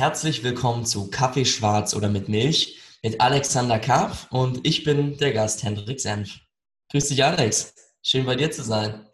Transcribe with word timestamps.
Herzlich 0.00 0.42
willkommen 0.42 0.86
zu 0.86 1.10
Kaffee 1.10 1.44
schwarz 1.44 1.94
oder 1.94 2.08
mit 2.08 2.26
Milch 2.30 2.80
mit 3.02 3.20
Alexander 3.20 3.78
Karpf 3.78 4.32
und 4.32 4.66
ich 4.66 4.82
bin 4.82 5.18
der 5.18 5.34
Gast 5.34 5.62
Hendrik 5.62 6.00
Senf. 6.00 6.38
Grüß 6.90 7.08
dich, 7.08 7.22
Alex. 7.22 7.74
Schön 8.02 8.24
bei 8.24 8.34
dir 8.34 8.50
zu 8.50 8.62
sein. 8.62 9.04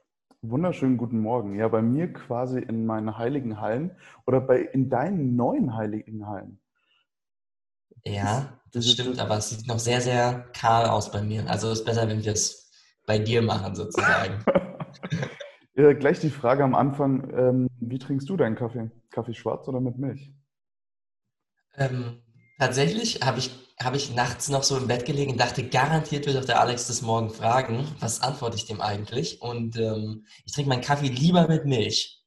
Wunderschönen 0.42 0.96
guten 0.96 1.18
Morgen. 1.18 1.58
Ja, 1.58 1.66
bei 1.66 1.82
mir 1.82 2.12
quasi 2.12 2.60
in 2.60 2.86
meinen 2.86 3.18
heiligen 3.18 3.60
Hallen 3.60 3.96
oder 4.28 4.40
bei 4.40 4.60
in 4.60 4.88
deinen 4.88 5.34
neuen 5.34 5.74
heiligen 5.74 6.28
Hallen. 6.28 6.60
Ja, 8.04 8.60
das 8.70 8.88
stimmt, 8.88 9.18
aber 9.18 9.38
es 9.38 9.50
sieht 9.50 9.66
noch 9.66 9.80
sehr, 9.80 10.00
sehr 10.00 10.46
kahl 10.56 10.86
aus 10.86 11.10
bei 11.10 11.20
mir. 11.20 11.50
Also 11.50 11.72
ist 11.72 11.84
besser, 11.84 12.06
wenn 12.06 12.24
wir 12.24 12.32
es 12.32 12.70
bei 13.06 13.18
dir 13.18 13.42
machen, 13.42 13.74
sozusagen. 13.74 14.38
ja, 15.74 15.92
gleich 15.94 16.20
die 16.20 16.30
Frage 16.30 16.62
am 16.62 16.76
Anfang: 16.76 17.28
ähm, 17.36 17.66
Wie 17.80 17.98
trinkst 17.98 18.28
du 18.28 18.36
deinen 18.36 18.54
Kaffee? 18.54 18.88
Kaffee 19.10 19.34
schwarz 19.34 19.66
oder 19.66 19.80
mit 19.80 19.98
Milch? 19.98 20.32
Ähm, 21.76 22.22
tatsächlich 22.58 23.20
habe 23.22 23.38
ich, 23.38 23.50
hab 23.80 23.94
ich 23.94 24.14
nachts 24.14 24.48
noch 24.48 24.62
so 24.62 24.76
im 24.76 24.86
Bett 24.86 25.04
gelegen 25.04 25.32
und 25.32 25.40
dachte, 25.40 25.68
garantiert 25.68 26.26
wird 26.26 26.36
auch 26.36 26.44
der 26.44 26.60
Alex 26.60 26.86
das 26.86 27.02
morgen 27.02 27.30
fragen. 27.30 27.86
Was 28.00 28.22
antworte 28.22 28.56
ich 28.56 28.66
dem 28.66 28.80
eigentlich? 28.80 29.40
Und 29.42 29.76
ähm, 29.76 30.24
ich 30.44 30.52
trinke 30.52 30.68
meinen 30.68 30.82
Kaffee 30.82 31.08
lieber 31.08 31.48
mit 31.48 31.66
Milch. 31.66 32.22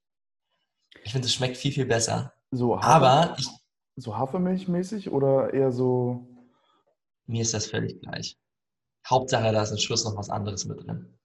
Ich 1.04 1.12
finde, 1.12 1.28
es 1.28 1.34
schmeckt 1.34 1.58
viel, 1.58 1.72
viel 1.72 1.86
besser. 1.86 2.34
So 2.52 2.78
Hafer, 2.78 2.88
Aber 2.88 3.36
ich. 3.38 3.48
So 3.96 4.18
Hafermilchmäßig 4.18 5.12
oder 5.12 5.54
eher 5.54 5.72
so. 5.72 6.28
Mir 7.26 7.42
ist 7.42 7.54
das 7.54 7.68
völlig 7.68 8.02
gleich. 8.02 8.38
Hauptsache, 9.08 9.52
da 9.52 9.64
ist 9.64 9.72
ein 9.72 9.78
Schuss 9.78 10.06
noch 10.06 10.16
was 10.16 10.30
anderes 10.30 10.66
mit 10.66 10.86
drin. 10.86 11.18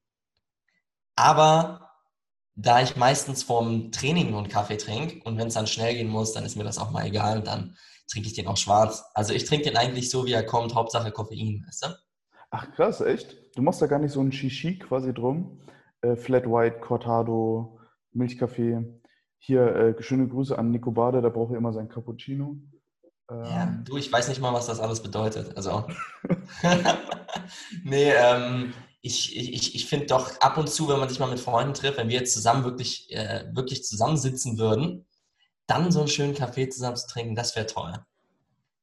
Aber 1.16 1.91
da 2.56 2.82
ich 2.82 2.96
meistens 2.96 3.43
vorm 3.43 3.91
Training 3.91 4.30
nur 4.30 4.41
einen 4.41 4.48
Kaffee 4.48 4.77
trinke 4.77 5.23
und 5.24 5.38
wenn 5.38 5.48
es 5.48 5.54
dann 5.54 5.66
schnell 5.66 5.95
gehen 5.95 6.09
muss, 6.09 6.32
dann 6.32 6.45
ist 6.45 6.56
mir 6.56 6.65
das 6.65 6.79
auch 6.79 6.91
mal 6.91 7.06
egal 7.06 7.38
und 7.38 7.46
dann 7.46 7.77
trinke 8.09 8.29
ich 8.29 8.35
den 8.35 8.47
auch 8.47 8.57
schwarz. 8.57 9.05
Also 9.15 9.33
ich 9.33 9.45
trinke 9.45 9.65
den 9.65 9.77
eigentlich 9.77 10.11
so, 10.11 10.27
wie 10.27 10.33
er 10.33 10.45
kommt, 10.45 10.75
Hauptsache 10.75 11.10
Koffein, 11.10 11.65
weißt 11.66 11.87
du? 11.87 11.88
Ach 12.51 12.71
krass, 12.73 13.01
echt? 13.01 13.37
Du 13.57 13.63
machst 13.63 13.83
da 13.83 13.87
gar 13.87 13.99
nicht 13.99 14.13
so 14.13 14.21
ein 14.21 14.33
Shishi 14.33 14.79
quasi 14.79 15.13
drum? 15.13 15.61
Äh, 16.02 16.16
Flat 16.16 16.46
White, 16.46 16.80
Cortado, 16.80 17.80
Milchkaffee. 18.13 19.01
Hier, 19.38 19.74
äh, 19.77 20.02
schöne 20.02 20.29
Grüße 20.29 20.57
an 20.59 20.71
Nico 20.71 20.93
Bade, 20.93 21.21
der 21.21 21.30
braucht 21.30 21.52
ja 21.52 21.59
immer 21.59 21.73
sein 21.73 21.88
Cappuccino. 21.88 22.57
Ähm, 23.30 23.45
ja, 23.45 23.79
du, 23.85 23.96
ich 23.96 24.13
weiß 24.13 24.29
nicht 24.29 24.41
mal, 24.41 24.52
was 24.52 24.66
das 24.66 24.80
alles 24.80 25.02
bedeutet. 25.02 25.57
Also. 25.57 25.87
nee, 27.85 28.13
ähm, 28.13 28.73
ich, 29.02 29.37
ich, 29.37 29.74
ich 29.74 29.87
finde 29.87 30.07
doch 30.07 30.41
ab 30.41 30.57
und 30.57 30.71
zu, 30.71 30.89
wenn 30.89 30.99
man 30.99 31.11
sich 31.11 31.18
mal 31.18 31.29
mit 31.29 31.41
Freunden 31.41 31.74
trifft, 31.74 31.99
wenn 31.99 32.09
wir 32.09 32.18
jetzt 32.18 32.33
zusammen 32.33 32.65
wirklich, 32.65 33.13
äh, 33.15 33.45
wirklich 33.52 33.85
zusammensitzen 33.85 34.59
würden, 34.59 35.05
dann 35.66 35.93
so 35.93 36.01
einen 36.01 36.09
schönen 36.09 36.34
Kaffee 36.34 36.68
zusammen 36.68 36.96
zu 36.96 37.07
trinken, 37.07 37.34
das 37.34 37.57
wäre 37.57 37.66
toll. 37.66 37.93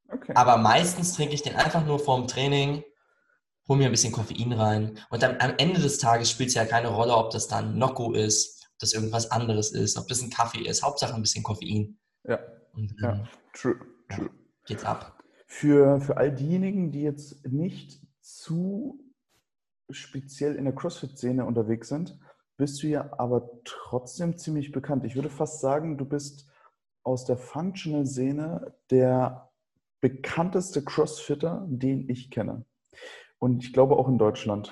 Okay. 0.10 0.34
Aber 0.36 0.58
meistens 0.58 1.14
trinke 1.14 1.34
ich 1.34 1.42
den 1.42 1.56
einfach 1.56 1.86
nur 1.86 2.00
vorm 2.00 2.28
Training, 2.28 2.84
hole 3.68 3.80
mir 3.80 3.86
ein 3.86 3.92
bisschen 3.92 4.12
Koffein 4.12 4.52
rein 4.54 5.00
und 5.10 5.24
dann 5.24 5.40
am 5.40 5.54
Ende 5.58 5.80
des 5.80 6.00
Tages 6.00 6.30
spielt 6.30 6.50
es 6.50 6.56
ja 6.56 6.66
keine 6.66 6.90
Rolle, 6.90 7.16
ob 7.16 7.32
das 7.32 7.48
dann 7.48 7.78
Nocco 7.78 8.14
ist, 8.14 8.68
ob 8.74 8.80
das 8.80 8.94
irgendwas 8.94 9.32
anderes 9.32 9.72
ist, 9.72 9.98
ob 9.98 10.08
das 10.08 10.22
ein 10.22 10.30
Kaffee 10.30 10.68
ist, 10.68 10.84
Hauptsache 10.84 11.14
ein 11.14 11.22
bisschen 11.22 11.44
Koffein. 11.44 11.98
Ja, 12.28 12.40
und, 12.74 12.94
ja. 13.02 13.14
Ähm, 13.14 13.28
true, 13.54 13.76
true. 14.10 14.26
Ja, 14.26 14.30
geht's 14.66 14.84
ab. 14.84 15.18
Für, 15.48 16.00
für 16.02 16.18
all 16.18 16.34
diejenigen, 16.34 16.92
die 16.92 17.02
jetzt 17.02 17.46
nicht 17.46 18.02
zu 18.22 19.00
speziell 19.90 20.56
in 20.56 20.66
der 20.66 20.76
CrossFit-Szene 20.76 21.46
unterwegs 21.46 21.90
sind, 21.90 22.18
bist 22.58 22.82
du 22.84 22.88
ja 22.88 23.10
aber 23.18 23.50
trotzdem 23.66 24.38
ziemlich 24.38 24.72
bekannt. 24.72 25.04
Ich 25.04 25.16
würde 25.16 25.30
fast 25.30 25.62
sagen, 25.62 25.98
du 25.98 26.06
bist 26.06 26.48
aus 27.04 27.26
der 27.26 27.38
Functional-Szene 27.38 28.74
der 28.90 29.52
bekannteste 30.02 30.84
Crossfitter, 30.84 31.66
den 31.68 32.10
ich 32.10 32.32
kenne. 32.32 32.66
Und 33.40 33.64
ich 33.64 33.74
glaube 33.74 33.96
auch 33.96 34.08
in 34.08 34.18
Deutschland. 34.18 34.72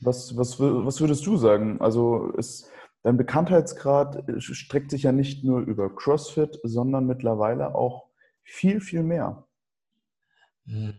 Was, 0.00 0.36
was, 0.36 0.58
was 0.58 1.00
würdest 1.00 1.26
du 1.26 1.36
sagen? 1.36 1.80
Also 1.80 2.30
ist, 2.32 2.70
dein 3.02 3.16
Bekanntheitsgrad 3.16 4.24
streckt 4.38 4.90
sich 4.90 5.02
ja 5.02 5.12
nicht 5.12 5.44
nur 5.44 5.60
über 5.60 5.94
CrossFit, 5.94 6.58
sondern 6.62 7.06
mittlerweile 7.06 7.74
auch 7.74 8.08
viel, 8.42 8.80
viel 8.80 9.02
mehr. 9.02 9.46
Hm. 10.66 10.94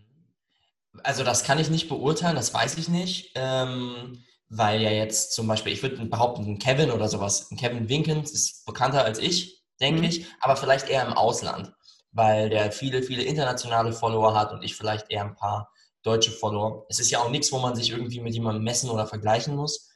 Also 1.03 1.23
das 1.23 1.43
kann 1.43 1.57
ich 1.57 1.69
nicht 1.69 1.87
beurteilen, 1.87 2.35
das 2.35 2.53
weiß 2.53 2.77
ich 2.77 2.89
nicht, 2.89 3.31
ähm, 3.35 4.23
weil 4.49 4.81
ja 4.81 4.91
jetzt 4.91 5.33
zum 5.33 5.47
Beispiel, 5.47 5.71
ich 5.71 5.81
würde 5.81 6.05
behaupten, 6.05 6.59
Kevin 6.59 6.91
oder 6.91 7.07
sowas, 7.07 7.49
Kevin 7.57 7.87
Winkens 7.87 8.31
ist 8.31 8.65
bekannter 8.65 9.05
als 9.05 9.17
ich, 9.17 9.60
denke 9.81 10.01
mhm. 10.01 10.07
ich, 10.07 10.25
aber 10.39 10.55
vielleicht 10.55 10.89
eher 10.89 11.05
im 11.05 11.13
Ausland, 11.13 11.73
weil 12.11 12.49
der 12.49 12.71
viele, 12.71 13.03
viele 13.03 13.23
internationale 13.23 13.93
Follower 13.93 14.33
hat 14.33 14.51
und 14.51 14.63
ich 14.63 14.75
vielleicht 14.75 15.09
eher 15.09 15.23
ein 15.23 15.35
paar 15.35 15.71
deutsche 16.03 16.31
Follower. 16.31 16.85
Es 16.89 16.99
ist 16.99 17.11
ja 17.11 17.19
auch 17.19 17.29
nichts, 17.29 17.51
wo 17.51 17.59
man 17.59 17.75
sich 17.75 17.91
irgendwie 17.91 18.21
mit 18.21 18.33
jemandem 18.33 18.63
messen 18.63 18.89
oder 18.89 19.07
vergleichen 19.07 19.55
muss. 19.55 19.89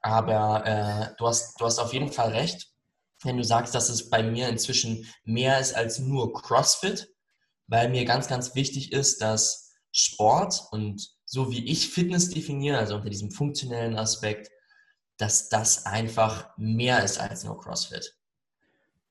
Aber 0.00 0.66
äh, 0.66 1.14
du, 1.16 1.26
hast, 1.26 1.60
du 1.60 1.64
hast 1.64 1.78
auf 1.78 1.92
jeden 1.92 2.12
Fall 2.12 2.30
recht, 2.30 2.68
wenn 3.22 3.38
du 3.38 3.44
sagst, 3.44 3.74
dass 3.74 3.88
es 3.88 4.10
bei 4.10 4.22
mir 4.22 4.48
inzwischen 4.48 5.08
mehr 5.24 5.58
ist 5.58 5.74
als 5.74 5.98
nur 5.98 6.32
CrossFit, 6.32 7.08
weil 7.66 7.88
mir 7.88 8.04
ganz, 8.04 8.28
ganz 8.28 8.54
wichtig 8.54 8.92
ist, 8.92 9.22
dass 9.22 9.72
Sport 9.92 10.60
und 10.72 11.14
so 11.24 11.50
wie 11.50 11.64
ich 11.64 11.88
Fitness 11.88 12.28
definiere, 12.28 12.78
also 12.78 12.96
unter 12.96 13.08
diesem 13.08 13.30
funktionellen 13.30 13.96
Aspekt, 13.96 14.50
dass 15.16 15.48
das 15.48 15.86
einfach 15.86 16.50
mehr 16.56 17.02
ist 17.02 17.18
als 17.18 17.44
nur 17.44 17.58
CrossFit. 17.58 18.14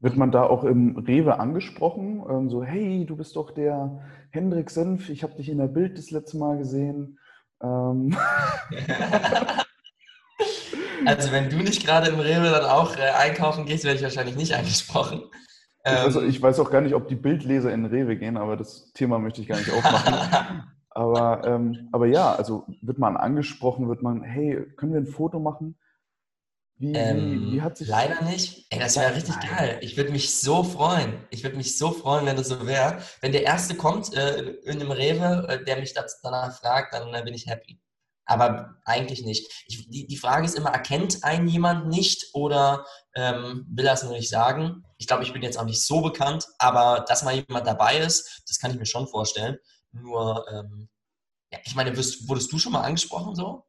Wird 0.03 0.17
man 0.17 0.31
da 0.31 0.43
auch 0.43 0.65
im 0.65 0.97
Rewe 0.97 1.39
angesprochen? 1.39 2.21
Ähm, 2.29 2.49
so, 2.49 2.61
hey, 2.61 3.05
du 3.05 3.15
bist 3.15 3.37
doch 3.37 3.51
der 3.51 4.01
Hendrik 4.31 4.69
Senf, 4.69 5.09
ich 5.09 5.23
habe 5.23 5.35
dich 5.35 5.47
in 5.47 5.59
der 5.59 5.67
Bild 5.67 5.97
das 5.97 6.11
letzte 6.11 6.37
Mal 6.37 6.57
gesehen. 6.57 7.19
Ähm. 7.63 8.13
also 11.05 11.31
wenn 11.31 11.49
du 11.49 11.55
nicht 11.55 11.85
gerade 11.85 12.09
im 12.09 12.19
Rewe 12.19 12.51
dann 12.51 12.65
auch 12.65 12.97
äh, 12.97 13.11
einkaufen 13.17 13.65
gehst, 13.65 13.85
werde 13.85 13.95
ich 13.95 14.03
wahrscheinlich 14.03 14.35
nicht 14.35 14.53
angesprochen. 14.53 15.21
Ähm. 15.85 16.27
ich 16.27 16.41
weiß, 16.41 16.59
auch 16.59 16.69
gar 16.69 16.81
nicht, 16.81 16.95
ob 16.95 17.07
die 17.07 17.15
Bildleser 17.15 17.71
in 17.71 17.85
Rewe 17.85 18.17
gehen, 18.17 18.35
aber 18.35 18.57
das 18.57 18.91
Thema 18.91 19.19
möchte 19.19 19.39
ich 19.39 19.47
gar 19.47 19.57
nicht 19.57 19.71
aufmachen. 19.71 20.63
aber, 20.89 21.43
ähm, 21.45 21.87
aber 21.93 22.07
ja, 22.07 22.35
also 22.35 22.65
wird 22.81 22.99
man 22.99 23.15
angesprochen, 23.15 23.87
wird 23.87 24.01
man, 24.01 24.21
hey, 24.21 24.65
können 24.75 24.91
wir 24.91 24.99
ein 24.99 25.07
Foto 25.07 25.39
machen? 25.39 25.77
Wie, 26.77 26.93
ähm, 26.93 27.51
wie, 27.51 27.61
hat 27.61 27.77
sich 27.77 27.87
leider 27.87 28.21
nicht. 28.23 28.65
Ey, 28.69 28.79
das 28.79 28.97
wäre 28.97 29.15
richtig 29.15 29.35
geil. 29.39 29.77
Ich 29.81 29.95
würde 29.95 30.11
mich 30.11 30.39
so 30.39 30.63
freuen. 30.63 31.25
Ich 31.29 31.43
würde 31.43 31.55
mich 31.55 31.77
so 31.77 31.91
freuen, 31.91 32.25
wenn 32.25 32.35
das 32.35 32.47
so 32.47 32.65
wäre. 32.65 33.01
Wenn 33.21 33.31
der 33.31 33.43
Erste 33.43 33.75
kommt 33.75 34.13
äh, 34.13 34.41
in 34.63 34.81
einem 34.81 34.91
Rewe, 34.91 35.47
äh, 35.47 35.63
der 35.63 35.77
mich 35.77 35.93
danach 35.93 36.59
fragt, 36.59 36.93
dann 36.93 37.13
äh, 37.13 37.21
bin 37.23 37.33
ich 37.33 37.47
happy. 37.47 37.79
Aber 38.25 38.75
eigentlich 38.85 39.23
nicht. 39.23 39.51
Ich, 39.67 39.89
die, 39.89 40.07
die 40.07 40.17
Frage 40.17 40.45
ist 40.45 40.55
immer, 40.55 40.71
erkennt 40.71 41.23
einen 41.23 41.47
jemand 41.47 41.89
nicht 41.89 42.29
oder 42.33 42.85
ähm, 43.15 43.65
will 43.69 43.85
er 43.85 43.93
es 43.93 44.03
nur 44.03 44.13
nicht 44.13 44.29
sagen? 44.29 44.83
Ich 44.97 45.07
glaube, 45.07 45.23
ich 45.23 45.33
bin 45.33 45.41
jetzt 45.41 45.59
auch 45.59 45.65
nicht 45.65 45.85
so 45.85 46.01
bekannt, 46.01 46.47
aber 46.57 47.05
dass 47.07 47.23
mal 47.23 47.35
jemand 47.35 47.67
dabei 47.67 47.99
ist, 47.99 48.43
das 48.47 48.59
kann 48.59 48.71
ich 48.71 48.77
mir 48.77 48.85
schon 48.85 49.07
vorstellen. 49.07 49.57
Nur, 49.91 50.45
ähm, 50.51 50.89
ja, 51.51 51.59
ich 51.65 51.75
meine, 51.75 51.95
wirst, 51.95 52.27
wurdest 52.27 52.51
du 52.51 52.57
schon 52.57 52.71
mal 52.71 52.81
angesprochen 52.81 53.35
so? 53.35 53.65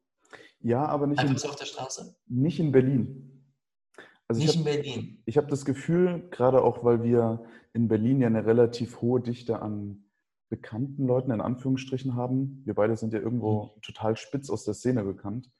Ja, 0.65 0.83
aber 0.87 1.05
nicht, 1.05 1.21
in, 1.21 1.35
auf 1.35 1.55
der 1.55 1.65
Straße? 1.65 2.15
nicht 2.25 2.59
in 2.59 2.71
Berlin. 2.71 3.43
Also 4.27 4.41
nicht 4.41 4.49
hab, 4.49 4.57
in 4.57 4.63
Berlin. 4.63 5.21
Ich 5.25 5.37
habe 5.37 5.45
das 5.45 5.63
Gefühl, 5.63 6.27
gerade 6.31 6.63
auch, 6.63 6.83
weil 6.83 7.03
wir 7.03 7.45
in 7.73 7.87
Berlin 7.87 8.19
ja 8.19 8.25
eine 8.25 8.47
relativ 8.47 8.99
hohe 8.99 9.21
Dichte 9.21 9.61
an 9.61 10.05
bekannten 10.49 11.05
Leuten 11.05 11.29
in 11.29 11.39
Anführungsstrichen 11.39 12.15
haben. 12.15 12.63
Wir 12.65 12.73
beide 12.73 12.97
sind 12.97 13.13
ja 13.13 13.19
irgendwo 13.19 13.75
mhm. 13.75 13.81
total 13.83 14.17
spitz 14.17 14.49
aus 14.49 14.63
der 14.63 14.73
Szene 14.73 15.03
bekannt. 15.03 15.51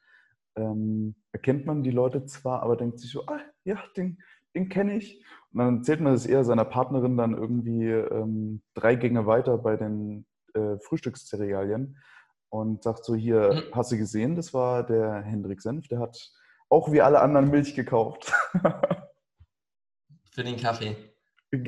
Ähm, 0.56 1.14
erkennt 1.32 1.68
man 1.68 1.84
die 1.84 1.92
Leute 1.92 2.26
zwar, 2.26 2.64
aber 2.64 2.76
denkt 2.76 3.00
sich 3.00 3.12
so, 3.12 3.28
ah, 3.28 3.42
ja, 3.64 3.78
den, 3.96 4.18
den 4.56 4.70
kenne 4.70 4.98
ich. 4.98 5.24
Und 5.52 5.60
dann 5.60 5.78
erzählt 5.78 6.02
man 6.02 6.14
es 6.14 6.26
eher 6.26 6.44
seiner 6.44 6.66
Partnerin 6.66 7.16
dann 7.16 7.36
irgendwie 7.36 7.90
ähm, 7.90 8.64
drei 8.74 8.96
Gänge 8.96 9.28
weiter 9.28 9.60
bei 9.60 9.78
den 9.78 10.26
äh, 10.56 10.80
Frühstückszerealien 10.80 11.96
und 12.56 12.84
sagt 12.84 13.04
so, 13.06 13.16
hier, 13.16 13.54
mhm. 13.54 13.76
hast 13.76 13.92
du 13.92 13.98
gesehen, 13.98 14.36
das 14.36 14.54
war 14.54 14.86
der 14.86 15.22
Hendrik 15.22 15.62
Senf, 15.62 15.88
der 15.88 16.00
hat 16.00 16.32
auch 16.70 16.92
wie 16.92 17.02
alle 17.02 17.22
anderen 17.22 17.50
Milch 17.50 17.76
gekauft. 17.76 18.32
Für 20.32 20.44
den 20.44 20.58
Kaffee. 20.58 20.96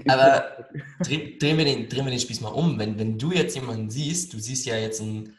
Aber 0.07 0.68
drehen, 1.01 1.39
drehen, 1.39 1.57
wir 1.57 1.66
den, 1.66 1.88
drehen 1.88 2.06
wir 2.06 2.12
den 2.12 2.19
Spieß 2.19 2.42
mal 2.42 2.50
um. 2.50 2.78
Wenn, 2.80 3.00
wenn 3.00 3.18
du 3.18 3.31
jetzt 3.31 3.56
jemanden 3.56 3.89
siehst, 3.89 4.34
du 4.34 4.39
siehst 4.39 4.66
ja 4.66 4.75
jetzt 4.75 5.01
einen, 5.01 5.38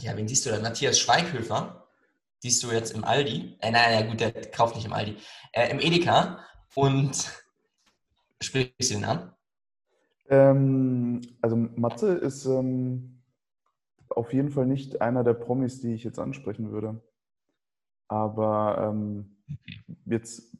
ja, 0.00 0.16
wen 0.16 0.28
siehst 0.28 0.46
du 0.46 0.50
da? 0.50 0.60
Matthias 0.60 0.98
Schweighöfer, 0.98 1.88
siehst 2.38 2.62
du 2.62 2.70
jetzt 2.70 2.92
im 2.92 3.04
Aldi. 3.04 3.56
Äh, 3.60 3.72
nein, 3.72 3.94
ja 3.94 4.06
gut, 4.06 4.20
der 4.20 4.32
kauft 4.50 4.76
nicht 4.76 4.84
im 4.84 4.92
Aldi. 4.92 5.16
Äh, 5.52 5.70
Im 5.70 5.80
Edeka 5.80 6.44
und 6.74 7.16
sprichst 8.40 8.90
du 8.90 8.94
den 8.94 9.04
an? 9.04 9.32
Ähm, 10.28 11.20
also 11.40 11.56
Matze 11.56 12.12
ist 12.14 12.44
ähm, 12.46 13.15
auf 14.10 14.32
jeden 14.32 14.50
Fall 14.50 14.66
nicht 14.66 15.00
einer 15.00 15.24
der 15.24 15.34
Promis, 15.34 15.80
die 15.80 15.94
ich 15.94 16.04
jetzt 16.04 16.18
ansprechen 16.18 16.70
würde. 16.70 17.00
Aber 18.08 18.78
ähm, 18.78 19.36
jetzt 20.04 20.56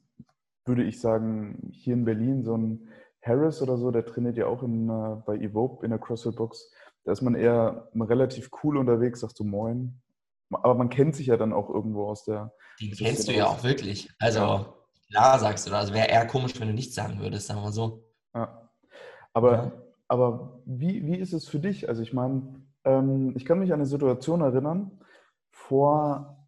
würde 0.65 0.83
ich 0.83 0.99
sagen, 0.99 1.69
hier 1.71 1.93
in 1.93 2.05
Berlin 2.05 2.43
so 2.43 2.57
ein 2.57 2.89
Harris 3.21 3.61
oder 3.61 3.77
so, 3.77 3.91
der 3.91 4.05
trainiert 4.05 4.37
ja 4.37 4.47
auch 4.47 4.63
in, 4.63 4.89
äh, 4.89 5.15
bei 5.25 5.37
Evoke 5.37 5.85
in 5.85 5.91
der 5.91 5.99
CrossFit 5.99 6.35
Box. 6.35 6.71
Da 7.03 7.11
ist 7.11 7.21
man 7.21 7.35
eher 7.35 7.89
relativ 7.95 8.49
cool 8.63 8.77
unterwegs, 8.77 9.21
sagst 9.21 9.39
du 9.39 9.43
Moin. 9.43 10.01
Aber 10.49 10.75
man 10.75 10.89
kennt 10.89 11.15
sich 11.15 11.27
ja 11.27 11.37
dann 11.37 11.53
auch 11.53 11.69
irgendwo 11.69 12.07
aus 12.07 12.23
der. 12.23 12.53
Die 12.79 12.91
kennst 12.91 13.27
du 13.27 13.33
ja 13.33 13.47
auch 13.47 13.63
wirklich. 13.63 14.09
Also 14.19 14.39
ja. 14.39 14.73
klar 15.09 15.39
sagst 15.39 15.67
du, 15.67 15.73
also 15.73 15.93
wäre 15.93 16.07
eher 16.07 16.25
komisch, 16.27 16.59
wenn 16.59 16.67
du 16.67 16.73
nichts 16.73 16.95
sagen 16.95 17.19
würdest, 17.19 17.47
sagen 17.47 17.61
wir 17.61 17.71
so. 17.71 18.03
Ja. 18.33 18.69
Aber, 19.33 19.51
ja. 19.51 19.71
aber 20.07 20.61
wie, 20.65 21.05
wie 21.05 21.17
ist 21.17 21.33
es 21.33 21.47
für 21.47 21.59
dich? 21.59 21.89
Also 21.89 22.01
ich 22.01 22.13
meine, 22.13 22.61
ähm, 22.87 23.33
ich 23.35 23.45
kann 23.45 23.59
mich 23.59 23.71
an 23.71 23.79
eine 23.79 23.85
Situation 23.85 24.41
erinnern, 24.41 24.91
vor 25.51 26.47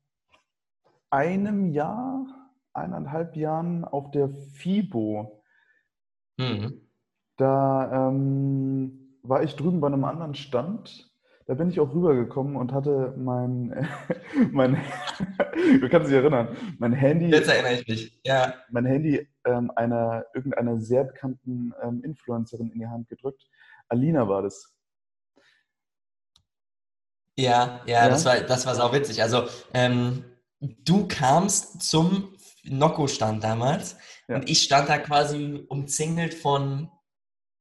einem 1.09 1.67
Jahr, 1.67 2.25
eineinhalb 2.73 3.35
Jahren 3.35 3.83
auf 3.83 4.11
der 4.11 4.29
FIBO. 4.29 5.43
Mhm. 6.37 6.87
Da 7.37 8.09
ähm, 8.09 9.17
war 9.23 9.43
ich 9.43 9.55
drüben 9.55 9.81
bei 9.81 9.87
einem 9.87 10.05
anderen 10.05 10.35
Stand. 10.35 11.09
Da 11.45 11.55
bin 11.55 11.69
ich 11.69 11.79
auch 11.79 11.93
rübergekommen 11.93 12.55
und 12.55 12.71
hatte 12.71 13.13
mein, 13.17 13.87
mein 14.51 14.77
du 15.81 15.89
kannst 15.89 16.09
dich 16.09 16.15
erinnern, 16.15 16.55
mein 16.77 16.93
Handy. 16.93 17.27
Jetzt 17.27 17.49
erinnere 17.49 17.73
ich 17.73 17.87
mich, 17.87 18.21
ja. 18.23 18.53
Mein 18.69 18.85
Handy 18.85 19.27
ähm, 19.45 19.71
einer, 19.75 20.25
irgendeiner 20.33 20.79
sehr 20.79 21.03
bekannten 21.03 21.73
ähm, 21.81 22.03
Influencerin 22.03 22.71
in 22.71 22.79
die 22.79 22.87
Hand 22.87 23.09
gedrückt. 23.09 23.49
Alina 23.87 24.27
war 24.29 24.43
das. 24.43 24.78
Ja, 27.39 27.81
ja, 27.85 28.03
ja, 28.03 28.09
das 28.09 28.25
war, 28.25 28.39
das 28.41 28.65
war 28.65 28.75
sau 28.75 28.91
witzig. 28.91 29.21
Also, 29.21 29.47
ähm, 29.73 30.25
du 30.59 31.07
kamst 31.07 31.81
zum 31.81 32.33
Nocco-Stand 32.63 33.43
damals 33.43 33.95
ja. 34.27 34.35
und 34.35 34.49
ich 34.49 34.61
stand 34.61 34.89
da 34.89 34.97
quasi 34.97 35.65
umzingelt 35.69 36.33
von 36.33 36.89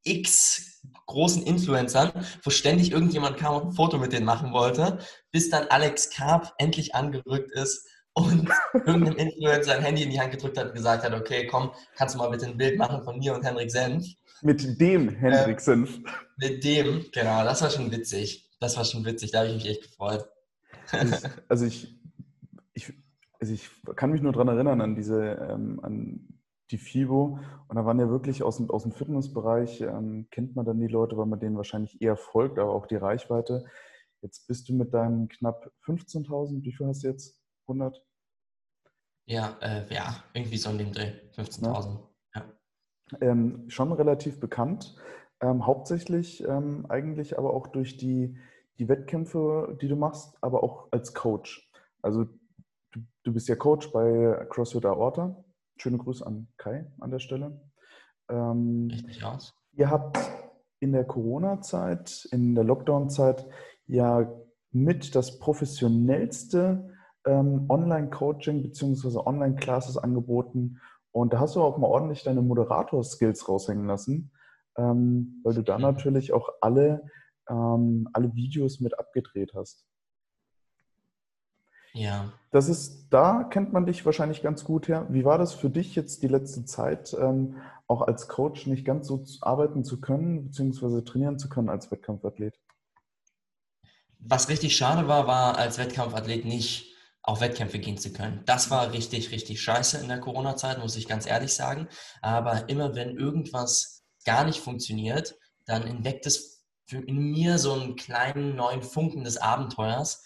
x 0.02 0.82
großen 1.06 1.42
Influencern, 1.44 2.12
wo 2.42 2.50
ständig 2.50 2.92
irgendjemand 2.92 3.36
kam 3.36 3.54
und 3.54 3.66
ein 3.68 3.72
Foto 3.72 3.98
mit 3.98 4.12
denen 4.12 4.26
machen 4.26 4.52
wollte, 4.52 4.98
bis 5.30 5.48
dann 5.48 5.66
Alex 5.68 6.10
Karp 6.10 6.52
endlich 6.58 6.94
angerückt 6.94 7.52
ist 7.52 7.86
und 8.14 8.50
irgendein 8.84 9.28
Influencer 9.28 9.76
ein 9.76 9.82
Handy 9.82 10.02
in 10.02 10.10
die 10.10 10.20
Hand 10.20 10.32
gedrückt 10.32 10.58
hat 10.58 10.68
und 10.68 10.74
gesagt 10.74 11.04
hat, 11.04 11.14
okay, 11.14 11.46
komm, 11.46 11.70
kannst 11.96 12.14
du 12.14 12.18
mal 12.18 12.30
bitte 12.30 12.46
ein 12.46 12.56
Bild 12.56 12.78
machen 12.78 13.02
von 13.04 13.18
mir 13.18 13.34
und 13.34 13.44
Henrik 13.44 13.70
Senf. 13.70 14.04
Mit 14.42 14.80
dem 14.80 15.08
Henrik 15.08 15.60
Senf. 15.60 15.98
Äh, 15.98 16.00
mit 16.36 16.64
dem, 16.64 17.06
genau, 17.12 17.44
das 17.44 17.62
war 17.62 17.70
schon 17.70 17.90
witzig. 17.90 18.47
Das 18.60 18.76
war 18.76 18.84
schon 18.84 19.04
witzig, 19.04 19.30
da 19.30 19.40
habe 19.40 19.48
ich 19.48 19.54
mich 19.54 19.66
echt 19.66 19.82
gefreut. 19.82 20.28
also 21.48 21.64
ich, 21.64 21.94
ich, 22.74 22.92
also 23.40 23.52
ich 23.52 23.70
kann 23.96 24.10
mich 24.10 24.22
nur 24.22 24.32
daran 24.32 24.48
erinnern 24.48 24.80
an 24.80 24.94
diese, 24.94 25.22
ähm, 25.22 25.80
an 25.82 26.38
die 26.70 26.78
FIBO. 26.78 27.38
Und 27.68 27.76
da 27.76 27.84
waren 27.84 27.98
ja 27.98 28.08
wirklich 28.08 28.42
aus 28.42 28.56
dem, 28.56 28.70
aus 28.70 28.82
dem 28.82 28.92
Fitnessbereich, 28.92 29.80
ähm, 29.80 30.28
kennt 30.30 30.56
man 30.56 30.64
dann 30.64 30.80
die 30.80 30.86
Leute, 30.86 31.16
weil 31.16 31.26
man 31.26 31.40
denen 31.40 31.56
wahrscheinlich 31.56 32.00
eher 32.02 32.16
folgt, 32.16 32.58
aber 32.58 32.72
auch 32.72 32.86
die 32.86 32.96
Reichweite. 32.96 33.64
Jetzt 34.22 34.46
bist 34.48 34.68
du 34.68 34.74
mit 34.74 34.92
deinen 34.92 35.28
knapp 35.28 35.70
15.000, 35.84 36.62
wie 36.64 36.72
viel 36.72 36.86
hast 36.86 37.04
du 37.04 37.08
jetzt? 37.08 37.40
100? 37.68 38.02
Ja, 39.26 39.56
äh, 39.60 39.94
ja, 39.94 40.24
irgendwie 40.32 40.56
so 40.56 40.70
in 40.70 40.78
dem 40.78 40.92
Dreh, 40.92 41.12
15.000. 41.36 41.98
Ja. 42.34 42.44
Ähm, 43.20 43.68
schon 43.68 43.92
relativ 43.92 44.40
bekannt. 44.40 44.96
Ähm, 45.40 45.66
hauptsächlich 45.66 46.42
ähm, 46.44 46.86
eigentlich 46.88 47.38
aber 47.38 47.54
auch 47.54 47.68
durch 47.68 47.96
die, 47.96 48.36
die 48.78 48.88
Wettkämpfe, 48.88 49.78
die 49.80 49.88
du 49.88 49.96
machst, 49.96 50.36
aber 50.40 50.64
auch 50.64 50.88
als 50.90 51.14
Coach. 51.14 51.70
Also 52.02 52.24
du, 52.92 53.00
du 53.22 53.32
bist 53.32 53.48
ja 53.48 53.54
Coach 53.54 53.92
bei 53.92 54.46
CrossFit 54.50 54.84
Aorta. 54.84 55.44
Schöne 55.76 55.98
Grüße 55.98 56.26
an 56.26 56.48
Kai 56.56 56.90
an 56.98 57.12
der 57.12 57.20
Stelle. 57.20 57.60
Ähm, 58.28 58.88
Richtig 58.90 59.22
aus. 59.24 59.54
Ihr 59.72 59.90
habt 59.90 60.18
in 60.80 60.92
der 60.92 61.04
Corona-Zeit, 61.04 62.28
in 62.32 62.56
der 62.56 62.64
Lockdown-Zeit 62.64 63.46
ja 63.86 64.32
mit 64.72 65.14
das 65.14 65.38
professionellste 65.38 66.94
ähm, 67.24 67.66
Online-Coaching 67.68 68.62
bzw. 68.62 69.18
Online-Classes 69.18 69.98
angeboten. 69.98 70.80
Und 71.12 71.32
da 71.32 71.38
hast 71.38 71.54
du 71.54 71.62
auch 71.62 71.78
mal 71.78 71.86
ordentlich 71.86 72.24
deine 72.24 72.42
Moderator-Skills 72.42 73.48
raushängen 73.48 73.86
lassen 73.86 74.32
ähm, 74.78 75.40
weil 75.42 75.54
du 75.54 75.62
da 75.62 75.78
natürlich 75.78 76.32
auch 76.32 76.48
alle, 76.60 77.02
ähm, 77.48 78.08
alle 78.12 78.34
Videos 78.34 78.80
mit 78.80 78.98
abgedreht 78.98 79.52
hast. 79.54 79.84
Ja. 81.92 82.32
Das 82.50 82.68
ist, 82.68 83.08
da 83.10 83.44
kennt 83.44 83.72
man 83.72 83.86
dich 83.86 84.06
wahrscheinlich 84.06 84.42
ganz 84.42 84.64
gut 84.64 84.88
her. 84.88 85.06
Wie 85.10 85.24
war 85.24 85.36
das 85.36 85.52
für 85.52 85.68
dich 85.68 85.94
jetzt 85.94 86.22
die 86.22 86.28
letzte 86.28 86.64
Zeit, 86.64 87.14
ähm, 87.18 87.56
auch 87.86 88.02
als 88.02 88.28
Coach 88.28 88.66
nicht 88.66 88.84
ganz 88.84 89.08
so 89.08 89.24
arbeiten 89.40 89.84
zu 89.84 90.00
können, 90.00 90.44
beziehungsweise 90.44 91.04
trainieren 91.04 91.38
zu 91.38 91.48
können 91.48 91.68
als 91.68 91.90
Wettkampfathlet? 91.90 92.58
Was 94.20 94.48
richtig 94.48 94.76
schade 94.76 95.08
war, 95.08 95.26
war 95.26 95.58
als 95.58 95.78
Wettkampfathlet 95.78 96.44
nicht 96.44 96.94
auf 97.22 97.40
Wettkämpfe 97.40 97.78
gehen 97.78 97.98
zu 97.98 98.12
können. 98.12 98.42
Das 98.46 98.70
war 98.70 98.92
richtig, 98.92 99.32
richtig 99.32 99.60
scheiße 99.60 99.98
in 99.98 100.08
der 100.08 100.20
Corona-Zeit, 100.20 100.78
muss 100.78 100.96
ich 100.96 101.08
ganz 101.08 101.26
ehrlich 101.26 101.52
sagen. 101.52 101.88
Aber 102.22 102.68
immer 102.68 102.94
wenn 102.94 103.16
irgendwas 103.16 103.97
gar 104.24 104.44
nicht 104.44 104.60
funktioniert, 104.60 105.36
dann 105.66 105.86
entdeckt 105.86 106.26
es 106.26 106.64
in 106.90 107.30
mir 107.30 107.58
so 107.58 107.74
einen 107.74 107.96
kleinen 107.96 108.56
neuen 108.56 108.82
Funken 108.82 109.24
des 109.24 109.36
Abenteuers, 109.36 110.24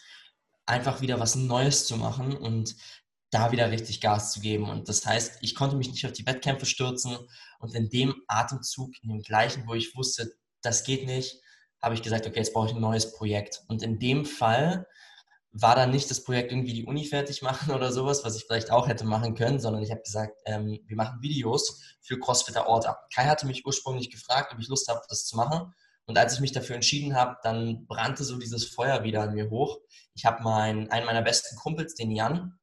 einfach 0.66 1.00
wieder 1.00 1.18
was 1.18 1.34
Neues 1.34 1.86
zu 1.86 1.96
machen 1.96 2.36
und 2.36 2.76
da 3.30 3.50
wieder 3.50 3.70
richtig 3.70 4.00
Gas 4.00 4.32
zu 4.32 4.40
geben. 4.40 4.68
Und 4.68 4.88
das 4.88 5.04
heißt, 5.04 5.38
ich 5.40 5.54
konnte 5.54 5.76
mich 5.76 5.90
nicht 5.90 6.04
auf 6.06 6.12
die 6.12 6.26
Wettkämpfe 6.26 6.66
stürzen 6.66 7.16
und 7.58 7.74
in 7.74 7.88
dem 7.88 8.14
Atemzug, 8.28 8.92
in 9.02 9.08
dem 9.08 9.22
gleichen, 9.22 9.66
wo 9.66 9.74
ich 9.74 9.96
wusste, 9.96 10.34
das 10.60 10.84
geht 10.84 11.06
nicht, 11.06 11.40
habe 11.80 11.94
ich 11.94 12.02
gesagt, 12.02 12.26
okay, 12.26 12.38
jetzt 12.38 12.52
brauche 12.52 12.68
ich 12.68 12.74
ein 12.74 12.80
neues 12.80 13.12
Projekt. 13.12 13.62
Und 13.66 13.82
in 13.82 13.98
dem 13.98 14.24
Fall 14.24 14.86
war 15.52 15.76
dann 15.76 15.90
nicht 15.90 16.10
das 16.10 16.24
Projekt 16.24 16.50
irgendwie 16.50 16.72
die 16.72 16.84
Uni 16.84 17.04
fertig 17.04 17.42
machen 17.42 17.72
oder 17.74 17.92
sowas, 17.92 18.24
was 18.24 18.36
ich 18.36 18.44
vielleicht 18.44 18.70
auch 18.70 18.88
hätte 18.88 19.04
machen 19.04 19.34
können, 19.34 19.60
sondern 19.60 19.82
ich 19.82 19.90
habe 19.90 20.02
gesagt, 20.02 20.40
ähm, 20.46 20.80
wir 20.86 20.96
machen 20.96 21.20
Videos 21.20 21.82
für 22.00 22.18
CrossFitter 22.18 22.66
Orta. 22.66 22.98
Kai 23.14 23.26
hatte 23.26 23.46
mich 23.46 23.66
ursprünglich 23.66 24.10
gefragt, 24.10 24.52
ob 24.52 24.58
ich 24.58 24.68
Lust 24.68 24.88
habe, 24.88 25.02
das 25.08 25.26
zu 25.26 25.36
machen. 25.36 25.74
Und 26.06 26.18
als 26.18 26.34
ich 26.34 26.40
mich 26.40 26.52
dafür 26.52 26.74
entschieden 26.74 27.14
habe, 27.14 27.36
dann 27.42 27.86
brannte 27.86 28.24
so 28.24 28.36
dieses 28.38 28.66
Feuer 28.66 29.04
wieder 29.04 29.22
an 29.22 29.34
mir 29.34 29.50
hoch. 29.50 29.78
Ich 30.14 30.24
habe 30.24 30.42
meinen, 30.42 30.90
einen 30.90 31.06
meiner 31.06 31.22
besten 31.22 31.56
Kumpels, 31.56 31.94
den 31.94 32.10
Jan, 32.10 32.58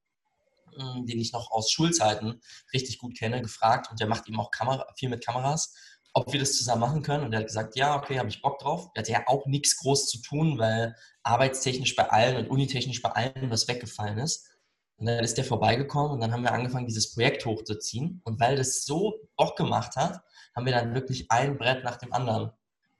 mm, 0.75 1.05
den 1.05 1.19
ich 1.19 1.31
noch 1.31 1.51
aus 1.51 1.71
Schulzeiten 1.71 2.41
richtig 2.73 2.97
gut 2.97 3.17
kenne, 3.17 3.41
gefragt 3.41 3.89
und 3.91 3.99
der 3.99 4.07
macht 4.07 4.27
eben 4.27 4.39
auch 4.39 4.51
Kamera, 4.51 4.85
viel 4.97 5.09
mit 5.09 5.23
Kameras 5.23 5.73
ob 6.13 6.31
wir 6.33 6.39
das 6.39 6.57
zusammen 6.57 6.81
machen 6.81 7.01
können. 7.01 7.23
Und 7.23 7.33
er 7.33 7.39
hat 7.39 7.47
gesagt, 7.47 7.75
ja, 7.75 7.95
okay, 7.95 8.19
habe 8.19 8.29
ich 8.29 8.41
Bock 8.41 8.59
drauf. 8.59 8.89
Er 8.93 9.01
hatte 9.01 9.11
ja 9.11 9.23
auch 9.27 9.45
nichts 9.45 9.77
groß 9.77 10.07
zu 10.07 10.21
tun, 10.21 10.57
weil 10.57 10.95
arbeitstechnisch 11.23 11.95
bei 11.95 12.09
allen 12.09 12.37
und 12.37 12.49
unitechnisch 12.49 13.01
bei 13.01 13.11
allen 13.11 13.49
was 13.49 13.67
weggefallen 13.67 14.17
ist. 14.17 14.47
Und 14.97 15.05
dann 15.05 15.23
ist 15.23 15.37
der 15.37 15.45
vorbeigekommen 15.45 16.11
und 16.11 16.19
dann 16.19 16.33
haben 16.33 16.43
wir 16.43 16.51
angefangen, 16.51 16.87
dieses 16.87 17.13
Projekt 17.13 17.45
hochzuziehen. 17.45 18.21
Und 18.25 18.39
weil 18.39 18.57
das 18.57 18.83
so 18.83 19.15
Bock 19.37 19.55
gemacht 19.55 19.95
hat, 19.95 20.21
haben 20.55 20.65
wir 20.65 20.73
dann 20.73 20.93
wirklich 20.93 21.31
ein 21.31 21.57
Brett 21.57 21.83
nach 21.83 21.95
dem 21.97 22.11
anderen 22.11 22.51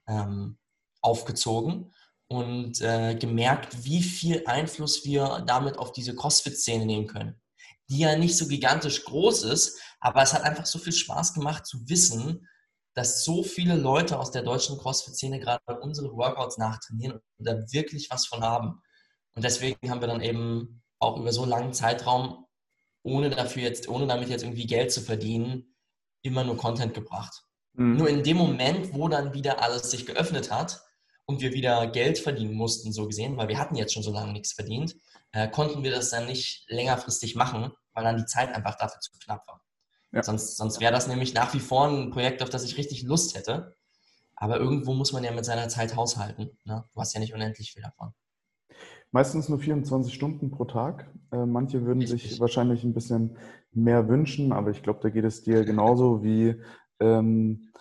ähm, 0.08 0.56
aufgezogen 1.02 1.92
und 2.28 2.80
äh, 2.80 3.16
gemerkt, 3.16 3.84
wie 3.84 4.02
viel 4.02 4.46
Einfluss 4.46 5.04
wir 5.04 5.44
damit 5.46 5.76
auf 5.76 5.92
diese 5.92 6.14
CrossFit-Szene 6.14 6.86
nehmen 6.86 7.06
können. 7.06 7.40
Die 7.88 7.98
ja 7.98 8.16
nicht 8.16 8.36
so 8.36 8.46
gigantisch 8.46 9.04
groß 9.04 9.42
ist, 9.44 9.80
aber 9.98 10.22
es 10.22 10.32
hat 10.32 10.42
einfach 10.42 10.64
so 10.64 10.78
viel 10.78 10.92
Spaß 10.92 11.34
gemacht 11.34 11.66
zu 11.66 11.88
wissen, 11.88 12.48
dass 12.94 13.24
so 13.24 13.42
viele 13.42 13.76
Leute 13.76 14.18
aus 14.18 14.30
der 14.30 14.42
deutschen 14.42 14.78
CrossFit-Szene 14.78 15.40
gerade 15.40 15.62
unsere 15.80 16.12
Workouts 16.12 16.58
nachtrainieren 16.58 17.20
und 17.38 17.48
da 17.48 17.54
wirklich 17.72 18.10
was 18.10 18.26
von 18.26 18.42
haben. 18.42 18.82
Und 19.34 19.44
deswegen 19.44 19.90
haben 19.90 20.00
wir 20.00 20.08
dann 20.08 20.22
eben 20.22 20.82
auch 20.98 21.18
über 21.18 21.32
so 21.32 21.42
einen 21.42 21.50
langen 21.50 21.72
Zeitraum, 21.72 22.46
ohne 23.02 23.30
dafür 23.30 23.62
jetzt, 23.62 23.88
ohne 23.88 24.06
damit 24.06 24.28
jetzt 24.28 24.42
irgendwie 24.42 24.66
Geld 24.66 24.92
zu 24.92 25.00
verdienen, 25.00 25.76
immer 26.22 26.44
nur 26.44 26.56
Content 26.56 26.94
gebracht. 26.94 27.44
Mhm. 27.74 27.96
Nur 27.96 28.08
in 28.08 28.22
dem 28.22 28.36
Moment, 28.36 28.92
wo 28.92 29.08
dann 29.08 29.32
wieder 29.34 29.62
alles 29.62 29.90
sich 29.90 30.04
geöffnet 30.04 30.50
hat 30.50 30.82
und 31.26 31.40
wir 31.40 31.52
wieder 31.52 31.86
Geld 31.86 32.18
verdienen 32.18 32.54
mussten, 32.54 32.92
so 32.92 33.06
gesehen, 33.06 33.36
weil 33.36 33.48
wir 33.48 33.58
hatten 33.58 33.76
jetzt 33.76 33.94
schon 33.94 34.02
so 34.02 34.12
lange 34.12 34.32
nichts 34.32 34.52
verdient, 34.52 34.96
äh, 35.32 35.48
konnten 35.48 35.82
wir 35.82 35.90
das 35.90 36.10
dann 36.10 36.26
nicht 36.26 36.68
längerfristig 36.68 37.36
machen, 37.36 37.72
weil 37.92 38.04
dann 38.04 38.18
die 38.18 38.26
Zeit 38.26 38.54
einfach 38.54 38.76
dafür 38.76 39.00
zu 39.00 39.12
knapp 39.12 39.46
war. 39.46 39.62
Ja. 40.12 40.22
Sonst, 40.22 40.56
sonst 40.56 40.80
wäre 40.80 40.92
das 40.92 41.06
nämlich 41.06 41.34
nach 41.34 41.54
wie 41.54 41.60
vor 41.60 41.86
ein 41.86 42.10
Projekt, 42.10 42.42
auf 42.42 42.50
das 42.50 42.64
ich 42.64 42.76
richtig 42.76 43.02
Lust 43.02 43.36
hätte. 43.36 43.76
Aber 44.34 44.58
irgendwo 44.58 44.94
muss 44.94 45.12
man 45.12 45.22
ja 45.22 45.32
mit 45.32 45.44
seiner 45.44 45.68
Zeit 45.68 45.96
haushalten. 45.96 46.50
Ne? 46.64 46.84
Du 46.94 47.00
hast 47.00 47.14
ja 47.14 47.20
nicht 47.20 47.34
unendlich 47.34 47.72
viel 47.72 47.82
davon. 47.82 48.12
Meistens 49.12 49.48
nur 49.48 49.58
24 49.58 50.14
Stunden 50.14 50.50
pro 50.50 50.64
Tag. 50.64 51.10
Äh, 51.32 51.44
manche 51.44 51.84
würden 51.84 52.00
richtig. 52.00 52.30
sich 52.30 52.40
wahrscheinlich 52.40 52.84
ein 52.84 52.94
bisschen 52.94 53.36
mehr 53.72 54.08
wünschen, 54.08 54.52
aber 54.52 54.70
ich 54.70 54.82
glaube, 54.82 55.00
da 55.02 55.10
geht 55.10 55.24
es 55.24 55.42
dir 55.42 55.64
genauso 55.64 56.22
wie, 56.22 56.60
ähm, 57.00 57.72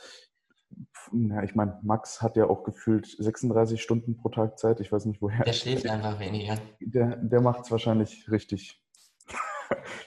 ja, 1.11 1.43
ich 1.43 1.55
meine, 1.55 1.79
Max 1.81 2.21
hat 2.21 2.35
ja 2.35 2.47
auch 2.47 2.63
gefühlt 2.63 3.07
36 3.07 3.81
Stunden 3.81 4.17
pro 4.17 4.29
Tag 4.29 4.59
Zeit. 4.59 4.79
Ich 4.79 4.91
weiß 4.91 5.05
nicht 5.05 5.21
woher. 5.21 5.43
Der 5.43 5.53
schläft 5.53 5.87
einfach 5.87 6.19
weniger. 6.19 6.57
Der, 6.79 7.15
der 7.15 7.41
macht 7.41 7.65
es 7.65 7.71
wahrscheinlich 7.71 8.29
richtig. 8.29 8.83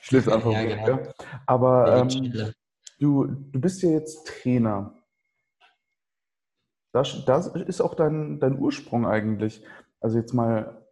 Schläft 0.00 0.28
einfach. 0.28 0.52
Ja, 0.52 0.64
genau. 0.64 0.98
Aber 1.46 1.96
ähm, 1.96 2.52
du, 2.98 3.26
du 3.26 3.60
bist 3.60 3.82
ja 3.82 3.90
jetzt 3.90 4.26
Trainer. 4.26 4.94
Das, 6.92 7.24
das 7.24 7.46
ist 7.46 7.80
auch 7.80 7.94
dein, 7.94 8.38
dein 8.38 8.58
Ursprung 8.58 9.06
eigentlich. 9.06 9.64
Also 10.00 10.18
jetzt 10.18 10.34
mal 10.34 10.86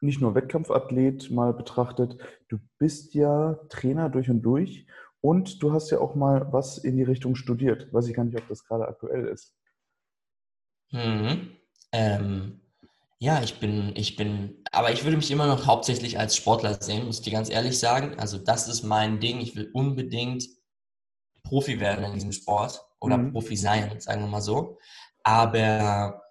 nicht 0.00 0.20
nur 0.20 0.34
Wettkampfathlet 0.34 1.30
mal 1.30 1.52
betrachtet, 1.52 2.16
du 2.48 2.58
bist 2.78 3.14
ja 3.14 3.54
Trainer 3.68 4.08
durch 4.08 4.30
und 4.30 4.42
durch 4.42 4.86
und 5.20 5.62
du 5.62 5.72
hast 5.72 5.90
ja 5.90 5.98
auch 5.98 6.14
mal 6.14 6.52
was 6.52 6.78
in 6.78 6.96
die 6.96 7.02
Richtung 7.02 7.34
studiert. 7.34 7.92
Weiß 7.92 8.08
ich 8.08 8.14
gar 8.14 8.24
nicht, 8.24 8.38
ob 8.38 8.48
das 8.48 8.64
gerade 8.64 8.88
aktuell 8.88 9.26
ist. 9.26 9.54
Mhm. 10.92 11.56
Ähm, 11.92 12.59
ja, 13.22 13.42
ich 13.42 13.60
bin, 13.60 13.92
ich 13.96 14.16
bin, 14.16 14.64
aber 14.72 14.92
ich 14.92 15.04
würde 15.04 15.18
mich 15.18 15.30
immer 15.30 15.46
noch 15.46 15.66
hauptsächlich 15.66 16.18
als 16.18 16.36
Sportler 16.36 16.82
sehen, 16.82 17.04
muss 17.04 17.18
ich 17.18 17.24
dir 17.24 17.32
ganz 17.32 17.50
ehrlich 17.50 17.78
sagen. 17.78 18.18
Also 18.18 18.38
das 18.38 18.66
ist 18.66 18.82
mein 18.82 19.20
Ding. 19.20 19.40
Ich 19.40 19.54
will 19.54 19.70
unbedingt 19.74 20.44
Profi 21.42 21.80
werden 21.80 22.04
in 22.06 22.14
diesem 22.14 22.32
Sport 22.32 22.82
oder 22.98 23.18
mhm. 23.18 23.32
Profi 23.32 23.56
sein, 23.56 24.00
sagen 24.00 24.22
wir 24.22 24.28
mal 24.28 24.40
so. 24.40 24.78
Aber 25.22 26.22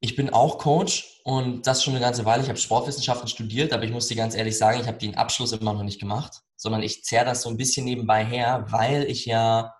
ich 0.00 0.16
bin 0.16 0.30
auch 0.30 0.56
Coach 0.56 1.20
und 1.24 1.66
das 1.66 1.84
schon 1.84 1.94
eine 1.94 2.02
ganze 2.02 2.24
Weile. 2.24 2.42
Ich 2.42 2.48
habe 2.48 2.58
Sportwissenschaften 2.58 3.28
studiert, 3.28 3.74
aber 3.74 3.84
ich 3.84 3.92
muss 3.92 4.08
dir 4.08 4.16
ganz 4.16 4.34
ehrlich 4.34 4.56
sagen, 4.56 4.80
ich 4.80 4.86
habe 4.86 4.98
den 4.98 5.16
Abschluss 5.16 5.52
immer 5.52 5.74
noch 5.74 5.82
nicht 5.82 6.00
gemacht, 6.00 6.40
sondern 6.56 6.82
ich 6.82 7.04
zerre 7.04 7.26
das 7.26 7.42
so 7.42 7.50
ein 7.50 7.58
bisschen 7.58 7.84
nebenbei 7.84 8.24
her, 8.24 8.64
weil 8.68 9.04
ich 9.04 9.26
ja 9.26 9.74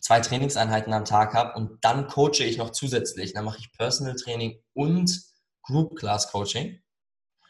zwei 0.00 0.20
Trainingseinheiten 0.20 0.92
am 0.92 1.04
Tag 1.04 1.34
habe 1.34 1.54
und 1.58 1.84
dann 1.84 2.06
coache 2.06 2.44
ich 2.44 2.58
noch 2.58 2.70
zusätzlich. 2.70 3.32
Dann 3.32 3.44
mache 3.44 3.58
ich 3.58 3.72
Personal 3.72 4.14
Training 4.14 4.60
und 4.74 5.20
Group 5.62 5.96
Class 5.96 6.30
Coaching. 6.30 6.80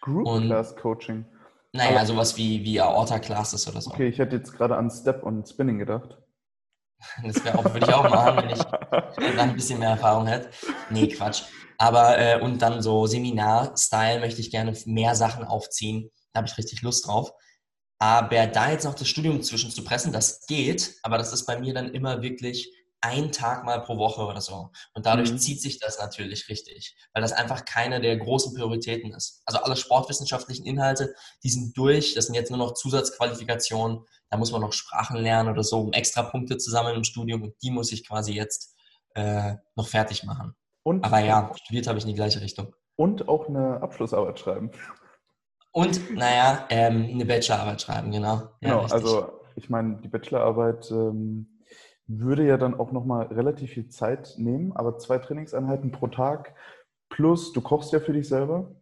Group 0.01 0.27
und, 0.27 0.47
Class 0.47 0.77
Coaching? 0.77 1.27
Naja, 1.73 1.97
aber, 1.97 2.07
sowas 2.07 2.37
wie, 2.37 2.65
wie 2.65 2.81
Aorta 2.81 3.19
Classes 3.19 3.69
oder 3.69 3.81
so. 3.81 3.91
Okay, 3.91 4.09
ich 4.09 4.19
hätte 4.19 4.37
jetzt 4.37 4.53
gerade 4.53 4.77
an 4.77 4.91
Step 4.91 5.23
und 5.23 5.49
Spinning 5.49 5.79
gedacht. 5.79 6.19
Das 7.23 7.47
auch, 7.55 7.65
würde 7.65 7.87
ich 7.87 7.93
auch 7.93 8.09
machen, 8.09 8.39
wenn 8.39 8.51
ich 8.51 8.63
dann 9.37 9.51
ein 9.51 9.55
bisschen 9.55 9.79
mehr 9.79 9.91
Erfahrung 9.91 10.27
hätte. 10.27 10.49
Nee, 10.89 11.09
Quatsch. 11.09 11.43
Aber 11.79 12.19
äh, 12.19 12.41
und 12.41 12.63
dann 12.63 12.81
so 12.81 13.07
Seminar-Style 13.07 14.21
möchte 14.21 14.41
ich 14.41 14.51
gerne 14.51 14.73
mehr 14.87 15.15
Sachen 15.15 15.45
aufziehen. 15.45 16.11
Da 16.33 16.39
habe 16.39 16.49
ich 16.49 16.57
richtig 16.57 16.81
Lust 16.81 17.07
drauf. 17.07 17.33
Aber 17.99 18.47
da 18.47 18.71
jetzt 18.71 18.85
noch 18.85 18.95
das 18.95 19.09
Studium 19.09 19.43
zwischen 19.43 19.71
zu 19.71 19.83
pressen, 19.83 20.13
das 20.13 20.47
geht, 20.47 20.97
aber 21.03 21.17
das 21.17 21.33
ist 21.33 21.47
bei 21.47 21.59
mir 21.59 21.73
dann 21.73 21.95
immer 21.95 22.23
wirklich 22.23 22.71
ein 23.01 23.31
Tag 23.31 23.65
mal 23.65 23.81
pro 23.83 23.99
Woche 23.99 24.23
oder 24.23 24.41
so. 24.41 24.71
Und 24.95 25.07
dadurch 25.07 25.31
mhm. 25.31 25.39
zieht 25.39 25.61
sich 25.61 25.79
das 25.79 25.99
natürlich 25.99 26.49
richtig, 26.49 26.97
weil 27.13 27.23
das 27.23 27.33
einfach 27.33 27.65
keine 27.65 28.01
der 28.01 28.17
großen 28.17 28.55
Prioritäten 28.55 29.13
ist. 29.13 29.43
Also 29.45 29.61
alle 29.61 29.77
sportwissenschaftlichen 29.77 30.67
Inhalte, 30.67 31.15
die 31.43 31.51
sind 31.51 31.77
durch, 31.77 32.15
das 32.15 32.27
sind 32.27 32.35
jetzt 32.35 32.51
nur 32.51 32.59
noch 32.59 32.75
Zusatzqualifikationen, 32.75 34.05
da 34.31 34.37
muss 34.37 34.51
man 34.51 34.61
noch 34.61 34.73
Sprachen 34.73 35.19
lernen 35.19 35.51
oder 35.51 35.63
so, 35.63 35.81
um 35.81 35.93
extra 35.93 36.23
Punkte 36.23 36.59
zu 36.59 36.71
sammeln 36.71 36.97
im 36.97 37.05
Studium 37.05 37.43
und 37.43 37.55
die 37.63 37.71
muss 37.71 37.93
ich 37.93 38.07
quasi 38.07 38.33
jetzt 38.33 38.75
äh, 39.15 39.55
noch 39.77 39.89
fertig 39.89 40.25
machen. 40.25 40.55
Und, 40.83 41.05
Aber 41.05 41.21
ja, 41.21 41.53
studiert 41.63 41.87
habe 41.87 41.99
ich 41.99 42.05
in 42.05 42.11
die 42.11 42.17
gleiche 42.17 42.41
Richtung. 42.41 42.75
Und 42.97 43.29
auch 43.29 43.49
eine 43.49 43.83
Abschlussarbeit 43.83 44.39
schreiben. 44.39 44.71
Und, 45.77 46.11
naja, 46.17 46.67
ähm, 46.71 47.07
eine 47.13 47.27
Bachelorarbeit 47.27 47.83
schreiben, 47.83 48.11
genau. 48.11 48.37
Ja, 48.37 48.51
genau, 48.63 48.79
richtig. 48.79 48.95
also 48.95 49.41
ich 49.57 49.69
meine, 49.69 49.97
die 49.97 50.09
Bachelorarbeit 50.09 50.91
ähm, 50.91 51.61
würde 52.07 52.47
ja 52.47 52.57
dann 52.57 52.81
auch 52.81 52.93
nochmal 52.93 53.27
relativ 53.27 53.73
viel 53.73 53.91
Zeit 53.91 54.37
nehmen, 54.39 54.73
aber 54.75 54.97
zwei 54.97 55.19
Trainingseinheiten 55.19 55.93
pro 55.93 56.07
Tag 56.07 56.55
plus 57.11 57.53
du 57.53 57.61
kochst 57.61 57.93
ja 57.93 58.01
für 58.01 58.15
dich 58.15 58.27
selber, 58.27 58.75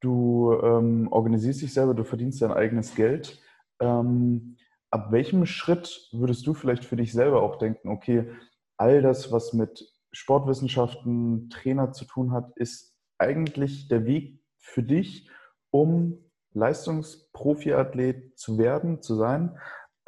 du 0.00 0.58
ähm, 0.64 1.06
organisierst 1.12 1.62
dich 1.62 1.72
selber, 1.72 1.94
du 1.94 2.02
verdienst 2.02 2.42
dein 2.42 2.50
eigenes 2.50 2.96
Geld. 2.96 3.40
Ähm, 3.78 4.56
ab 4.90 5.12
welchem 5.12 5.46
Schritt 5.46 6.08
würdest 6.10 6.44
du 6.44 6.54
vielleicht 6.54 6.84
für 6.84 6.96
dich 6.96 7.12
selber 7.12 7.40
auch 7.40 7.54
denken, 7.54 7.88
okay, 7.88 8.32
all 8.78 9.00
das, 9.00 9.30
was 9.30 9.52
mit 9.52 9.86
Sportwissenschaften, 10.10 11.50
Trainer 11.50 11.92
zu 11.92 12.04
tun 12.04 12.32
hat, 12.32 12.50
ist 12.56 12.96
eigentlich 13.16 13.86
der 13.86 14.06
Weg 14.06 14.40
für 14.58 14.82
dich, 14.82 15.30
um 15.74 16.18
Leistungsprofiathlet 16.52 18.38
zu 18.38 18.58
werden, 18.58 19.02
zu 19.02 19.16
sein. 19.16 19.58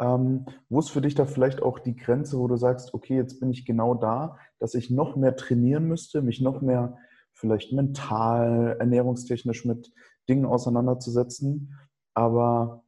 Ähm, 0.00 0.46
wo 0.68 0.78
ist 0.78 0.90
für 0.90 1.00
dich 1.00 1.16
da 1.16 1.26
vielleicht 1.26 1.60
auch 1.60 1.80
die 1.80 1.96
Grenze, 1.96 2.38
wo 2.38 2.46
du 2.46 2.56
sagst, 2.56 2.94
okay, 2.94 3.16
jetzt 3.16 3.40
bin 3.40 3.50
ich 3.50 3.66
genau 3.66 3.94
da, 3.94 4.38
dass 4.60 4.74
ich 4.74 4.90
noch 4.90 5.16
mehr 5.16 5.34
trainieren 5.34 5.88
müsste, 5.88 6.22
mich 6.22 6.40
noch 6.40 6.60
mehr 6.60 6.96
vielleicht 7.32 7.72
mental, 7.72 8.76
ernährungstechnisch 8.78 9.64
mit 9.64 9.92
Dingen 10.28 10.46
auseinanderzusetzen. 10.46 11.74
Aber 12.14 12.84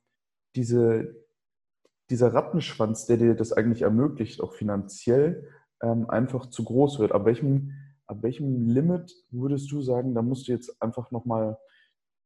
diese, 0.54 1.16
dieser 2.10 2.32
Rattenschwanz, 2.32 3.06
der 3.06 3.16
dir 3.16 3.34
das 3.34 3.52
eigentlich 3.52 3.82
ermöglicht, 3.82 4.40
auch 4.40 4.54
finanziell, 4.54 5.48
ähm, 5.82 6.08
einfach 6.08 6.46
zu 6.46 6.62
groß 6.62 7.00
wird. 7.00 7.10
Ab 7.10 7.24
welchem, 7.24 7.72
ab 8.06 8.18
welchem 8.22 8.68
Limit 8.68 9.12
würdest 9.30 9.68
du 9.72 9.82
sagen, 9.82 10.14
da 10.14 10.22
musst 10.22 10.46
du 10.46 10.52
jetzt 10.52 10.80
einfach 10.80 11.10
nochmal 11.10 11.58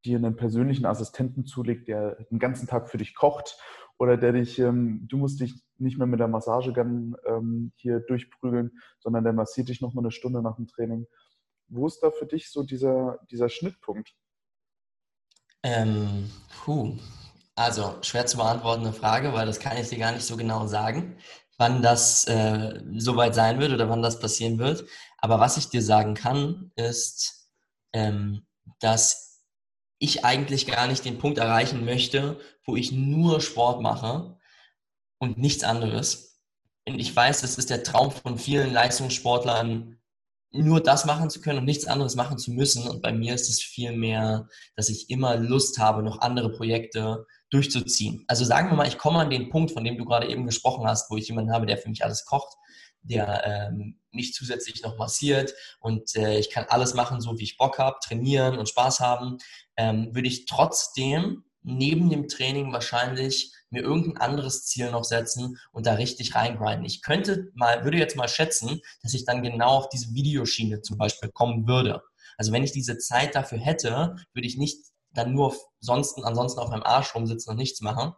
dir 0.04 0.16
einen 0.16 0.36
persönlichen 0.36 0.86
Assistenten 0.86 1.46
zulegt, 1.46 1.88
der 1.88 2.16
den 2.30 2.38
ganzen 2.38 2.66
Tag 2.66 2.88
für 2.88 2.98
dich 2.98 3.14
kocht 3.14 3.58
oder 3.98 4.16
der 4.16 4.32
dich, 4.32 4.58
ähm, 4.58 5.06
du 5.08 5.16
musst 5.16 5.40
dich 5.40 5.54
nicht 5.78 5.98
mehr 5.98 6.06
mit 6.06 6.20
der 6.20 6.28
Massagegun 6.28 7.16
ähm, 7.26 7.72
hier 7.76 8.00
durchprügeln, 8.00 8.72
sondern 8.98 9.24
der 9.24 9.32
massiert 9.32 9.68
dich 9.68 9.80
nochmal 9.80 10.04
eine 10.04 10.12
Stunde 10.12 10.42
nach 10.42 10.56
dem 10.56 10.66
Training. 10.66 11.06
Wo 11.68 11.86
ist 11.86 12.00
da 12.00 12.10
für 12.10 12.26
dich 12.26 12.50
so 12.50 12.62
dieser, 12.62 13.18
dieser 13.30 13.48
Schnittpunkt? 13.48 14.14
Ähm, 15.62 16.30
puh. 16.64 16.96
Also, 17.54 17.96
schwer 18.02 18.26
zu 18.26 18.38
beantwortende 18.38 18.92
Frage, 18.92 19.32
weil 19.34 19.46
das 19.46 19.60
kann 19.60 19.76
ich 19.76 19.88
dir 19.88 19.98
gar 19.98 20.12
nicht 20.12 20.24
so 20.24 20.36
genau 20.36 20.66
sagen 20.66 21.16
wann 21.62 21.80
das 21.80 22.24
äh, 22.26 22.80
soweit 22.96 23.36
sein 23.36 23.60
wird 23.60 23.72
oder 23.72 23.88
wann 23.88 24.02
das 24.02 24.18
passieren 24.18 24.58
wird. 24.58 24.84
Aber 25.18 25.38
was 25.38 25.56
ich 25.56 25.68
dir 25.68 25.80
sagen 25.80 26.14
kann, 26.14 26.72
ist, 26.74 27.48
ähm, 27.92 28.46
dass 28.80 29.31
ich 30.02 30.24
eigentlich 30.24 30.66
gar 30.66 30.88
nicht 30.88 31.04
den 31.04 31.18
Punkt 31.18 31.38
erreichen 31.38 31.84
möchte, 31.84 32.40
wo 32.66 32.74
ich 32.74 32.90
nur 32.90 33.40
Sport 33.40 33.80
mache 33.80 34.36
und 35.18 35.38
nichts 35.38 35.62
anderes. 35.62 36.40
Und 36.86 36.98
ich 36.98 37.14
weiß, 37.14 37.40
das 37.40 37.56
ist 37.56 37.70
der 37.70 37.84
Traum 37.84 38.10
von 38.10 38.36
vielen 38.36 38.72
Leistungssportlern, 38.72 40.00
nur 40.50 40.82
das 40.82 41.04
machen 41.04 41.30
zu 41.30 41.40
können 41.40 41.60
und 41.60 41.64
nichts 41.64 41.86
anderes 41.86 42.16
machen 42.16 42.36
zu 42.36 42.50
müssen. 42.50 42.88
Und 42.88 43.00
bei 43.00 43.12
mir 43.12 43.34
ist 43.34 43.48
es 43.48 43.62
vielmehr, 43.62 44.48
dass 44.74 44.88
ich 44.88 45.08
immer 45.08 45.36
Lust 45.36 45.78
habe, 45.78 46.02
noch 46.02 46.20
andere 46.20 46.50
Projekte 46.50 47.24
durchzuziehen. 47.50 48.24
Also 48.26 48.44
sagen 48.44 48.70
wir 48.70 48.76
mal, 48.76 48.88
ich 48.88 48.98
komme 48.98 49.20
an 49.20 49.30
den 49.30 49.50
Punkt, 49.50 49.70
von 49.70 49.84
dem 49.84 49.96
du 49.96 50.04
gerade 50.04 50.28
eben 50.28 50.46
gesprochen 50.46 50.84
hast, 50.84 51.10
wo 51.10 51.16
ich 51.16 51.28
jemanden 51.28 51.52
habe, 51.52 51.66
der 51.66 51.78
für 51.78 51.88
mich 51.88 52.04
alles 52.04 52.24
kocht, 52.24 52.56
der 53.02 53.44
ähm, 53.44 54.00
mich 54.10 54.32
zusätzlich 54.34 54.82
noch 54.82 54.96
massiert 54.98 55.54
und 55.80 56.14
äh, 56.16 56.38
ich 56.38 56.50
kann 56.50 56.66
alles 56.68 56.94
machen, 56.94 57.20
so 57.20 57.38
wie 57.38 57.44
ich 57.44 57.56
Bock 57.56 57.78
habe, 57.78 57.98
trainieren 58.02 58.58
und 58.58 58.68
Spaß 58.68 59.00
haben, 59.00 59.38
ähm, 59.76 60.14
würde 60.14 60.28
ich 60.28 60.46
trotzdem 60.46 61.44
neben 61.62 62.10
dem 62.10 62.28
Training 62.28 62.72
wahrscheinlich 62.72 63.52
mir 63.70 63.82
irgendein 63.82 64.18
anderes 64.18 64.66
Ziel 64.66 64.90
noch 64.90 65.04
setzen 65.04 65.58
und 65.70 65.86
da 65.86 65.94
richtig 65.94 66.34
reingrinden. 66.34 66.84
Ich 66.84 67.02
könnte 67.02 67.50
mal, 67.54 67.84
würde 67.84 67.98
jetzt 67.98 68.16
mal 68.16 68.28
schätzen, 68.28 68.80
dass 69.02 69.14
ich 69.14 69.24
dann 69.24 69.42
genau 69.42 69.78
auf 69.78 69.88
diese 69.88 70.12
Videoschiene 70.12 70.82
zum 70.82 70.98
Beispiel 70.98 71.30
kommen 71.30 71.66
würde. 71.66 72.02
Also 72.36 72.52
wenn 72.52 72.64
ich 72.64 72.72
diese 72.72 72.98
Zeit 72.98 73.34
dafür 73.34 73.58
hätte, 73.58 74.16
würde 74.34 74.46
ich 74.46 74.56
nicht 74.56 74.78
dann 75.10 75.32
nur 75.32 75.54
sonst, 75.80 76.18
ansonsten 76.22 76.60
auf 76.60 76.70
meinem 76.70 76.82
Arsch 76.82 77.14
rumsitzen 77.14 77.50
und 77.50 77.58
nichts 77.58 77.80
machen, 77.80 78.12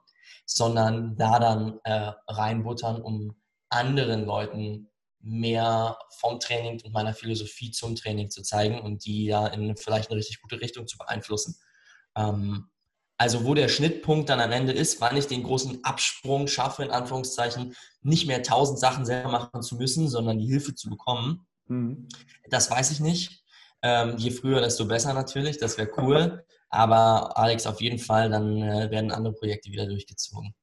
sondern 0.46 1.16
da 1.16 1.38
dann 1.38 1.78
äh, 1.84 2.12
reinbuttern, 2.28 3.00
um 3.02 3.36
anderen 3.68 4.24
Leuten 4.24 4.90
mehr 5.20 5.98
vom 6.18 6.38
Training 6.38 6.80
und 6.84 6.92
meiner 6.92 7.14
Philosophie 7.14 7.70
zum 7.70 7.96
Training 7.96 8.30
zu 8.30 8.42
zeigen 8.42 8.80
und 8.80 9.04
die 9.06 9.24
ja 9.24 9.46
in 9.46 9.76
vielleicht 9.76 10.10
eine 10.10 10.18
richtig 10.18 10.40
gute 10.42 10.60
Richtung 10.60 10.86
zu 10.86 10.98
beeinflussen. 10.98 11.56
Ähm, 12.14 12.68
also 13.16 13.44
wo 13.44 13.54
der 13.54 13.68
Schnittpunkt 13.68 14.28
dann 14.28 14.40
am 14.40 14.52
Ende 14.52 14.72
ist, 14.72 15.00
wann 15.00 15.16
ich 15.16 15.26
den 15.26 15.44
großen 15.44 15.84
Absprung 15.84 16.46
schaffe, 16.46 16.82
in 16.84 16.90
Anführungszeichen, 16.90 17.74
nicht 18.02 18.26
mehr 18.26 18.42
tausend 18.42 18.78
Sachen 18.78 19.06
selber 19.06 19.30
machen 19.30 19.62
zu 19.62 19.76
müssen, 19.76 20.08
sondern 20.08 20.38
die 20.38 20.46
Hilfe 20.46 20.74
zu 20.74 20.90
bekommen, 20.90 21.46
mhm. 21.66 22.08
das 22.50 22.70
weiß 22.70 22.90
ich 22.90 23.00
nicht. 23.00 23.44
Ähm, 23.82 24.16
je 24.18 24.30
früher, 24.30 24.60
desto 24.60 24.86
besser 24.86 25.14
natürlich, 25.14 25.58
das 25.58 25.78
wäre 25.78 25.90
cool. 25.98 26.44
Aber 26.70 27.38
Alex, 27.38 27.66
auf 27.66 27.80
jeden 27.80 27.98
Fall, 27.98 28.30
dann 28.30 28.60
äh, 28.62 28.90
werden 28.90 29.12
andere 29.12 29.34
Projekte 29.34 29.70
wieder 29.70 29.86
durchgezogen. 29.86 30.54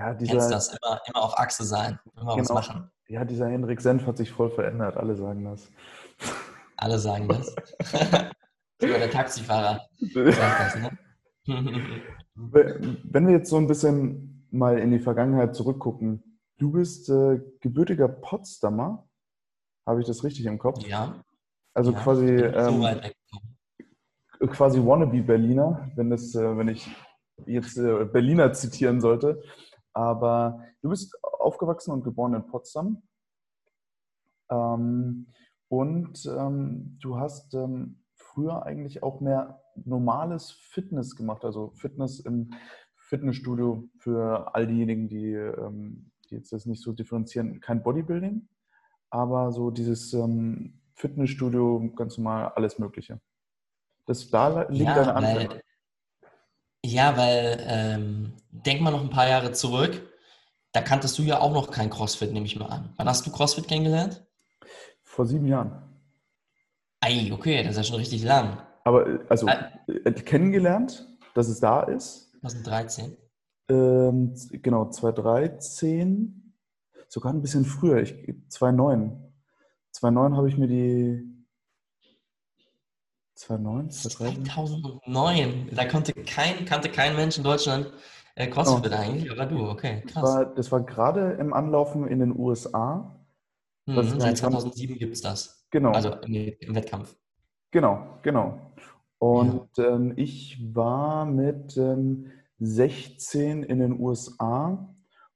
Ja, 0.00 0.14
dieser, 0.14 0.32
Kennst 0.32 0.50
das, 0.50 0.68
immer, 0.68 0.98
immer 1.06 1.22
auf 1.22 1.38
Achse 1.38 1.62
sein, 1.62 1.98
immer 2.16 2.34
genau. 2.34 2.54
was 2.54 2.68
machen. 2.68 2.90
Ja, 3.08 3.22
dieser 3.26 3.48
Henrik 3.48 3.82
Senf 3.82 4.06
hat 4.06 4.16
sich 4.16 4.30
voll 4.30 4.48
verändert, 4.48 4.96
alle 4.96 5.14
sagen 5.14 5.44
das. 5.44 5.70
Alle 6.78 6.98
sagen 6.98 7.28
das. 7.28 7.54
Sogar 8.80 8.98
der 8.98 9.10
Taxifahrer 9.10 9.82
sagt 9.98 10.60
das, 10.60 10.76
ne? 10.76 10.98
Wenn 12.34 13.26
wir 13.26 13.34
jetzt 13.34 13.50
so 13.50 13.58
ein 13.58 13.66
bisschen 13.66 14.46
mal 14.50 14.78
in 14.78 14.90
die 14.90 15.00
Vergangenheit 15.00 15.54
zurückgucken, 15.54 16.38
du 16.56 16.72
bist 16.72 17.10
äh, 17.10 17.38
gebürtiger 17.60 18.08
Potsdamer, 18.08 19.06
habe 19.86 20.00
ich 20.00 20.06
das 20.06 20.24
richtig 20.24 20.46
im 20.46 20.58
Kopf? 20.58 20.82
Ja. 20.86 21.22
Also 21.74 21.92
ja, 21.92 22.00
quasi 22.00 22.26
ähm, 22.26 22.82
so 24.40 24.46
quasi 24.46 24.78
Wannabe-Berliner, 24.78 25.90
wenn, 25.94 26.08
das, 26.08 26.34
äh, 26.34 26.56
wenn 26.56 26.68
ich 26.68 26.88
jetzt 27.44 27.76
äh, 27.76 28.06
Berliner 28.06 28.54
zitieren 28.54 29.02
sollte. 29.02 29.42
Aber 29.92 30.62
du 30.82 30.90
bist 30.90 31.16
aufgewachsen 31.22 31.92
und 31.92 32.04
geboren 32.04 32.34
in 32.34 32.46
Potsdam. 32.46 33.02
Ähm, 34.50 35.26
und 35.68 36.26
ähm, 36.26 36.98
du 37.00 37.18
hast 37.18 37.54
ähm, 37.54 38.02
früher 38.16 38.64
eigentlich 38.64 39.02
auch 39.02 39.20
mehr 39.20 39.62
normales 39.76 40.50
Fitness 40.50 41.16
gemacht, 41.16 41.44
also 41.44 41.70
Fitness 41.74 42.20
im 42.20 42.50
Fitnessstudio 42.96 43.88
für 43.98 44.54
all 44.54 44.66
diejenigen, 44.66 45.08
die, 45.08 45.32
ähm, 45.32 46.10
die 46.28 46.36
jetzt 46.36 46.52
das 46.52 46.66
nicht 46.66 46.82
so 46.82 46.92
differenzieren, 46.92 47.60
kein 47.60 47.82
Bodybuilding, 47.82 48.48
aber 49.10 49.52
so 49.52 49.70
dieses 49.70 50.12
ähm, 50.12 50.80
Fitnessstudio, 50.94 51.92
ganz 51.96 52.18
normal, 52.18 52.52
alles 52.54 52.78
Mögliche. 52.78 53.20
Das, 54.06 54.28
da 54.30 54.68
liegt 54.68 54.84
ja, 54.84 54.94
deine 54.94 55.14
Anfänge. 55.14 55.62
Ja, 56.84 57.16
weil 57.16 57.62
ähm, 57.66 58.32
denk 58.50 58.80
mal 58.80 58.90
noch 58.90 59.02
ein 59.02 59.10
paar 59.10 59.28
Jahre 59.28 59.52
zurück, 59.52 60.00
da 60.72 60.80
kanntest 60.80 61.18
du 61.18 61.22
ja 61.22 61.40
auch 61.40 61.52
noch 61.52 61.70
kein 61.70 61.90
CrossFit, 61.90 62.32
nehme 62.32 62.46
ich 62.46 62.58
mal 62.58 62.66
an. 62.66 62.94
Wann 62.96 63.08
hast 63.08 63.26
du 63.26 63.30
CrossFit 63.30 63.68
kennengelernt? 63.68 64.24
Vor 65.02 65.26
sieben 65.26 65.46
Jahren. 65.46 65.82
Ei, 67.00 67.32
okay, 67.32 67.62
das 67.62 67.72
ist 67.72 67.76
ja 67.78 67.84
schon 67.84 67.96
richtig 67.96 68.22
lang. 68.24 68.58
Aber 68.84 69.20
also 69.28 69.46
äh, 69.46 70.12
kennengelernt, 70.12 71.06
dass 71.34 71.48
es 71.48 71.60
da 71.60 71.82
ist. 71.82 72.32
2013. 72.40 73.16
Ähm, 73.68 74.34
genau, 74.50 74.88
2013, 74.88 76.54
sogar 77.08 77.32
ein 77.32 77.42
bisschen 77.42 77.64
früher, 77.64 78.02
ich, 78.02 78.14
2009. 78.48 79.32
2009 79.92 80.36
habe 80.36 80.48
ich 80.48 80.56
mir 80.56 80.68
die 80.68 81.39
2009, 83.40 83.90
2009. 83.90 85.70
Da 85.72 85.86
konnte 85.86 86.12
kein, 86.12 86.66
kannte 86.66 86.90
kein 86.90 87.16
Mensch 87.16 87.38
in 87.38 87.44
Deutschland 87.44 87.90
äh, 88.34 88.46
CrossFit 88.48 88.92
oh. 88.92 88.94
eigentlich, 88.94 89.30
aber 89.30 89.46
du, 89.46 89.68
okay, 89.68 90.02
krass. 90.02 90.12
Das 90.12 90.22
war, 90.22 90.44
das 90.46 90.72
war 90.72 90.82
gerade 90.82 91.32
im 91.40 91.54
Anlaufen 91.54 92.06
in 92.06 92.20
den 92.20 92.38
USA. 92.38 93.18
Mhm, 93.86 94.20
seit 94.20 94.36
2007 94.36 94.98
gibt 94.98 95.14
es 95.14 95.22
das. 95.22 95.66
Genau. 95.70 95.92
Also 95.92 96.12
im 96.26 96.74
Wettkampf. 96.74 97.16
Genau, 97.70 98.18
genau. 98.22 98.72
Und 99.18 99.68
ja. 99.76 99.94
ähm, 99.94 100.12
ich 100.16 100.58
war 100.74 101.24
mit 101.24 101.76
ähm, 101.78 102.30
16 102.58 103.62
in 103.62 103.78
den 103.78 103.98
USA 103.98 104.94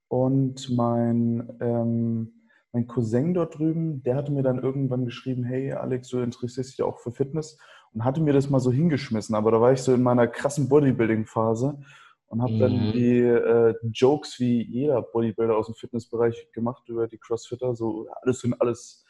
und 0.09 0.69
mein, 0.71 1.57
ähm, 1.61 2.49
mein 2.73 2.87
Cousin 2.87 3.33
dort 3.33 3.59
drüben, 3.59 4.03
der 4.03 4.17
hatte 4.17 4.33
mir 4.33 4.43
dann 4.43 4.59
irgendwann 4.59 5.07
geschrieben, 5.07 5.45
hey 5.45 5.73
Alex, 5.73 6.09
du 6.09 6.21
interessierst 6.21 6.73
dich 6.73 6.83
auch 6.83 6.99
für 6.99 7.13
Fitness 7.13 7.57
und 7.95 8.05
hatte 8.05 8.21
mir 8.21 8.33
das 8.33 8.51
mal 8.51 8.61
so 8.61 8.73
hingeschmissen. 8.73 9.35
Aber 9.35 9.51
da 9.51 9.61
war 9.61 9.73
ich 9.73 9.81
so 9.81 9.95
in 9.95 10.03
meiner 10.03 10.27
krassen 10.27 10.69
Bodybuilding-Phase 10.69 11.79
und 12.27 12.43
habe 12.43 12.55
mhm. 12.55 12.59
dann 12.59 12.93
die 12.93 13.19
äh, 13.19 13.75
Jokes 13.93 14.39
wie 14.41 14.63
jeder 14.63 15.01
Bodybuilder 15.03 15.57
aus 15.57 15.67
dem 15.67 15.77
Fitnessbereich 15.77 16.51
gemacht 16.53 16.89
über 16.89 17.07
die 17.07 17.19
Crossfitter. 17.19 17.75
So 17.75 18.09
alles 18.23 18.41
sind 18.41 18.61
alles 18.61 19.05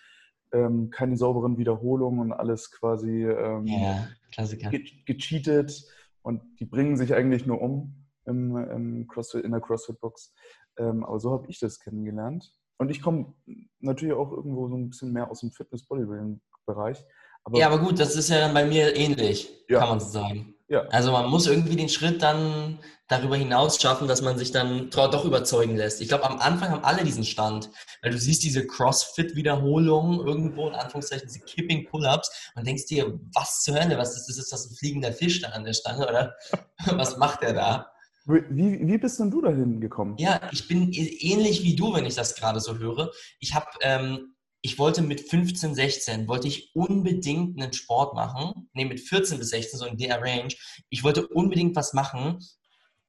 ähm, 0.52 0.90
keine 0.90 1.16
sauberen 1.16 1.56
Wiederholungen 1.56 2.20
und 2.20 2.32
alles 2.32 2.70
quasi 2.70 3.24
ähm, 3.24 3.66
ja, 3.66 4.08
ge 4.70 4.84
gecheatet 5.06 5.84
und 6.22 6.42
die 6.60 6.64
bringen 6.64 6.96
sich 6.96 7.14
eigentlich 7.14 7.46
nur 7.46 7.60
um 7.60 8.06
im, 8.26 8.56
im 8.56 9.06
CrossFit, 9.08 9.44
in 9.44 9.52
der 9.52 9.60
CrossFit-Box. 9.60 10.34
Ähm, 10.78 11.04
aber 11.04 11.18
so 11.18 11.32
habe 11.32 11.46
ich 11.48 11.58
das 11.58 11.80
kennengelernt. 11.80 12.52
Und 12.78 12.90
ich 12.90 13.00
komme 13.00 13.34
natürlich 13.80 14.14
auch 14.14 14.32
irgendwo 14.32 14.68
so 14.68 14.76
ein 14.76 14.88
bisschen 14.88 15.12
mehr 15.12 15.30
aus 15.30 15.40
dem 15.40 15.52
Fitness-Bodybuilding-Bereich. 15.52 17.04
Ja, 17.52 17.66
aber 17.66 17.78
gut, 17.78 18.00
das 18.00 18.16
ist 18.16 18.30
ja 18.30 18.38
dann 18.38 18.54
bei 18.54 18.64
mir 18.64 18.96
ähnlich, 18.96 19.50
ja. 19.68 19.80
kann 19.80 19.88
man 19.90 20.00
so 20.00 20.08
sagen. 20.08 20.54
Ja. 20.68 20.82
Also 20.90 21.12
man 21.12 21.28
muss 21.28 21.46
irgendwie 21.46 21.76
den 21.76 21.88
Schritt 21.88 22.22
dann 22.22 22.78
darüber 23.08 23.36
hinaus 23.36 23.80
schaffen, 23.80 24.08
dass 24.08 24.22
man 24.22 24.38
sich 24.38 24.50
dann 24.50 24.88
doch 24.90 25.24
überzeugen 25.24 25.76
lässt. 25.76 26.00
Ich 26.00 26.08
glaube, 26.08 26.24
am 26.24 26.38
Anfang 26.38 26.70
haben 26.70 26.84
alle 26.84 27.04
diesen 27.04 27.24
Stand, 27.24 27.70
weil 28.02 28.12
du 28.12 28.18
siehst 28.18 28.42
diese 28.42 28.66
Crossfit-Wiederholungen 28.66 30.20
irgendwo, 30.20 30.68
in 30.68 30.74
Anführungszeichen, 30.74 31.28
diese 31.28 31.40
Kipping-Pull-Ups 31.40 32.52
und 32.54 32.66
denkst 32.66 32.86
dir, 32.86 33.18
was 33.34 33.62
zur 33.62 33.74
Hölle, 33.74 33.98
was 33.98 34.16
ist 34.16 34.26
das? 34.28 34.38
Ist 34.38 34.52
das 34.52 34.70
ein 34.70 34.76
fliegender 34.76 35.12
Fisch 35.12 35.42
da 35.42 35.50
an 35.50 35.64
der 35.64 35.74
Stange 35.74 36.08
oder 36.08 36.34
was 36.86 37.18
macht 37.18 37.42
der 37.42 37.52
da? 37.52 37.90
Wie, 38.26 38.86
wie 38.86 38.96
bist 38.96 39.20
denn 39.20 39.30
du 39.30 39.42
dahin 39.42 39.82
gekommen? 39.82 40.16
Ja, 40.16 40.40
ich 40.50 40.66
bin 40.66 40.90
ähnlich 40.92 41.62
wie 41.62 41.76
du, 41.76 41.92
wenn 41.92 42.06
ich 42.06 42.14
das 42.14 42.34
gerade 42.34 42.58
so 42.58 42.78
höre. 42.78 43.12
Ich 43.38 43.54
habe 43.54 43.66
ähm, 43.82 44.33
ich 44.64 44.78
wollte 44.78 45.02
mit 45.02 45.20
15, 45.20 45.74
16, 45.74 46.26
wollte 46.26 46.48
ich 46.48 46.74
unbedingt 46.74 47.60
einen 47.60 47.74
Sport 47.74 48.14
machen. 48.14 48.70
Nee, 48.72 48.86
mit 48.86 48.98
14 48.98 49.38
bis 49.38 49.50
16, 49.50 49.78
so 49.78 49.84
in 49.84 49.98
der 49.98 50.22
Range. 50.22 50.48
Ich 50.88 51.04
wollte 51.04 51.28
unbedingt 51.28 51.76
was 51.76 51.92
machen, 51.92 52.38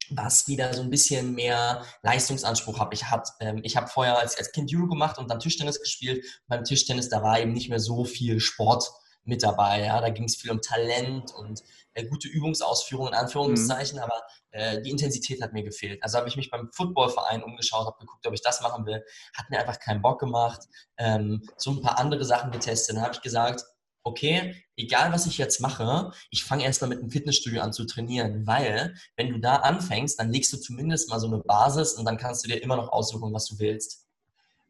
was 0.09 0.49
wieder 0.49 0.73
so 0.73 0.81
ein 0.81 0.89
bisschen 0.89 1.33
mehr 1.33 1.85
Leistungsanspruch 2.03 2.79
hat. 2.79 2.93
Ich, 2.93 3.05
hat, 3.05 3.29
ähm, 3.39 3.61
ich 3.63 3.77
habe 3.77 3.87
vorher 3.87 4.19
als, 4.19 4.37
als 4.37 4.51
Kind 4.51 4.69
Judo 4.69 4.87
gemacht 4.87 5.17
und 5.17 5.31
dann 5.31 5.39
Tischtennis 5.39 5.79
gespielt. 5.79 6.25
Beim 6.47 6.65
Tischtennis, 6.65 7.07
da 7.07 7.23
war 7.23 7.39
eben 7.39 7.53
nicht 7.53 7.69
mehr 7.69 7.79
so 7.79 8.03
viel 8.03 8.41
Sport 8.41 8.91
mit 9.25 9.43
dabei. 9.43 9.85
Ja? 9.85 9.99
Da 10.01 10.09
ging 10.09 10.25
es 10.25 10.35
viel 10.35 10.51
um 10.51 10.61
Talent 10.61 11.33
und 11.33 11.63
äh, 11.93 12.05
gute 12.05 12.27
Übungsausführung 12.27 13.07
in 13.07 13.13
Anführungszeichen, 13.13 13.97
mhm. 13.97 14.03
aber 14.03 14.21
äh, 14.51 14.81
die 14.81 14.91
Intensität 14.91 15.41
hat 15.41 15.53
mir 15.53 15.63
gefehlt. 15.63 16.01
Also 16.03 16.17
habe 16.17 16.27
ich 16.27 16.38
mich 16.38 16.51
beim 16.51 16.69
Footballverein 16.71 17.43
umgeschaut, 17.43 17.85
habe 17.85 17.97
geguckt, 17.99 18.25
ob 18.25 18.33
ich 18.33 18.41
das 18.41 18.61
machen 18.61 18.85
will. 18.85 19.03
Hat 19.35 19.49
mir 19.49 19.59
einfach 19.59 19.79
keinen 19.79 20.01
Bock 20.01 20.19
gemacht. 20.19 20.61
Ähm, 20.97 21.43
so 21.57 21.71
ein 21.71 21.81
paar 21.81 21.99
andere 21.99 22.25
Sachen 22.25 22.51
getestet. 22.51 22.95
Dann 22.95 23.03
habe 23.03 23.13
ich 23.13 23.21
gesagt, 23.21 23.63
okay, 24.03 24.55
egal 24.77 25.11
was 25.11 25.25
ich 25.25 25.38
jetzt 25.38 25.59
mache, 25.59 26.11
ich 26.29 26.43
fange 26.43 26.63
erstmal 26.63 26.89
mit 26.89 26.99
einem 26.99 27.09
Fitnessstudio 27.09 27.61
an 27.61 27.73
zu 27.73 27.85
trainieren, 27.85 28.45
weil 28.45 28.93
wenn 29.17 29.29
du 29.29 29.39
da 29.39 29.57
anfängst, 29.57 30.19
dann 30.19 30.31
legst 30.31 30.53
du 30.53 30.57
zumindest 30.57 31.09
mal 31.09 31.19
so 31.19 31.27
eine 31.27 31.39
Basis 31.39 31.93
und 31.93 32.05
dann 32.05 32.17
kannst 32.17 32.45
du 32.45 32.49
dir 32.49 32.61
immer 32.61 32.75
noch 32.75 32.89
aussuchen, 32.89 33.33
was 33.33 33.47
du 33.47 33.57
willst. 33.57 34.05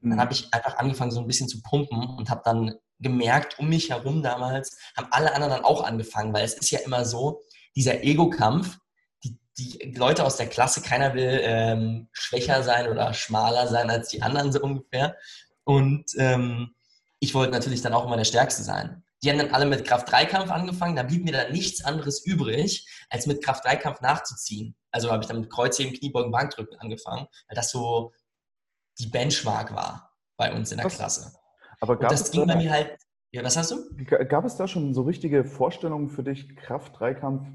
Dann 0.01 0.11
mhm. 0.11 0.19
habe 0.19 0.33
ich 0.33 0.53
einfach 0.53 0.77
angefangen, 0.77 1.11
so 1.11 1.19
ein 1.19 1.27
bisschen 1.27 1.49
zu 1.49 1.61
pumpen 1.61 2.15
und 2.17 2.29
habe 2.29 2.41
dann 2.45 2.75
gemerkt, 2.99 3.59
um 3.59 3.69
mich 3.69 3.89
herum 3.89 4.23
damals, 4.23 4.77
haben 4.95 5.07
alle 5.11 5.33
anderen 5.33 5.53
dann 5.53 5.65
auch 5.65 5.83
angefangen, 5.83 6.33
weil 6.33 6.45
es 6.45 6.53
ist 6.53 6.71
ja 6.71 6.79
immer 6.79 7.05
so, 7.05 7.41
dieser 7.75 8.03
Ego-Kampf, 8.03 8.77
die, 9.23 9.37
die, 9.57 9.93
Leute 9.95 10.23
aus 10.23 10.37
der 10.37 10.47
Klasse, 10.47 10.81
keiner 10.81 11.13
will 11.13 11.39
ähm, 11.43 12.09
schwächer 12.13 12.63
sein 12.63 12.87
oder 12.87 13.13
schmaler 13.13 13.67
sein 13.67 13.89
als 13.89 14.09
die 14.09 14.21
anderen 14.21 14.51
so 14.51 14.61
ungefähr. 14.61 15.17
Und 15.63 16.05
ähm, 16.17 16.75
ich 17.19 17.33
wollte 17.33 17.51
natürlich 17.51 17.81
dann 17.81 17.93
auch 17.93 18.05
immer 18.05 18.17
der 18.17 18.23
Stärkste 18.23 18.63
sein. 18.63 19.03
Die 19.23 19.29
haben 19.29 19.39
dann 19.39 19.53
alle 19.53 19.65
mit 19.65 19.85
Kraft-3-Kampf 19.85 20.51
angefangen, 20.51 20.95
da 20.95 21.03
blieb 21.03 21.25
mir 21.25 21.31
dann 21.31 21.51
nichts 21.51 21.83
anderes 21.83 22.25
übrig, 22.25 22.87
als 23.09 23.25
mit 23.25 23.43
Kraft-3-Kampf 23.43 24.01
nachzuziehen. 24.01 24.75
Also 24.91 25.11
habe 25.11 25.23
ich 25.23 25.27
dann 25.27 25.41
mit 25.41 25.49
Kreuzheben, 25.49 25.93
Kniebeugen, 25.93 26.31
Bankdrücken 26.31 26.77
angefangen, 26.79 27.27
weil 27.47 27.55
das 27.55 27.71
so 27.71 28.13
die 28.99 29.07
Benchmark 29.07 29.73
war 29.73 30.13
bei 30.37 30.53
uns 30.53 30.71
in 30.71 30.77
der? 30.77 30.87
Klasse. 30.87 31.33
Aber 31.79 31.95
gab 31.95 32.11
und 32.11 32.11
das 32.11 32.27
es 32.27 32.31
ging 32.31 32.47
bei 32.47 32.55
mir 32.55 32.71
halt. 32.71 32.97
Ja, 33.31 33.43
was 33.43 33.57
hast 33.57 33.71
du? 33.71 33.77
Gab 34.05 34.45
es 34.45 34.55
da 34.55 34.67
schon 34.67 34.93
so 34.93 35.01
richtige 35.01 35.43
Vorstellungen 35.43 36.09
für 36.09 36.23
dich, 36.23 36.55
Kraft-Dreikampf 36.55 37.45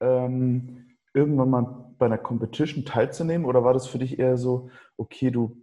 ähm, 0.00 0.96
irgendwann 1.12 1.50
mal 1.50 1.92
bei 1.98 2.06
einer 2.06 2.18
Competition 2.18 2.84
teilzunehmen? 2.84 3.46
Oder 3.46 3.64
war 3.64 3.72
das 3.72 3.86
für 3.86 3.98
dich 3.98 4.18
eher 4.18 4.36
so, 4.36 4.70
okay, 4.96 5.30
du 5.30 5.56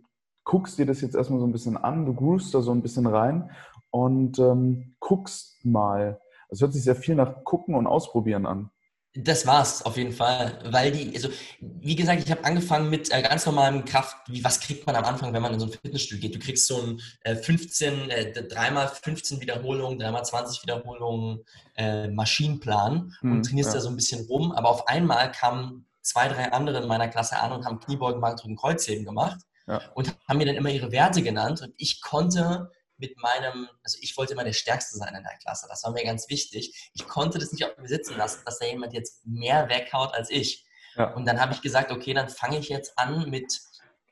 guckst 0.43 0.77
dir 0.77 0.85
das 0.85 1.01
jetzt 1.01 1.15
erstmal 1.15 1.39
so 1.39 1.45
ein 1.45 1.51
bisschen 1.51 1.77
an, 1.77 2.05
du 2.05 2.13
groovst 2.13 2.53
da 2.53 2.61
so 2.61 2.71
ein 2.71 2.81
bisschen 2.81 3.05
rein 3.05 3.51
und 3.91 4.39
ähm, 4.39 4.95
guckst 4.99 5.63
mal. 5.63 6.19
Es 6.49 6.61
hört 6.61 6.73
sich 6.73 6.83
sehr 6.83 6.97
viel 6.97 7.15
nach 7.15 7.45
Gucken 7.45 7.75
und 7.75 7.87
Ausprobieren 7.87 8.45
an. 8.45 8.71
Das 9.13 9.45
war's 9.45 9.85
auf 9.85 9.97
jeden 9.97 10.13
Fall, 10.13 10.59
weil 10.63 10.91
die, 10.91 11.13
also 11.13 11.27
wie 11.59 11.97
gesagt, 11.97 12.23
ich 12.23 12.31
habe 12.31 12.45
angefangen 12.45 12.89
mit 12.89 13.11
äh, 13.11 13.21
ganz 13.21 13.45
normalem 13.45 13.83
Kraft. 13.83 14.15
Wie 14.27 14.41
was 14.41 14.61
kriegt 14.61 14.87
man 14.87 14.95
am 14.95 15.03
Anfang, 15.03 15.33
wenn 15.33 15.41
man 15.41 15.53
in 15.53 15.59
so 15.59 15.65
ein 15.65 15.71
Fitnessstudio 15.73 16.21
geht? 16.21 16.35
Du 16.35 16.39
kriegst 16.39 16.65
so 16.65 16.81
ein 16.81 17.01
äh, 17.21 17.35
15, 17.35 18.09
äh, 18.09 18.47
dreimal 18.47 18.87
15 18.87 19.41
Wiederholungen, 19.41 19.99
dreimal 19.99 20.23
20 20.23 20.63
Wiederholungen 20.63 21.43
äh, 21.75 22.07
Maschinenplan 22.07 23.13
hm, 23.19 23.31
und 23.31 23.43
trainierst 23.43 23.71
ja. 23.71 23.75
da 23.75 23.81
so 23.81 23.89
ein 23.89 23.97
bisschen 23.97 24.25
rum. 24.27 24.53
Aber 24.53 24.69
auf 24.69 24.87
einmal 24.87 25.29
kamen 25.33 25.85
zwei, 26.01 26.29
drei 26.29 26.53
andere 26.53 26.81
in 26.81 26.87
meiner 26.87 27.09
Klasse 27.09 27.37
an 27.37 27.51
und 27.51 27.65
haben 27.65 27.81
Kniebeugen, 27.81 28.21
Bankdrücken, 28.21 28.55
Kreuzheben 28.55 29.03
gemacht 29.03 29.41
ja. 29.67 29.81
und 29.93 30.15
haben 30.27 30.37
mir 30.37 30.45
dann 30.45 30.55
immer 30.55 30.69
ihre 30.69 30.93
Werte 30.93 31.21
genannt 31.21 31.61
und 31.61 31.73
ich 31.77 32.01
konnte 32.01 32.71
mit 33.01 33.17
meinem, 33.17 33.67
also 33.83 33.97
ich 33.99 34.15
wollte 34.15 34.33
immer 34.33 34.45
der 34.45 34.53
Stärkste 34.53 34.97
sein 34.97 35.13
in 35.15 35.23
der 35.23 35.37
Klasse. 35.39 35.65
Das 35.67 35.83
war 35.83 35.91
mir 35.91 36.05
ganz 36.05 36.29
wichtig. 36.29 36.89
Ich 36.93 37.07
konnte 37.07 37.39
das 37.39 37.51
nicht 37.51 37.65
auf 37.65 37.77
mir 37.77 37.87
sitzen 37.87 38.15
lassen, 38.15 38.43
dass 38.45 38.59
da 38.59 38.65
jemand 38.67 38.93
jetzt 38.93 39.25
mehr 39.25 39.67
weghaut 39.67 40.13
als 40.13 40.29
ich. 40.29 40.65
Ja. 40.95 41.13
Und 41.13 41.25
dann 41.25 41.41
habe 41.41 41.53
ich 41.53 41.61
gesagt, 41.61 41.91
okay, 41.91 42.13
dann 42.13 42.29
fange 42.29 42.59
ich 42.59 42.69
jetzt 42.69 42.97
an 42.97 43.29
mit 43.29 43.59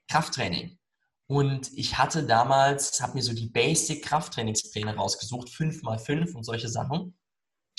Krafttraining. 0.10 0.78
Und 1.28 1.72
ich 1.78 2.00
hatte 2.00 2.24
damals, 2.24 3.02
habe 3.02 3.14
mir 3.14 3.22
so 3.22 3.34
die 3.34 3.50
Basic 3.50 4.04
Krafttrainingspläne 4.04 4.96
rausgesucht, 4.96 5.50
5 5.50 5.84
mal 5.84 6.00
5 6.00 6.34
und 6.34 6.44
solche 6.44 6.68
Sachen. 6.68 7.16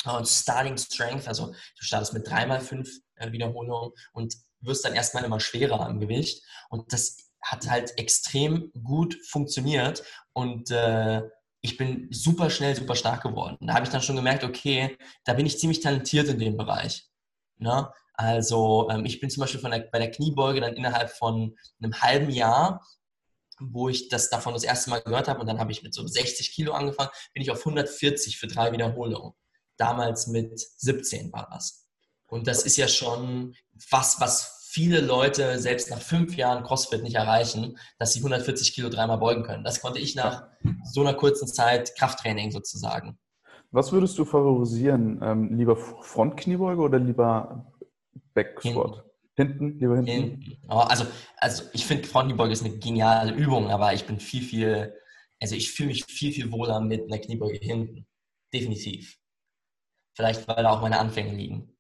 Und 0.05 0.29
Starting 0.29 0.79
Strength, 0.79 1.27
also 1.27 1.49
du 1.49 1.83
startest 1.83 2.14
mit 2.14 2.27
3 2.29 2.46
mal 2.46 2.61
5 2.61 2.88
äh, 3.16 3.33
Wiederholungen 3.33 3.92
und 4.12 4.35
wirst 4.61 4.85
dann 4.85 4.94
erstmal 4.94 5.25
immer 5.25 5.40
schwerer 5.40 5.81
am 5.81 5.99
Gewicht. 5.99 6.44
Und 6.68 6.92
das 6.92 7.16
hat 7.42 7.68
halt 7.68 7.99
extrem 7.99 8.70
gut 8.85 9.16
funktioniert 9.27 10.03
und 10.40 10.70
äh, 10.70 11.22
ich 11.62 11.76
bin 11.76 12.09
super 12.11 12.50
schnell, 12.50 12.74
super 12.74 12.94
stark 12.94 13.22
geworden. 13.22 13.59
Da 13.61 13.74
habe 13.74 13.85
ich 13.85 13.90
dann 13.90 14.03
schon 14.03 14.16
gemerkt, 14.16 14.44
okay, 14.44 14.96
da 15.24 15.35
bin 15.35 15.46
ich 15.46 15.59
ziemlich 15.59 15.81
talentiert 15.81 16.29
in 16.29 16.38
dem 16.38 16.57
Bereich. 16.57 17.07
Ne? 17.59 17.92
Also 18.14 18.88
ähm, 18.90 19.05
ich 19.05 19.20
bin 19.20 19.31
zum 19.31 19.42
Beispiel 19.42 19.61
der, 19.61 19.88
bei 19.92 19.98
der 19.98 20.11
Kniebeuge 20.11 20.61
dann 20.61 20.74
innerhalb 20.74 21.11
von 21.11 21.57
einem 21.81 22.00
halben 22.00 22.31
Jahr 22.31 22.81
wo 23.61 23.88
ich 23.88 24.09
das 24.09 24.31
davon 24.31 24.55
das 24.55 24.64
erste 24.64 24.90
Mal 24.90 25.03
gehört 25.03 25.29
habe 25.29 25.40
und 25.40 25.46
dann 25.46 25.59
habe 25.59 25.72
ich 25.72 25.83
mit 25.83 25.94
so 25.94 26.07
60 26.07 26.53
Kilo 26.53 26.72
angefangen, 26.72 27.11
bin 27.35 27.42
ich 27.42 27.50
auf 27.50 27.59
140 27.59 28.38
für 28.38 28.46
drei 28.46 28.72
Wiederholungen. 28.72 29.35
Damals 29.76 30.26
mit 30.26 30.59
17 30.59 31.33
war 31.33 31.48
das. 31.50 31.87
Und 32.26 32.46
das 32.46 32.62
ist 32.62 32.76
ja 32.76 32.88
schon 32.88 33.55
was, 33.90 34.20
was 34.20 34.60
viele 34.70 35.00
Leute 35.00 35.59
selbst 35.59 35.90
nach 35.90 36.00
fünf 36.00 36.37
Jahren 36.37 36.62
CrossFit 36.62 37.02
nicht 37.02 37.16
erreichen, 37.16 37.76
dass 37.98 38.12
sie 38.12 38.20
140 38.20 38.72
Kilo 38.72 38.88
dreimal 38.88 39.18
beugen 39.18 39.42
können. 39.42 39.64
Das 39.64 39.80
konnte 39.80 39.98
ich 39.98 40.14
nach 40.14 40.46
so 40.85 41.00
einer 41.00 41.14
kurzen 41.14 41.48
Zeit 41.48 41.96
Krafttraining 41.96 42.52
sozusagen. 42.52 43.18
Was 43.72 43.90
würdest 43.90 44.16
du 44.18 44.24
favorisieren? 44.24 45.20
Ähm, 45.22 45.56
lieber 45.56 45.76
Frontkniebeuge 45.76 46.83
oder 46.83 47.00
lieber 47.00 47.72
Backsquat? 48.35 49.04
Hinten, 49.35 49.78
lieber 49.80 49.96
hinten. 49.96 50.11
hinten. 50.11 50.62
Oh, 50.68 50.76
also, 50.76 51.04
also 51.38 51.64
ich 51.72 51.85
finde 51.85 52.06
Frontkniebeuge 52.06 52.52
ist 52.52 52.64
eine 52.64 52.76
geniale 52.78 53.33
Übung, 53.33 53.70
aber 53.70 53.92
ich 53.92 54.04
bin 54.04 54.20
viel, 54.20 54.42
viel, 54.42 54.94
also 55.40 55.56
ich 55.56 55.72
fühle 55.72 55.88
mich 55.88 56.04
viel, 56.04 56.33
viel 56.33 56.52
wohler 56.52 56.80
mit 56.80 57.04
einer 57.04 57.18
Kniebeuge 57.18 57.59
hinten. 57.59 58.06
Definitiv. 58.52 59.18
Vielleicht, 60.14 60.46
weil 60.46 60.62
da 60.62 60.70
auch 60.70 60.83
meine 60.83 60.98
Anfänge 60.98 61.35
liegen. 61.35 61.76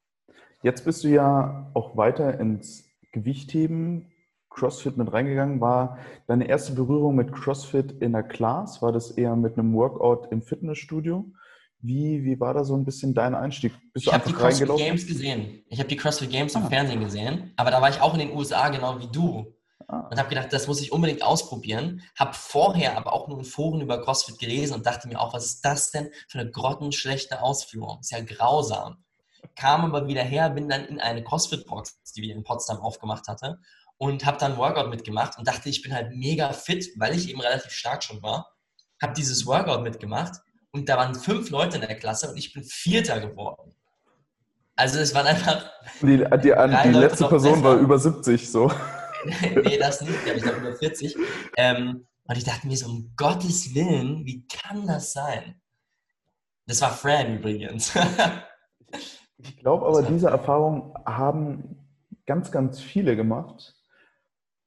Jetzt 0.62 0.84
bist 0.84 1.04
du 1.04 1.08
ja 1.08 1.70
auch 1.72 1.96
weiter 1.96 2.38
ins 2.38 2.84
Gewichtheben, 3.12 4.12
CrossFit 4.50 4.96
mit 4.96 5.10
reingegangen. 5.10 5.60
War 5.60 5.98
deine 6.26 6.48
erste 6.48 6.72
Berührung 6.72 7.16
mit 7.16 7.32
CrossFit 7.32 7.92
in 8.02 8.12
der 8.12 8.24
Class? 8.24 8.82
War 8.82 8.92
das 8.92 9.12
eher 9.12 9.36
mit 9.36 9.56
einem 9.56 9.74
Workout 9.74 10.30
im 10.30 10.42
Fitnessstudio? 10.42 11.24
Wie, 11.78 12.24
wie 12.24 12.38
war 12.38 12.52
da 12.52 12.62
so 12.62 12.76
ein 12.76 12.84
bisschen 12.84 13.14
dein 13.14 13.34
Einstieg? 13.34 13.72
Bist 13.94 14.06
ich 14.06 14.12
habe 14.12 14.28
die 14.28 14.34
CrossFit 14.34 14.76
Games 14.76 15.06
gesehen. 15.06 15.64
Ich 15.68 15.78
habe 15.78 15.88
die 15.88 15.96
CrossFit 15.96 16.30
Games 16.30 16.54
ah. 16.54 16.60
im 16.60 16.66
Fernsehen 16.66 17.00
gesehen, 17.00 17.54
aber 17.56 17.70
da 17.70 17.80
war 17.80 17.88
ich 17.88 18.02
auch 18.02 18.12
in 18.12 18.20
den 18.20 18.36
USA 18.36 18.68
genau 18.68 19.00
wie 19.00 19.10
du. 19.10 19.56
Ah. 19.88 20.08
Und 20.10 20.18
habe 20.18 20.28
gedacht, 20.28 20.52
das 20.52 20.66
muss 20.66 20.82
ich 20.82 20.92
unbedingt 20.92 21.22
ausprobieren. 21.22 22.02
Habe 22.18 22.34
vorher 22.34 22.98
aber 22.98 23.14
auch 23.14 23.28
nur 23.28 23.38
in 23.38 23.44
Foren 23.46 23.80
über 23.80 24.02
CrossFit 24.02 24.38
gelesen 24.38 24.74
und 24.74 24.84
dachte 24.84 25.08
mir 25.08 25.18
auch, 25.18 25.32
was 25.32 25.46
ist 25.46 25.64
das 25.64 25.90
denn 25.90 26.10
für 26.28 26.38
eine 26.38 26.50
grottenschlechte 26.50 27.40
Ausführung? 27.40 28.00
Ist 28.00 28.12
ja 28.12 28.20
grausam 28.20 28.98
kam 29.56 29.84
aber 29.84 30.06
wieder 30.06 30.22
her, 30.22 30.50
bin 30.50 30.68
dann 30.68 30.84
in 30.86 31.00
eine 31.00 31.22
CrossFit-Box, 31.22 32.12
die 32.16 32.22
wir 32.22 32.34
in 32.34 32.42
Potsdam 32.42 32.78
aufgemacht 32.78 33.28
hatte 33.28 33.58
und 33.98 34.24
habe 34.24 34.38
dann 34.38 34.56
Workout 34.56 34.88
mitgemacht 34.88 35.38
und 35.38 35.46
dachte, 35.46 35.68
ich 35.68 35.82
bin 35.82 35.92
halt 35.92 36.12
mega 36.12 36.52
fit, 36.52 36.88
weil 36.96 37.14
ich 37.14 37.28
eben 37.28 37.40
relativ 37.40 37.70
stark 37.70 38.02
schon 38.02 38.22
war. 38.22 38.50
Habe 39.02 39.12
dieses 39.12 39.46
Workout 39.46 39.82
mitgemacht 39.82 40.40
und 40.70 40.88
da 40.88 40.96
waren 40.96 41.14
fünf 41.14 41.50
Leute 41.50 41.76
in 41.76 41.82
der 41.82 41.96
Klasse 41.96 42.30
und 42.30 42.36
ich 42.38 42.52
bin 42.52 42.64
Vierter 42.64 43.20
geworden. 43.20 43.74
Also 44.74 44.98
es 44.98 45.14
waren 45.14 45.26
einfach. 45.26 45.70
Die, 46.00 46.16
die, 46.16 46.24
die, 46.42 46.82
die 46.84 46.98
letzte 46.98 47.28
Person 47.28 47.62
war 47.62 47.76
über 47.76 47.98
70 47.98 48.50
so. 48.50 48.72
nee, 49.64 49.76
das 49.76 50.00
nicht, 50.00 50.14
ich 50.34 50.42
glaube 50.42 50.60
über 50.60 50.74
40. 50.74 51.14
Ähm, 51.58 52.06
und 52.24 52.38
ich 52.38 52.44
dachte 52.44 52.66
mir 52.66 52.76
so, 52.76 52.86
um 52.86 53.12
Gottes 53.16 53.74
Willen, 53.74 54.24
wie 54.24 54.46
kann 54.46 54.86
das 54.86 55.12
sein? 55.12 55.60
Das 56.66 56.80
war 56.80 56.92
Fran 56.92 57.36
übrigens. 57.36 57.92
Ich 59.42 59.56
glaube 59.58 59.86
aber, 59.86 60.02
diese 60.02 60.28
Erfahrung 60.28 60.94
haben 61.04 61.78
ganz, 62.26 62.50
ganz 62.50 62.80
viele 62.80 63.16
gemacht. 63.16 63.76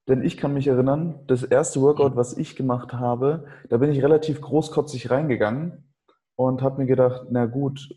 Denn 0.08 0.24
ich 0.24 0.36
kann 0.36 0.54
mich 0.54 0.68
erinnern, 0.68 1.24
das 1.28 1.44
erste 1.44 1.82
Workout, 1.82 2.16
was 2.16 2.38
ich 2.38 2.56
gemacht 2.56 2.92
habe, 2.92 3.46
da 3.70 3.78
bin 3.78 3.90
ich 3.90 4.04
relativ 4.04 4.42
großkotzig 4.42 5.10
reingegangen 5.10 5.94
und 6.36 6.62
habe 6.62 6.82
mir 6.82 6.88
gedacht, 6.88 7.28
na 7.30 7.46
gut, 7.46 7.90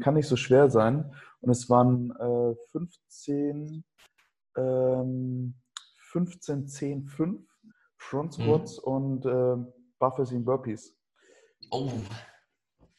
kann 0.00 0.14
nicht 0.14 0.28
so 0.28 0.36
schwer 0.36 0.70
sein. 0.70 1.12
Und 1.40 1.50
es 1.50 1.68
waren 1.68 2.12
äh, 2.18 2.54
15, 2.72 3.84
ähm, 4.56 5.54
15, 5.96 6.66
10, 6.68 7.04
5 7.04 7.42
Front 7.98 8.34
Squats 8.34 8.78
mhm. 8.78 8.92
und 8.92 9.26
äh, 9.26 9.56
Buffers 9.98 10.32
in 10.32 10.44
Burpees. 10.44 10.96
Oh. 11.70 11.90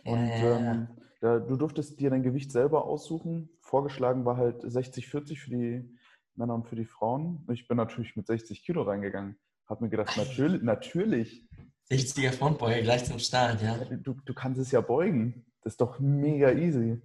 Und 0.03 0.31
ähm, 0.31 0.87
du 1.21 1.55
durftest 1.55 1.99
dir 1.99 2.09
dein 2.09 2.23
Gewicht 2.23 2.51
selber 2.51 2.85
aussuchen. 2.85 3.49
Vorgeschlagen 3.61 4.25
war 4.25 4.37
halt 4.37 4.63
60-40 4.63 5.37
für 5.37 5.49
die 5.49 5.97
Männer 6.35 6.55
und 6.55 6.67
für 6.67 6.75
die 6.75 6.85
Frauen. 6.85 7.47
Ich 7.51 7.67
bin 7.67 7.77
natürlich 7.77 8.15
mit 8.15 8.27
60 8.27 8.63
Kilo 8.63 8.83
reingegangen. 8.83 9.37
Hab 9.67 9.81
mir 9.81 9.89
gedacht, 9.89 10.15
natürlich, 10.17 10.61
natürlich. 10.63 11.47
60er 11.89 12.31
Frontbeuge 12.31 12.81
gleich 12.81 13.05
zum 13.05 13.19
Start, 13.19 13.61
ja. 13.61 13.77
Du, 13.97 14.15
du 14.25 14.33
kannst 14.33 14.59
es 14.59 14.71
ja 14.71 14.81
beugen. 14.81 15.45
Das 15.61 15.73
ist 15.73 15.81
doch 15.81 15.99
mega 15.99 16.51
easy. 16.51 17.01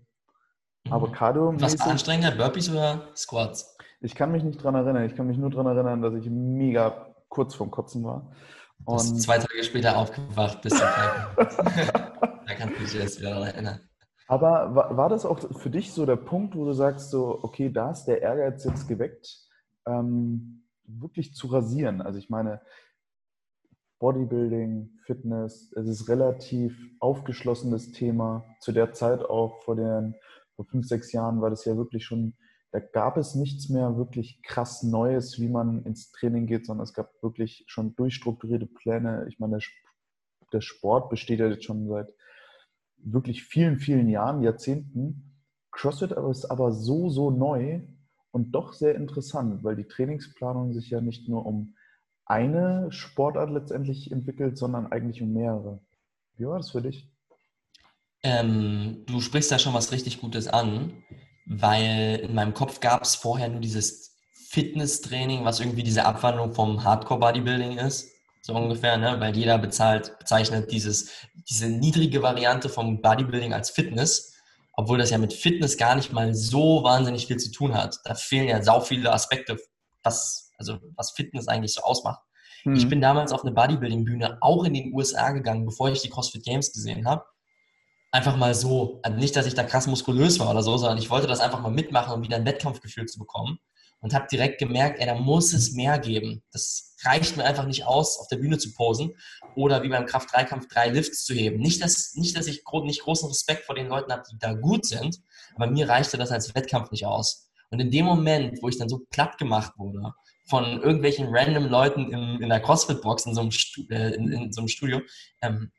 Mhm. 0.85 0.93
Aber 0.93 1.13
Cardio. 1.13 1.53
Was 1.61 1.79
war 1.79 1.89
anstrengender, 1.89 2.37
Burpees 2.37 2.71
oder 2.71 3.09
Squats? 3.15 3.77
Ich 4.01 4.15
kann 4.15 4.33
mich 4.33 4.45
nicht 4.45 4.63
dran 4.63 4.75
erinnern. 4.75 5.05
Ich 5.05 5.17
kann 5.17 5.27
mich 5.27 5.37
nur 5.37 5.51
dran 5.51 5.67
erinnern, 5.67 6.03
dass 6.03 6.15
ich 6.15 6.31
mega 6.31 7.15
kurz 7.29 7.55
vorm 7.55 7.71
Kotzen 7.71 8.05
war. 8.05 8.33
Und 8.85 9.21
zwei 9.21 9.39
Tage 9.39 9.65
später 9.65 9.97
aufgewacht, 9.97 10.63
bisschen 10.63 10.81
Da 11.37 12.55
kannst 12.57 12.79
du 12.79 12.85
dich 12.85 12.95
jetzt 12.95 13.19
wieder 13.19 13.31
daran 13.31 13.49
erinnern. 13.49 13.81
Aber 14.29 14.75
war, 14.75 14.97
war, 14.97 15.09
das 15.09 15.25
auch 15.25 15.39
für 15.39 15.71
dich 15.71 15.93
so 15.93 16.05
der 16.05 16.17
Punkt, 16.17 16.57
wo 16.57 16.65
du 16.65 16.73
sagst, 16.73 17.11
so, 17.11 17.43
okay, 17.43 17.71
da 17.71 17.93
ist 17.93 18.07
der 18.07 18.23
Ehrgeiz 18.23 18.65
jetzt 18.65 18.89
geweckt, 18.89 19.49
ähm, 19.87 20.65
wirklich 20.85 21.35
zu 21.35 21.47
rasieren? 21.47 22.01
Also 22.03 22.19
ich 22.19 22.29
meine, 22.29 22.61
Bodybuilding, 23.99 24.99
Fitness, 25.05 25.73
es 25.73 25.89
ist 25.89 26.09
relativ 26.09 26.77
aufgeschlossenes 27.01 27.93
Thema. 27.93 28.45
Zu 28.61 28.73
der 28.73 28.93
Zeit 28.93 29.25
auch 29.25 29.63
vor 29.63 29.77
den 29.77 30.15
vor 30.57 30.65
fünf, 30.65 30.87
sechs 30.87 31.13
Jahren 31.13 31.41
war 31.41 31.51
das 31.51 31.65
ja 31.65 31.77
wirklich 31.77 32.05
schon, 32.05 32.35
da 32.73 32.81
gab 32.81 33.17
es 33.19 33.35
nichts 33.35 33.69
mehr 33.69 33.97
wirklich 33.97 34.43
krass 34.43 34.83
Neues, 34.83 35.39
wie 35.39 35.49
man 35.49 35.85
ins 35.85 36.11
Training 36.11 36.47
geht, 36.47 36.67
sondern 36.67 36.85
es 36.85 36.95
gab 36.95 37.11
wirklich 37.23 37.65
schon 37.69 37.95
durchstrukturierte 37.95 38.67
Pläne. 38.67 39.27
Ich 39.29 39.39
meine, 39.39 39.59
der 40.53 40.61
Sport 40.61 41.11
besteht 41.11 41.41
ja 41.41 41.47
jetzt 41.47 41.65
schon 41.65 41.89
seit 41.89 42.09
wirklich 42.99 43.45
vielen, 43.45 43.79
vielen 43.79 44.09
Jahren, 44.09 44.43
Jahrzehnten. 44.43 45.35
CrossFit 45.71 46.13
ist 46.13 46.47
aber 46.47 46.73
so, 46.73 47.09
so 47.09 47.31
neu 47.31 47.81
und 48.31 48.53
doch 48.53 48.73
sehr 48.73 48.95
interessant, 48.95 49.63
weil 49.65 49.77
die 49.77 49.87
Trainingsplanung 49.87 50.73
sich 50.73 50.91
ja 50.91 51.01
nicht 51.01 51.29
nur 51.29 51.47
um 51.47 51.75
eine 52.25 52.91
Sportart 52.91 53.51
letztendlich 53.51 54.11
entwickelt, 54.11 54.59
sondern 54.59 54.87
eigentlich 54.91 55.23
um 55.23 55.33
mehrere. 55.33 55.81
Wie 56.37 56.47
war 56.47 56.59
das 56.59 56.71
für 56.71 56.83
dich? 56.83 57.09
Ähm, 58.23 59.05
du 59.07 59.21
sprichst 59.21 59.53
da 59.53 59.59
schon 59.59 59.75
was 59.75 59.93
richtig 59.93 60.21
Gutes 60.21 60.49
an, 60.49 60.93
weil 61.47 62.21
in 62.23 62.35
meinem 62.35 62.55
Kopf 62.55 62.81
gab 62.81 63.03
es 63.03 63.15
vorher 63.15 63.49
nur 63.49 63.61
dieses 63.61 64.17
Fitnesstraining, 64.49 65.45
was 65.45 65.61
irgendwie 65.61 65.83
diese 65.83 66.05
Abwandlung 66.05 66.53
vom 66.53 66.83
Hardcore-Bodybuilding 66.83 67.79
ist 67.79 68.16
so 68.47 68.55
ungefähr, 68.55 68.97
ne? 68.97 69.19
weil 69.19 69.37
jeder 69.37 69.59
bezahlt, 69.59 70.17
bezeichnet 70.21 70.71
dieses, 70.71 71.11
diese 71.51 71.67
niedrige 71.67 72.23
Variante 72.23 72.69
vom 72.69 73.03
Bodybuilding 73.03 73.53
als 73.53 73.71
Fitness, 73.71 74.35
obwohl 74.75 74.99
das 74.99 75.11
ja 75.11 75.19
mit 75.19 75.33
Fitness 75.33 75.77
gar 75.77 75.97
nicht 75.97 76.13
mal 76.13 76.33
so 76.33 76.85
wahnsinnig 76.85 77.27
viel 77.27 77.39
zu 77.39 77.51
tun 77.51 77.75
hat. 77.75 77.99
Da 78.05 78.15
fehlen 78.15 78.47
ja 78.47 78.63
sau 78.63 78.81
viele 78.81 79.13
Aspekte, 79.13 79.57
was, 80.05 80.53
also 80.59 80.79
was 80.95 81.11
Fitness 81.11 81.49
eigentlich 81.49 81.75
so 81.75 81.83
ausmacht. 81.83 82.23
Mhm. 82.65 82.77
Ich 82.77 82.89
bin 82.89 83.01
damals 83.01 83.33
auf 83.33 83.43
eine 83.43 83.51
Bodybuilding-Bühne 83.51 84.39
auch 84.41 84.63
in 84.63 84.75
den 84.75 84.95
USA 84.95 85.33
gegangen, 85.33 85.67
bevor 85.67 85.91
ich 85.91 86.03
die 86.03 86.11
CrossFit 86.11 86.45
Games 86.45 86.73
gesehen 86.73 87.05
habe. 87.09 87.25
Einfach 88.13 88.37
mal 88.37 88.55
so, 88.55 89.01
also 89.03 89.19
nicht, 89.19 89.35
dass 89.35 89.47
ich 89.47 89.55
da 89.55 89.65
krass 89.65 89.89
muskulös 89.89 90.39
war 90.39 90.53
oder 90.53 90.63
so, 90.63 90.77
sondern 90.77 90.99
ich 90.99 91.11
wollte 91.11 91.27
das 91.27 91.41
einfach 91.41 91.61
mal 91.61 91.73
mitmachen, 91.73 92.15
um 92.15 92.23
wieder 92.23 92.37
ein 92.37 92.47
Wettkampfgefühl 92.47 93.07
zu 93.07 93.19
bekommen 93.19 93.59
und 94.07 94.15
habe 94.15 94.29
direkt 94.31 94.61
gemerkt, 94.61 95.01
ey, 95.01 95.07
da 95.07 95.17
muss 95.17 95.53
es 95.53 95.73
mehr 95.73 95.99
geben. 95.99 96.41
Das 96.53 96.95
reicht 97.03 97.37
mir 97.37 97.43
einfach 97.43 97.67
nicht 97.67 97.85
aus, 97.87 98.21
auf 98.21 98.29
der 98.29 98.37
Bühne 98.37 98.57
zu 98.57 98.73
posen 98.73 99.17
oder 99.57 99.83
wie 99.83 99.89
beim 99.89 100.07
Kraft-3-Kampf 100.07 100.69
drei 100.69 100.91
Lifts 100.91 101.25
zu 101.25 101.35
heben. 101.35 101.59
Nicht, 101.59 101.83
dass, 101.83 102.15
nicht, 102.15 102.37
dass 102.37 102.47
ich 102.47 102.63
nicht 102.85 103.03
großen 103.03 103.29
Respekt 103.29 103.65
vor 103.65 103.75
den 103.75 103.89
Leuten 103.89 104.13
habe, 104.13 104.23
die 104.31 104.39
da 104.39 104.53
gut 104.53 104.87
sind, 104.87 105.19
aber 105.57 105.67
mir 105.67 105.89
reichte 105.89 106.19
das 106.19 106.31
als 106.31 106.55
Wettkampf 106.55 106.93
nicht 106.93 107.05
aus. 107.05 107.51
Und 107.73 107.81
in 107.81 107.91
dem 107.91 108.05
Moment, 108.05 108.63
wo 108.63 108.69
ich 108.69 108.79
dann 108.79 108.89
so 108.89 109.01
platt 109.11 109.39
gemacht 109.39 109.73
wurde 109.77 110.13
von 110.49 110.81
irgendwelchen 110.81 111.27
random 111.29 111.67
Leuten 111.67 112.13
in, 112.13 112.41
in 112.43 112.49
der 112.49 112.61
CrossFit-Box 112.61 113.27
in, 113.27 113.35
so 113.35 113.43
äh, 113.91 114.15
in, 114.15 114.31
in, 114.31 114.53
so 114.53 114.61
einem 114.61 114.69
Studio, 114.69 115.01
ähm, 115.43 115.73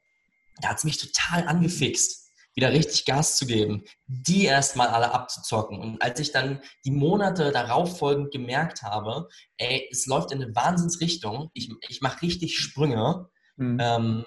da 0.60 0.72
hat 0.72 0.80
es 0.80 0.84
mich 0.84 0.98
total 0.98 1.48
angefixt 1.48 2.27
wieder 2.58 2.74
richtig 2.74 3.06
Gas 3.06 3.38
zu 3.38 3.46
geben, 3.46 3.84
die 4.08 4.46
erstmal 4.46 4.88
alle 4.88 5.14
abzuzocken. 5.14 5.80
Und 5.80 6.02
als 6.02 6.20
ich 6.20 6.32
dann 6.32 6.60
die 6.84 6.92
Monate 6.92 7.52
darauf 7.52 8.00
folgend 8.00 8.32
gemerkt 8.32 8.82
habe, 8.82 9.30
ey, 9.58 9.88
es 9.92 10.08
läuft 10.08 10.32
in 10.32 10.42
eine 10.42 10.56
Wahnsinnsrichtung, 10.56 11.52
ich, 11.54 11.72
ich 11.88 12.02
mache 12.02 12.24
richtig 12.24 12.58
Sprünge, 12.58 13.30
mhm. 13.58 13.78
ähm, 13.80 14.26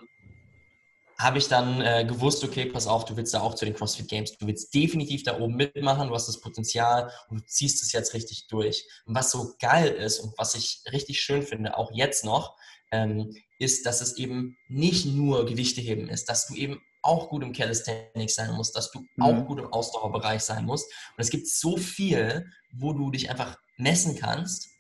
habe 1.18 1.38
ich 1.38 1.48
dann 1.48 1.80
äh, 1.80 2.04
gewusst, 2.06 2.44
okay, 2.44 2.66
pass 2.66 2.86
auf, 2.86 3.04
du 3.04 3.16
willst 3.16 3.34
da 3.34 3.40
auch 3.40 3.54
zu 3.54 3.64
den 3.64 3.74
CrossFit 3.74 4.08
Games, 4.08 4.38
du 4.38 4.46
willst 4.46 4.72
definitiv 4.72 5.24
da 5.24 5.38
oben 5.38 5.56
mitmachen, 5.56 6.08
du 6.08 6.14
hast 6.14 6.28
das 6.28 6.40
Potenzial 6.40 7.12
und 7.28 7.40
du 7.40 7.46
ziehst 7.46 7.82
es 7.82 7.92
jetzt 7.92 8.14
richtig 8.14 8.46
durch. 8.46 8.86
Und 9.06 9.16
was 9.16 9.32
so 9.32 9.54
geil 9.60 9.90
ist 9.90 10.20
und 10.20 10.38
was 10.38 10.54
ich 10.54 10.82
richtig 10.92 11.20
schön 11.20 11.42
finde, 11.42 11.76
auch 11.76 11.90
jetzt 11.92 12.24
noch, 12.24 12.56
ähm, 12.92 13.34
ist, 13.58 13.86
dass 13.86 14.00
es 14.00 14.16
eben 14.16 14.56
nicht 14.68 15.04
nur 15.04 15.46
Gewichte 15.46 15.80
heben 15.80 16.08
ist, 16.08 16.28
dass 16.28 16.46
du 16.46 16.54
eben 16.54 16.80
auch 17.02 17.28
gut 17.28 17.42
im 17.42 17.52
Calisthenics 17.52 18.34
sein 18.34 18.52
musst, 18.52 18.76
dass 18.76 18.90
du 18.90 19.00
mhm. 19.16 19.22
auch 19.22 19.46
gut 19.46 19.58
im 19.58 19.72
Ausdauerbereich 19.72 20.42
sein 20.42 20.64
musst. 20.64 20.86
Und 21.16 21.22
es 21.22 21.30
gibt 21.30 21.48
so 21.48 21.76
viel, 21.76 22.46
wo 22.72 22.92
du 22.92 23.10
dich 23.10 23.30
einfach 23.30 23.56
messen 23.76 24.16
kannst 24.16 24.70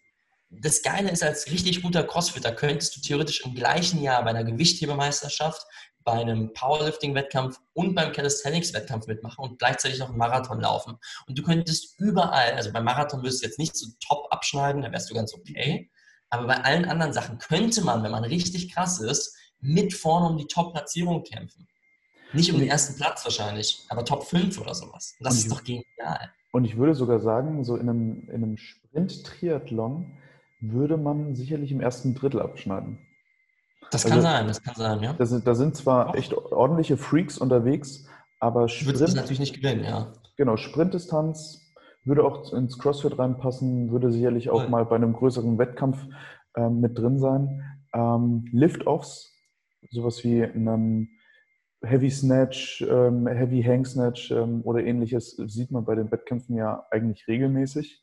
das 0.50 0.82
Geile 0.82 1.10
ist, 1.10 1.22
als 1.22 1.50
richtig 1.50 1.80
guter 1.80 2.02
Crossfitter 2.02 2.52
könntest 2.52 2.96
du 2.96 3.00
theoretisch 3.00 3.44
im 3.44 3.54
gleichen 3.54 4.02
Jahr 4.02 4.24
bei 4.24 4.30
einer 4.30 4.44
Gewichthebemeisterschaft, 4.44 5.64
bei 6.02 6.12
einem 6.12 6.52
Powerlifting-Wettkampf 6.54 7.60
und 7.72 7.94
beim 7.94 8.12
Calisthenics-Wettkampf 8.12 9.06
mitmachen 9.06 9.44
und 9.44 9.58
gleichzeitig 9.58 10.00
noch 10.00 10.08
einen 10.08 10.18
Marathon 10.18 10.60
laufen. 10.60 10.98
Und 11.26 11.38
du 11.38 11.42
könntest 11.42 12.00
überall, 12.00 12.54
also 12.54 12.72
beim 12.72 12.84
Marathon 12.84 13.22
würdest 13.22 13.42
du 13.42 13.46
jetzt 13.46 13.58
nicht 13.58 13.76
so 13.76 13.86
top 14.00 14.26
abschneiden, 14.30 14.82
da 14.82 14.90
wärst 14.90 15.10
du 15.10 15.14
ganz 15.14 15.34
okay. 15.34 15.90
Aber 16.30 16.46
bei 16.46 16.56
allen 16.56 16.84
anderen 16.84 17.12
Sachen 17.12 17.38
könnte 17.38 17.82
man, 17.82 18.02
wenn 18.02 18.10
man 18.10 18.24
richtig 18.24 18.72
krass 18.72 18.98
ist, 18.98 19.36
mit 19.60 19.94
vorne 19.94 20.26
um 20.26 20.36
die 20.36 20.46
Top-Platzierung 20.46 21.22
kämpfen. 21.22 21.68
Nicht 22.32 22.52
um 22.52 22.58
den 22.58 22.68
ersten 22.68 22.96
Platz 22.96 23.24
wahrscheinlich, 23.24 23.84
aber 23.88 24.04
Top 24.04 24.24
5 24.24 24.60
oder 24.60 24.74
sowas. 24.74 25.16
Das 25.20 25.34
und 25.34 25.40
ist 25.40 25.50
doch 25.50 25.64
genial. 25.64 26.30
Und 26.52 26.64
ich 26.64 26.76
würde 26.76 26.94
sogar 26.94 27.20
sagen, 27.20 27.64
so 27.64 27.76
in 27.76 27.88
einem, 27.88 28.28
in 28.28 28.42
einem 28.42 28.56
Sprint-Triathlon 28.56 30.06
würde 30.60 30.96
man 30.96 31.34
sicherlich 31.34 31.72
im 31.72 31.80
ersten 31.80 32.14
Drittel 32.14 32.40
abschneiden. 32.40 32.98
Das 33.90 34.04
kann 34.04 34.12
also, 34.12 34.22
sein, 34.22 34.46
das 34.46 34.62
kann 34.62 34.74
sein, 34.74 35.02
ja. 35.02 35.12
Da 35.12 35.26
sind, 35.26 35.46
da 35.46 35.54
sind 35.54 35.76
zwar 35.76 36.14
echt 36.14 36.34
ordentliche 36.34 36.96
Freaks 36.96 37.38
unterwegs, 37.38 38.06
aber 38.38 38.68
Sprint... 38.68 39.00
Würde 39.00 39.14
natürlich 39.14 39.40
nicht 39.40 39.54
gewinnen, 39.54 39.84
ja. 39.84 40.12
Genau, 40.36 40.56
Sprintdistanz 40.56 41.72
würde 42.04 42.24
auch 42.24 42.52
ins 42.52 42.78
CrossFit 42.78 43.18
reinpassen, 43.18 43.90
würde 43.90 44.10
sicherlich 44.10 44.50
auch 44.50 44.64
cool. 44.64 44.68
mal 44.68 44.84
bei 44.84 44.96
einem 44.96 45.12
größeren 45.12 45.58
Wettkampf 45.58 45.98
ähm, 46.56 46.80
mit 46.80 46.98
drin 46.98 47.18
sein. 47.18 47.62
Ähm, 47.92 48.46
Lift-Offs, 48.52 49.34
sowas 49.90 50.24
wie 50.24 50.42
einem 50.42 51.10
Heavy 51.82 52.10
Snatch, 52.10 52.82
ähm, 52.82 53.26
Heavy 53.26 53.62
Hang 53.62 53.84
Snatch 53.84 54.30
ähm, 54.30 54.60
oder 54.64 54.84
ähnliches, 54.84 55.36
sieht 55.36 55.70
man 55.70 55.84
bei 55.84 55.94
den 55.94 56.10
Wettkämpfen 56.10 56.56
ja 56.56 56.86
eigentlich 56.90 57.26
regelmäßig. 57.26 58.02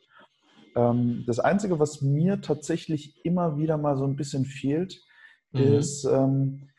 Ähm, 0.75 1.23
das 1.27 1.39
Einzige, 1.39 1.79
was 1.79 2.01
mir 2.01 2.41
tatsächlich 2.41 3.23
immer 3.23 3.57
wieder 3.57 3.77
mal 3.77 3.97
so 3.97 4.05
ein 4.05 4.15
bisschen 4.15 4.45
fehlt, 4.45 5.03
mhm. 5.51 5.61
ist, 5.61 6.05
ähm, 6.05 6.69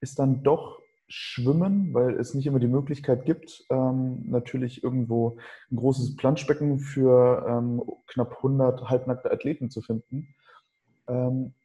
ist 0.00 0.18
dann 0.18 0.42
doch 0.42 0.78
Schwimmen, 1.08 1.92
weil 1.92 2.18
es 2.18 2.34
nicht 2.34 2.46
immer 2.46 2.58
die 2.58 2.68
Möglichkeit 2.68 3.24
gibt, 3.24 3.64
ähm, 3.70 4.22
natürlich 4.26 4.82
irgendwo 4.82 5.38
ein 5.70 5.76
großes 5.76 6.16
Planschbecken 6.16 6.80
für 6.80 7.46
ähm, 7.48 7.82
knapp 8.06 8.36
100 8.36 8.88
halbnackte 8.88 9.30
Athleten 9.30 9.70
zu 9.70 9.80
finden. 9.82 10.34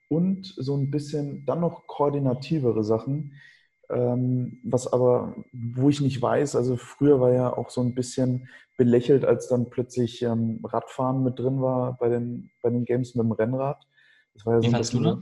Und 0.10 0.46
so 0.58 0.76
ein 0.76 0.90
bisschen 0.90 1.46
dann 1.46 1.62
noch 1.62 1.86
koordinativere 1.86 2.84
Sachen, 2.84 3.34
was 3.90 4.92
aber, 4.92 5.36
wo 5.54 5.90
ich 5.90 6.02
nicht 6.02 6.22
weiß, 6.22 6.56
also 6.56 6.76
früher 6.76 7.22
war 7.22 7.32
ja 7.32 7.56
auch 7.56 7.70
so 7.70 7.82
ein 7.82 7.96
bisschen 7.96 8.50
belächelt, 8.78 9.26
als 9.26 9.48
dann 9.48 9.70
plötzlich 9.70 10.22
ähm, 10.22 10.60
Radfahren 10.64 11.24
mit 11.24 11.40
drin 11.40 11.62
war 11.62 11.98
bei 11.98 12.10
den, 12.10 12.52
bei 12.62 12.70
den 12.70 12.86
Games 12.86 13.16
mit 13.16 13.26
dem 13.26 13.32
Rennrad. 13.32 13.86
Das 14.34 14.46
war 14.46 14.56
ja 14.56 14.62
Wie 14.62 14.66
so 14.66 14.72
fandest 14.72 14.94
du 14.94 15.00
das? 15.00 15.18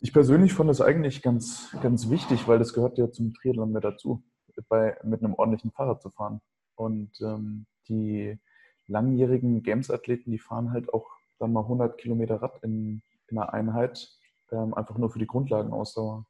Ich 0.00 0.12
persönlich 0.12 0.54
fand 0.54 0.70
das 0.70 0.80
eigentlich 0.80 1.22
ganz, 1.22 1.74
ganz 1.82 2.08
wichtig, 2.08 2.46
weil 2.46 2.58
das 2.58 2.72
gehört 2.72 2.98
ja 2.98 3.10
zum 3.10 3.34
Triathlon 3.34 3.72
mit 3.72 3.84
dazu, 3.84 4.22
bei, 4.68 4.96
mit 5.02 5.22
einem 5.22 5.34
ordentlichen 5.34 5.72
Fahrrad 5.72 6.00
zu 6.00 6.10
fahren. 6.10 6.40
Und 6.76 7.20
ähm, 7.20 7.66
die 7.88 8.38
langjährigen 8.86 9.62
Games-Athleten, 9.62 10.30
die 10.30 10.38
fahren 10.38 10.72
halt 10.72 10.92
auch 10.94 11.08
dann 11.38 11.52
mal 11.52 11.62
100 11.62 11.98
Kilometer 11.98 12.40
Rad 12.40 12.62
in, 12.62 13.02
in 13.28 13.38
einer 13.38 13.52
Einheit, 13.52 14.08
ähm, 14.52 14.72
einfach 14.74 14.96
nur 14.96 15.10
für 15.10 15.18
die 15.18 15.26
Grundlagenausdauer. 15.26 16.24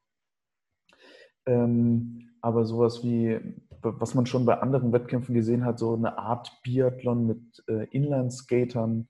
Ähm, 1.49 2.31
aber 2.41 2.65
sowas 2.65 3.03
wie, 3.03 3.41
was 3.83 4.15
man 4.15 4.27
schon 4.27 4.45
bei 4.45 4.61
anderen 4.61 4.93
Wettkämpfen 4.93 5.35
gesehen 5.35 5.65
hat, 5.65 5.79
so 5.79 5.95
eine 5.95 6.19
Art 6.19 6.53
Biathlon 6.63 7.27
mit 7.27 7.65
äh, 7.69 7.85
Inline-Skatern, 7.91 9.09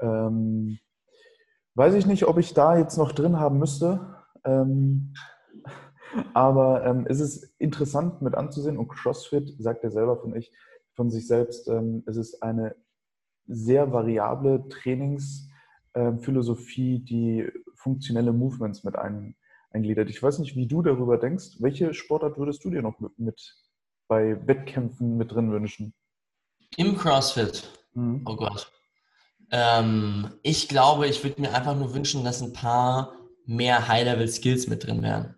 ähm, 0.00 0.78
Weiß 1.76 1.94
ich 1.94 2.06
nicht, 2.06 2.24
ob 2.24 2.38
ich 2.38 2.54
da 2.54 2.78
jetzt 2.78 2.96
noch 2.96 3.10
drin 3.10 3.40
haben 3.40 3.58
müsste. 3.58 4.14
Ähm, 4.44 5.12
aber 6.34 6.86
ähm, 6.86 7.04
es 7.08 7.18
ist 7.18 7.52
interessant 7.58 8.22
mit 8.22 8.34
anzusehen 8.34 8.78
und 8.78 8.86
CrossFit, 8.88 9.56
sagt 9.58 9.82
er 9.82 9.90
selber 9.90 10.16
von, 10.16 10.36
ich, 10.36 10.52
von 10.94 11.10
sich 11.10 11.26
selbst, 11.26 11.66
ähm, 11.68 12.04
es 12.06 12.16
ist 12.16 12.44
eine 12.44 12.76
sehr 13.46 13.92
variable 13.92 14.68
Trainingsphilosophie, 14.68 16.96
ähm, 16.96 17.04
die 17.04 17.50
funktionelle 17.74 18.32
Movements 18.32 18.84
mit 18.84 18.96
ein, 18.96 19.34
eingliedert. 19.74 20.08
Ich 20.08 20.22
weiß 20.22 20.38
nicht, 20.38 20.56
wie 20.56 20.66
du 20.66 20.82
darüber 20.82 21.18
denkst. 21.18 21.56
Welche 21.58 21.92
Sportart 21.92 22.38
würdest 22.38 22.64
du 22.64 22.70
dir 22.70 22.82
noch 22.82 23.00
mit, 23.00 23.18
mit 23.18 23.56
bei 24.08 24.46
Wettkämpfen 24.46 25.16
mit 25.16 25.32
drin 25.32 25.50
wünschen? 25.50 25.94
Im 26.76 26.96
CrossFit. 26.96 27.68
Mhm. 27.94 28.22
Oh 28.26 28.36
Gott. 28.36 28.70
Ähm, 29.50 30.30
ich 30.42 30.68
glaube, 30.68 31.06
ich 31.06 31.22
würde 31.22 31.40
mir 31.40 31.54
einfach 31.54 31.76
nur 31.76 31.94
wünschen, 31.94 32.24
dass 32.24 32.42
ein 32.42 32.52
paar 32.52 33.14
mehr 33.46 33.88
High-Level-Skills 33.88 34.68
mit 34.68 34.86
drin 34.86 35.02
wären. 35.02 35.34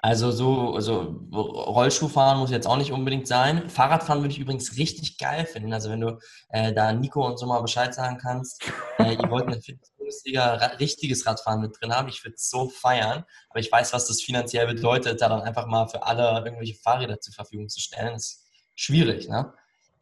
Also 0.00 0.30
so, 0.30 0.74
also 0.74 1.26
Rollschuhfahren 1.32 2.38
muss 2.38 2.50
jetzt 2.52 2.68
auch 2.68 2.76
nicht 2.76 2.92
unbedingt 2.92 3.26
sein. 3.26 3.68
Fahrradfahren 3.68 4.22
würde 4.22 4.32
ich 4.32 4.38
übrigens 4.38 4.76
richtig 4.76 5.18
geil 5.18 5.44
finden. 5.44 5.72
Also 5.72 5.90
wenn 5.90 6.00
du 6.00 6.18
äh, 6.50 6.72
da 6.72 6.92
Nico 6.92 7.26
und 7.26 7.36
so 7.36 7.46
mal 7.46 7.60
Bescheid 7.60 7.92
sagen 7.92 8.16
kannst, 8.16 8.70
äh, 8.98 9.14
ihr 9.14 9.30
wollt 9.30 9.48
eine 9.48 9.60
Bundesliga 10.08 10.54
richtiges 10.80 11.26
Radfahren 11.26 11.60
mit 11.60 11.78
drin 11.78 11.92
haben, 11.92 12.08
ich 12.08 12.24
würde 12.24 12.36
es 12.36 12.48
so 12.48 12.68
feiern. 12.70 13.24
Aber 13.50 13.60
ich 13.60 13.70
weiß, 13.70 13.92
was 13.92 14.06
das 14.06 14.22
finanziell 14.22 14.66
bedeutet, 14.66 15.20
da 15.20 15.28
dann 15.28 15.42
einfach 15.42 15.66
mal 15.66 15.86
für 15.86 16.02
alle 16.04 16.42
irgendwelche 16.44 16.74
Fahrräder 16.74 17.20
zur 17.20 17.34
Verfügung 17.34 17.68
zu 17.68 17.80
stellen. 17.80 18.14
Das 18.14 18.24
ist 18.24 18.46
schwierig, 18.74 19.28
ne? 19.28 19.52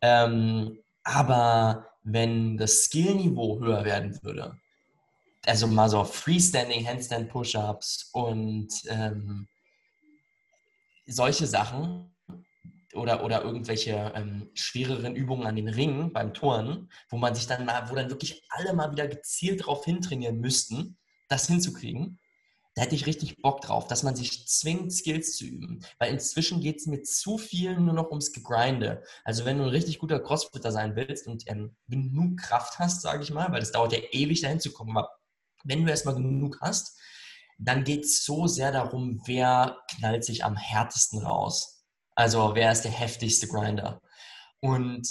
Ähm, 0.01 0.79
aber 1.03 1.89
wenn 2.05 2.57
das 2.57 2.85
Skillniveau 2.85 3.59
höher 3.59 3.85
werden 3.85 4.19
würde, 4.23 4.57
also 5.45 5.67
mal 5.67 5.89
so 5.89 6.05
Freestanding, 6.05 6.87
Handstand 6.87 7.29
Push-Ups 7.29 8.11
und 8.13 8.69
ähm, 8.89 9.49
solche 11.07 11.47
Sachen 11.47 12.16
oder, 12.97 13.25
oder 13.25 13.43
irgendwelche 13.43 14.13
ähm, 14.15 14.51
schwereren 14.55 15.15
Übungen 15.15 15.47
an 15.47 15.57
den 15.57 15.69
Ringen 15.69 16.13
beim 16.13 16.35
Turnen, 16.35 16.91
wo 17.09 17.17
man 17.17 17.35
sich 17.35 17.47
dann 17.47 17.65
mal, 17.65 17.91
wo 17.91 17.95
dann 17.95 18.11
wirklich 18.11 18.43
alle 18.51 18.73
mal 18.73 18.93
wieder 18.93 19.07
gezielt 19.09 19.61
darauf 19.61 19.85
hintrainieren 19.85 20.41
müssten, 20.41 20.99
das 21.29 21.47
hinzukriegen, 21.47 22.19
da 22.77 22.83
hätte 22.83 22.95
ich 22.95 23.07
richtig 23.07 23.41
Bock 23.41 23.63
drauf, 23.63 23.87
dass 23.89 24.03
man 24.03 24.15
sich 24.15 24.47
zwingt, 24.47 24.93
Skills 24.93 25.37
zu 25.37 25.47
üben. 25.47 25.81
Weil 25.99 26.13
inzwischen 26.13 26.61
geht 26.61 26.77
es 26.77 26.87
mir 26.87 27.03
zu 27.03 27.39
viel 27.39 27.75
nur 27.81 27.95
noch 27.95 28.11
ums 28.11 28.33
Gegrinde. 28.33 29.03
Also 29.25 29.47
wenn 29.47 29.57
du 29.57 29.65
ein 29.65 29.71
richtig 29.71 29.99
guter 29.99 30.21
Crossfitter 30.21 30.71
sein 30.71 30.95
willst 30.95 31.27
und 31.27 31.45
ähm, 31.47 31.75
genug 31.89 32.39
Kraft 32.39 32.79
hast, 32.79 33.01
sage 33.01 33.23
ich 33.23 33.31
mal, 33.31 33.51
weil 33.51 33.63
es 33.63 33.73
dauert 33.73 33.95
ja 33.95 34.01
ewig 34.13 34.43
dahin 34.43 34.61
zu 34.61 34.73
kommen, 34.73 34.95
aber 34.95 35.09
wenn 35.65 35.85
du 35.85 35.91
erstmal 35.91 36.17
genug 36.17 36.59
hast, 36.61 36.99
dann 37.59 37.83
geht 37.85 38.05
es 38.05 38.25
so 38.25 38.47
sehr 38.47 38.73
darum, 38.73 39.23
wer 39.25 39.79
knallt 39.97 40.25
sich 40.25 40.45
am 40.45 40.57
härtesten 40.57 41.23
raus. 41.23 41.76
Also 42.17 42.55
wer 42.55 42.73
ist 42.73 42.83
der 42.83 42.91
heftigste 42.91 43.47
Grinder. 43.47 44.01
Und 44.61 45.07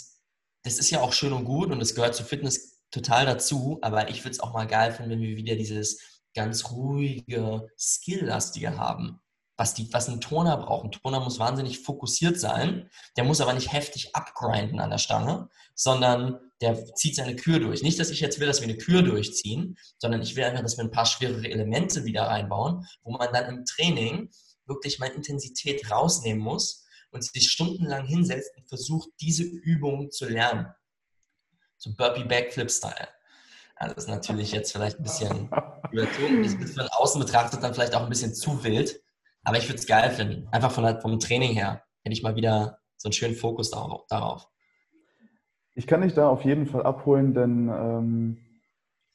das 0.64 0.80
ist 0.80 0.90
ja 0.90 1.02
auch 1.02 1.14
schön 1.14 1.34
und 1.34 1.46
gut 1.46 1.72
und 1.72 1.80
es 1.80 1.94
gehört 1.94 2.16
zu 2.16 2.24
Fitness 2.24 2.82
total 2.90 3.26
dazu, 3.26 3.78
aber 3.82 4.10
ich 4.10 4.24
würde 4.24 4.32
es 4.32 4.40
auch 4.40 4.54
mal 4.54 4.66
geil 4.66 4.92
finden, 4.92 5.12
wenn 5.12 5.22
wir 5.22 5.38
wieder 5.38 5.56
dieses 5.56 6.00
ganz 6.34 6.72
ruhige, 6.72 7.70
skilllastige 7.78 8.78
haben. 8.78 9.22
Was, 9.58 9.74
die, 9.74 9.88
was 9.94 10.10
ein 10.10 10.20
Turner 10.20 10.58
braucht. 10.58 10.86
Ein 10.86 10.92
Turner 10.92 11.22
muss 11.22 11.40
wahnsinnig 11.40 11.80
fokussiert 11.80 12.38
sein. 12.38 12.90
Der 13.16 13.24
muss 13.24 13.40
aber 13.40 13.54
nicht 13.54 13.72
heftig 13.72 14.14
abgrinden 14.14 14.82
an 14.82 14.90
der 14.90 14.98
Stange, 14.98 15.48
sondern 15.76 16.40
der 16.60 16.94
zieht 16.96 17.16
seine 17.16 17.38
Kür 17.38 17.60
durch. 17.60 17.82
Nicht, 17.82 17.98
dass 17.98 18.10
ich 18.10 18.20
jetzt 18.20 18.40
will, 18.42 18.48
dass 18.48 18.60
wir 18.60 18.68
eine 18.68 18.78
Kür 18.78 19.02
durchziehen, 19.02 19.78
sondern 19.98 20.22
ich 20.22 20.36
will 20.36 20.44
einfach, 20.44 20.62
dass 20.62 20.78
wir 20.78 20.84
ein 20.84 20.92
paar 20.92 21.06
schwerere 21.06 21.48
Elemente 21.48 22.04
wieder 22.04 22.24
reinbauen, 22.24 22.86
wo 23.04 23.12
man 23.12 23.32
dann 23.32 23.60
im 23.60 23.66
Training 23.66 24.30
wirklich 24.66 25.00
mal 25.00 25.08
Intensität 25.08 25.90
rausnehmen 25.90 26.44
muss 26.44 26.85
und 27.16 27.24
sich 27.24 27.50
stundenlang 27.50 28.06
hinsetzt 28.06 28.52
und 28.58 28.68
versucht, 28.68 29.10
diese 29.20 29.44
Übung 29.44 30.12
zu 30.12 30.28
lernen. 30.28 30.68
So 31.78 31.96
Burpee 31.96 32.26
Backflip 32.26 32.70
Style. 32.70 33.08
Also 33.76 33.96
das 33.96 34.06
ist 34.06 34.10
natürlich 34.10 34.52
jetzt 34.52 34.72
vielleicht 34.72 35.00
ein 35.00 35.04
bisschen 35.04 35.50
überzogen. 35.92 36.44
Das 36.44 36.54
ist 36.54 36.78
von 36.78 36.88
außen 36.90 37.20
betrachtet 37.20 37.64
dann 37.64 37.74
vielleicht 37.74 37.96
auch 37.96 38.04
ein 38.04 38.10
bisschen 38.10 38.34
zu 38.34 38.64
wild. 38.64 39.02
Aber 39.44 39.58
ich 39.58 39.68
würde 39.68 39.80
es 39.80 39.88
geil 39.88 40.12
finden. 40.12 40.48
Einfach 40.52 40.72
von, 40.72 41.02
vom 41.02 41.20
Training 41.20 41.54
her 41.54 41.84
hätte 42.04 42.14
ich 42.14 42.24
mal 42.24 42.36
wieder 42.36 42.80
so 42.98 43.08
einen 43.08 43.14
schönen 43.14 43.36
Fokus 43.36 43.70
darauf. 43.70 44.48
Ich 45.76 45.88
kann 45.88 46.02
dich 46.02 46.14
da 46.14 46.30
auf 46.30 46.44
jeden 46.44 46.68
Fall 46.68 46.84
abholen, 46.84 47.34
denn 47.34 47.70
ähm, 47.70 48.38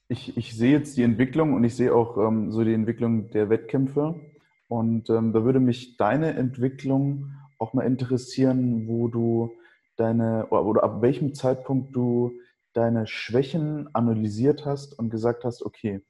ich, 0.09 0.37
ich 0.37 0.57
sehe 0.57 0.73
jetzt 0.73 0.97
die 0.97 1.03
Entwicklung 1.03 1.55
und 1.55 1.65
ich 1.65 1.75
sehe 1.75 1.95
auch 1.95 2.19
ähm, 2.19 2.53
so 2.53 2.65
die 2.65 2.75
Entwicklung 2.75 3.31
der 3.31 3.49
Wettkämpfe. 3.49 4.21
Und 4.69 5.11
ähm, 5.11 5.33
da 5.33 5.43
würde 5.43 5.59
mich 5.59 5.97
deine 5.97 6.35
Entwicklung 6.35 7.33
auch 7.61 7.75
mal 7.75 7.87
interessieren, 7.87 8.89
wo 8.89 9.09
du 9.09 9.53
deine, 9.97 10.47
oder, 10.47 10.83
ab 10.83 11.03
welchem 11.03 11.35
Zeitpunkt 11.35 11.95
du 11.95 12.33
deine 12.73 13.07
Schwächen 13.07 13.95
analysiert 13.95 14.65
hast 14.65 14.99
und 14.99 15.11
gesagt 15.11 15.45
hast, 15.45 15.63
okay, 15.63 16.03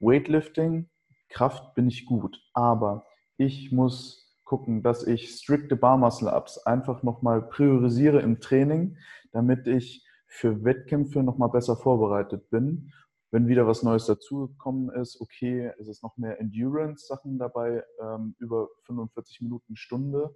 Weightlifting, 0.00 0.88
Kraft 1.28 1.74
bin 1.74 1.88
ich 1.88 2.06
gut, 2.06 2.42
aber 2.54 3.06
ich 3.36 3.72
muss 3.72 4.26
gucken, 4.44 4.82
dass 4.82 5.06
ich 5.06 5.30
strikte 5.30 5.76
Bar 5.76 5.96
Muscle 5.96 6.32
Ups 6.32 6.58
einfach 6.58 7.02
nochmal 7.02 7.42
priorisiere 7.42 8.20
im 8.20 8.40
Training, 8.40 8.96
damit 9.32 9.66
ich 9.66 10.04
für 10.26 10.64
Wettkämpfe 10.64 11.22
nochmal 11.22 11.50
besser 11.50 11.76
vorbereitet 11.76 12.50
bin. 12.50 12.92
wenn 13.32 13.48
wieder 13.48 13.66
was 13.66 13.82
Neues 13.82 14.06
dazugekommen 14.06 14.88
ist, 14.90 15.20
okay, 15.20 15.72
ist 15.78 15.88
es 15.88 16.00
noch 16.00 16.16
mehr 16.16 16.40
Endurance-Sachen 16.40 17.38
dabei, 17.38 17.84
ähm, 18.00 18.34
über 18.38 18.68
45 18.84 19.42
Minuten 19.42 19.76
Stunde. 19.76 20.34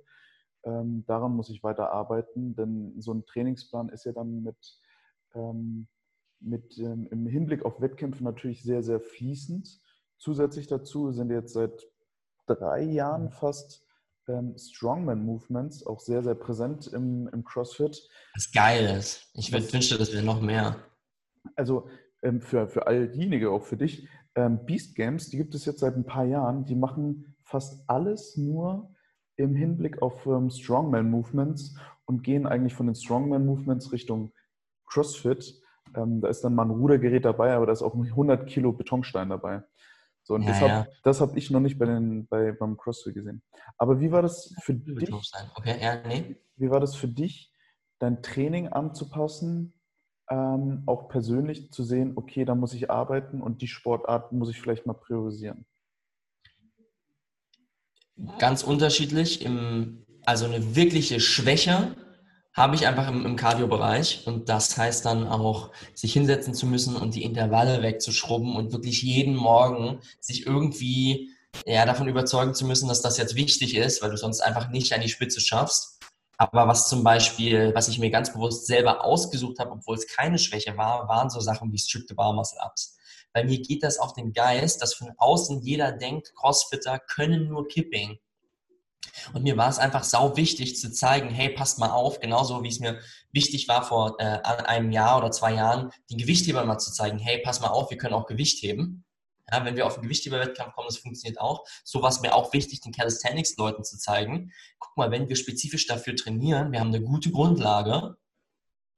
Ähm, 0.65 1.05
daran 1.07 1.35
muss 1.35 1.51
ich 1.51 1.63
weiter 1.63 1.91
arbeiten, 1.93 2.55
denn 2.55 2.95
so 3.01 3.13
ein 3.13 3.25
Trainingsplan 3.25 3.89
ist 3.89 4.05
ja 4.05 4.13
dann 4.13 4.43
mit, 4.43 4.57
ähm, 5.35 5.89
mit 6.41 6.79
ähm, 6.79 7.09
im 7.11 7.27
Hinblick 7.27 7.65
auf 7.65 7.81
Wettkämpfe 7.81 8.23
natürlich 8.25 8.63
sehr, 8.63 8.83
sehr 8.83 9.01
fließend. 9.01 9.81
Zusätzlich 10.19 10.67
dazu 10.67 11.13
sind 11.13 11.31
jetzt 11.31 11.55
seit 11.55 11.87
drei 12.47 12.83
Jahren 12.83 13.31
fast 13.31 13.87
ähm, 14.29 14.57
Strongman-Movements 14.57 15.87
auch 15.87 16.01
sehr, 16.01 16.23
sehr 16.23 16.35
präsent 16.35 16.87
im, 16.89 17.29
im 17.29 17.45
CrossFit. 17.45 18.09
Was 18.35 18.53
geil 18.53 18.99
ist. 18.99 19.31
Ich 19.35 19.53
wünschte, 19.53 19.97
das 19.97 20.13
wäre 20.13 20.25
noch 20.25 20.41
mehr. 20.41 20.77
Also 21.57 21.89
ähm, 22.23 22.41
für, 22.41 22.69
für 22.69 22.87
all 22.87 23.09
diejenigen, 23.09 23.49
auch 23.49 23.65
für 23.65 23.77
dich, 23.77 24.07
ähm, 24.35 24.65
Beast 24.67 24.95
Games, 24.95 25.31
die 25.31 25.39
gibt 25.39 25.55
es 25.55 25.65
jetzt 25.65 25.81
seit 25.81 25.97
ein 25.97 26.05
paar 26.05 26.25
Jahren, 26.25 26.65
die 26.65 26.77
machen 26.77 27.35
fast 27.43 27.89
alles 27.89 28.37
nur 28.37 28.95
im 29.43 29.55
Hinblick 29.55 30.03
auf 30.03 30.27
ähm, 30.27 30.51
Strongman-Movements 30.51 31.77
und 32.05 32.23
gehen 32.23 32.47
eigentlich 32.47 32.75
von 32.75 32.87
den 32.87 32.95
Strongman-Movements 32.95 33.93
Richtung 33.93 34.33
CrossFit. 34.87 35.61
Ähm, 35.95 36.21
da 36.21 36.29
ist 36.29 36.43
dann 36.43 36.55
mal 36.55 36.65
ein 36.65 36.71
Rudergerät 36.71 37.25
dabei, 37.25 37.55
aber 37.55 37.67
da 37.67 37.73
ist 37.73 37.83
auch 37.83 37.95
ein 37.95 38.05
100 38.05 38.47
Kilo 38.47 38.73
Betonstein 38.73 39.31
dabei. 39.31 39.63
So, 40.23 40.35
und 40.35 40.43
ja, 40.43 40.49
das 40.49 40.61
habe 40.61 41.31
ja. 41.31 41.33
hab 41.33 41.37
ich 41.37 41.51
noch 41.51 41.61
nicht 41.61 41.79
bei 41.79 41.87
den, 41.87 42.27
bei, 42.27 42.53
beim 42.53 42.77
CrossFit 42.77 43.15
gesehen. 43.15 43.43
Aber 43.79 44.01
wie 44.01 44.13
war 44.13 44.23
das 44.23 44.55
für 44.63 44.75
dich? 44.75 45.11
Okay, 45.55 45.77
ja, 45.81 46.01
nee. 46.07 46.37
Wie 46.57 46.71
war 46.71 46.81
das 46.81 46.95
für 46.95 47.09
dich, 47.09 47.53
dein 47.99 48.23
Training 48.23 48.69
anzupassen, 48.69 49.75
ähm, 50.29 50.85
auch 50.87 51.09
persönlich 51.09 51.73
zu 51.73 51.83
sehen, 51.83 52.13
okay, 52.17 52.45
da 52.45 52.55
muss 52.55 52.75
ich 52.75 52.91
arbeiten 52.91 53.41
und 53.41 53.63
die 53.63 53.67
Sportart 53.67 54.33
muss 54.33 54.51
ich 54.51 54.61
vielleicht 54.61 54.87
mal 54.87 54.95
priorisieren? 54.95 55.67
Ganz 58.39 58.63
unterschiedlich. 58.63 59.43
Im, 59.43 60.05
also 60.25 60.45
eine 60.45 60.77
wirkliche 60.77 61.21
Schwäche 61.21 61.95
habe 62.53 62.75
ich 62.75 62.87
einfach 62.87 63.09
im, 63.09 63.25
im 63.25 63.37
Cardio-Bereich 63.37 64.27
und 64.27 64.49
das 64.49 64.77
heißt 64.77 65.05
dann 65.07 65.27
auch, 65.27 65.71
sich 65.95 66.13
hinsetzen 66.13 66.55
zu 66.55 66.67
müssen 66.67 66.97
und 66.97 67.15
die 67.15 67.23
Intervalle 67.23 67.83
wegzuschrubben 67.83 68.57
und 68.57 68.73
wirklich 68.73 69.03
jeden 69.03 69.37
Morgen 69.37 70.01
sich 70.21 70.47
irgendwie 70.47 71.31
ja, 71.67 71.85
davon 71.87 72.09
überzeugen 72.09 72.55
zu 72.55 72.65
müssen, 72.65 72.89
dass 72.89 73.03
das 73.03 73.19
jetzt 73.19 73.35
wichtig 73.35 73.77
ist, 73.77 74.03
weil 74.03 74.11
du 74.11 74.17
sonst 74.17 74.41
einfach 74.41 74.69
nicht 74.71 74.93
an 74.93 75.01
die 75.01 75.09
Spitze 75.09 75.41
schaffst. 75.41 76.01
Aber 76.37 76.67
was 76.67 76.89
zum 76.89 77.05
Beispiel, 77.05 77.73
was 77.75 77.89
ich 77.89 77.99
mir 77.99 78.11
ganz 78.11 78.33
bewusst 78.33 78.67
selber 78.67 79.05
ausgesucht 79.05 79.59
habe, 79.59 79.73
obwohl 79.73 79.97
es 79.97 80.07
keine 80.07 80.39
Schwäche 80.39 80.77
war, 80.77 81.07
waren 81.07 81.29
so 81.29 81.39
Sachen 81.41 81.71
wie 81.71 81.79
Strip 81.79 82.05
the 82.09 82.15
Bar 82.15 82.33
Muscle 82.33 82.59
Ups. 82.65 82.97
Bei 83.33 83.45
mir 83.45 83.61
geht 83.61 83.83
das 83.83 83.99
auf 83.99 84.13
den 84.15 84.33
Geist, 84.33 84.83
dass 84.83 84.95
von 84.95 85.13
außen 85.17 85.61
jeder 85.63 85.93
denkt, 85.93 86.35
Crossfitter 86.35 86.99
können 86.99 87.49
nur 87.49 87.69
Kipping. 87.69 88.19
Und 89.33 89.43
mir 89.43 89.57
war 89.57 89.69
es 89.69 89.79
einfach 89.79 90.05
sau 90.05 90.37
wichtig 90.37 90.79
zu 90.79 90.93
zeigen, 90.93 91.31
hey, 91.31 91.51
passt 91.51 91.79
mal 91.79 91.91
auf, 91.91 92.21
genauso 92.21 92.63
wie 92.63 92.69
es 92.69 92.81
mir 92.81 93.01
wichtig 93.33 93.69
war 93.69 93.83
vor 93.83 94.17
äh, 94.19 94.25
einem 94.25 94.93
Jahr 94.93 95.19
oder 95.19 95.31
zwei 95.31 95.55
Jahren, 95.55 95.91
die 96.11 96.17
Gewichtheber 96.17 96.65
mal 96.65 96.79
zu 96.79 96.93
zeigen, 96.93 97.19
hey, 97.19 97.41
pass 97.43 97.61
mal 97.61 97.69
auf, 97.69 97.91
wir 97.91 97.99
können 97.99 98.15
auch 98.15 98.27
Gewicht 98.27 98.63
heben. 98.63 99.05
Ja, 99.51 99.65
wenn 99.65 99.77
wir 99.77 99.87
auf 99.87 99.95
einen 99.95 100.05
Gewichtheber-Wettkampf 100.05 100.75
kommen, 100.75 100.89
das 100.89 100.99
funktioniert 100.99 101.41
auch. 101.41 101.65
So 101.83 102.03
war 102.03 102.11
es 102.11 102.21
mir 102.21 102.35
auch 102.35 102.53
wichtig, 102.53 102.81
den 102.83 102.93
Calisthenics-Leuten 102.93 103.83
zu 103.83 103.99
zeigen. 103.99 104.53
Guck 104.79 104.97
mal, 104.97 105.11
wenn 105.11 105.29
wir 105.29 105.35
spezifisch 105.35 105.87
dafür 105.87 106.15
trainieren, 106.15 106.71
wir 106.71 106.79
haben 106.79 106.95
eine 106.95 107.03
gute 107.03 107.33
Grundlage, 107.33 108.17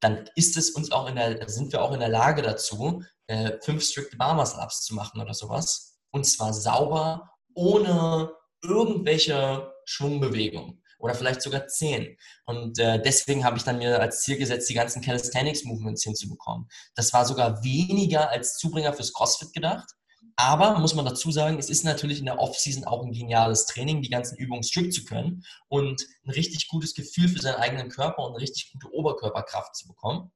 dann 0.00 0.28
ist 0.34 0.56
es 0.56 0.70
uns 0.70 0.92
auch 0.92 1.08
in 1.08 1.16
der, 1.16 1.48
sind 1.48 1.72
wir 1.72 1.82
auch 1.82 1.92
in 1.92 2.00
der 2.00 2.08
Lage 2.08 2.42
dazu, 2.42 3.02
äh, 3.32 3.58
fünf 3.62 3.82
Strict 3.82 4.18
Bar 4.18 4.34
Muscle 4.34 4.60
Ups 4.62 4.82
zu 4.82 4.94
machen 4.94 5.20
oder 5.20 5.32
sowas. 5.32 5.98
Und 6.10 6.24
zwar 6.24 6.52
sauber, 6.52 7.30
ohne 7.54 8.30
irgendwelche 8.62 9.72
Schwungbewegungen 9.86 10.82
oder 10.98 11.14
vielleicht 11.14 11.40
sogar 11.40 11.66
zehn. 11.66 12.16
Und 12.44 12.78
äh, 12.78 13.00
deswegen 13.00 13.44
habe 13.44 13.56
ich 13.56 13.64
dann 13.64 13.78
mir 13.78 13.98
als 14.00 14.22
Ziel 14.22 14.36
gesetzt, 14.36 14.68
die 14.68 14.74
ganzen 14.74 15.02
Calisthenics 15.02 15.64
Movements 15.64 16.04
hinzubekommen. 16.04 16.68
Das 16.94 17.12
war 17.12 17.24
sogar 17.24 17.64
weniger 17.64 18.28
als 18.30 18.58
Zubringer 18.58 18.92
fürs 18.92 19.12
CrossFit 19.12 19.52
gedacht. 19.54 19.88
Aber 20.36 20.78
muss 20.78 20.94
man 20.94 21.04
dazu 21.04 21.30
sagen, 21.30 21.58
es 21.58 21.70
ist 21.70 21.84
natürlich 21.84 22.18
in 22.18 22.26
der 22.26 22.38
Offseason 22.38 22.84
auch 22.84 23.02
ein 23.02 23.12
geniales 23.12 23.66
Training, 23.66 24.02
die 24.02 24.10
ganzen 24.10 24.36
Übungen 24.36 24.62
strikt 24.62 24.94
zu 24.94 25.04
können 25.04 25.44
und 25.68 26.06
ein 26.24 26.30
richtig 26.30 26.68
gutes 26.68 26.94
Gefühl 26.94 27.28
für 27.28 27.40
seinen 27.40 27.56
eigenen 27.56 27.88
Körper 27.88 28.22
und 28.22 28.32
eine 28.32 28.42
richtig 28.42 28.72
gute 28.72 28.92
Oberkörperkraft 28.94 29.74
zu 29.74 29.88
bekommen. 29.88 30.30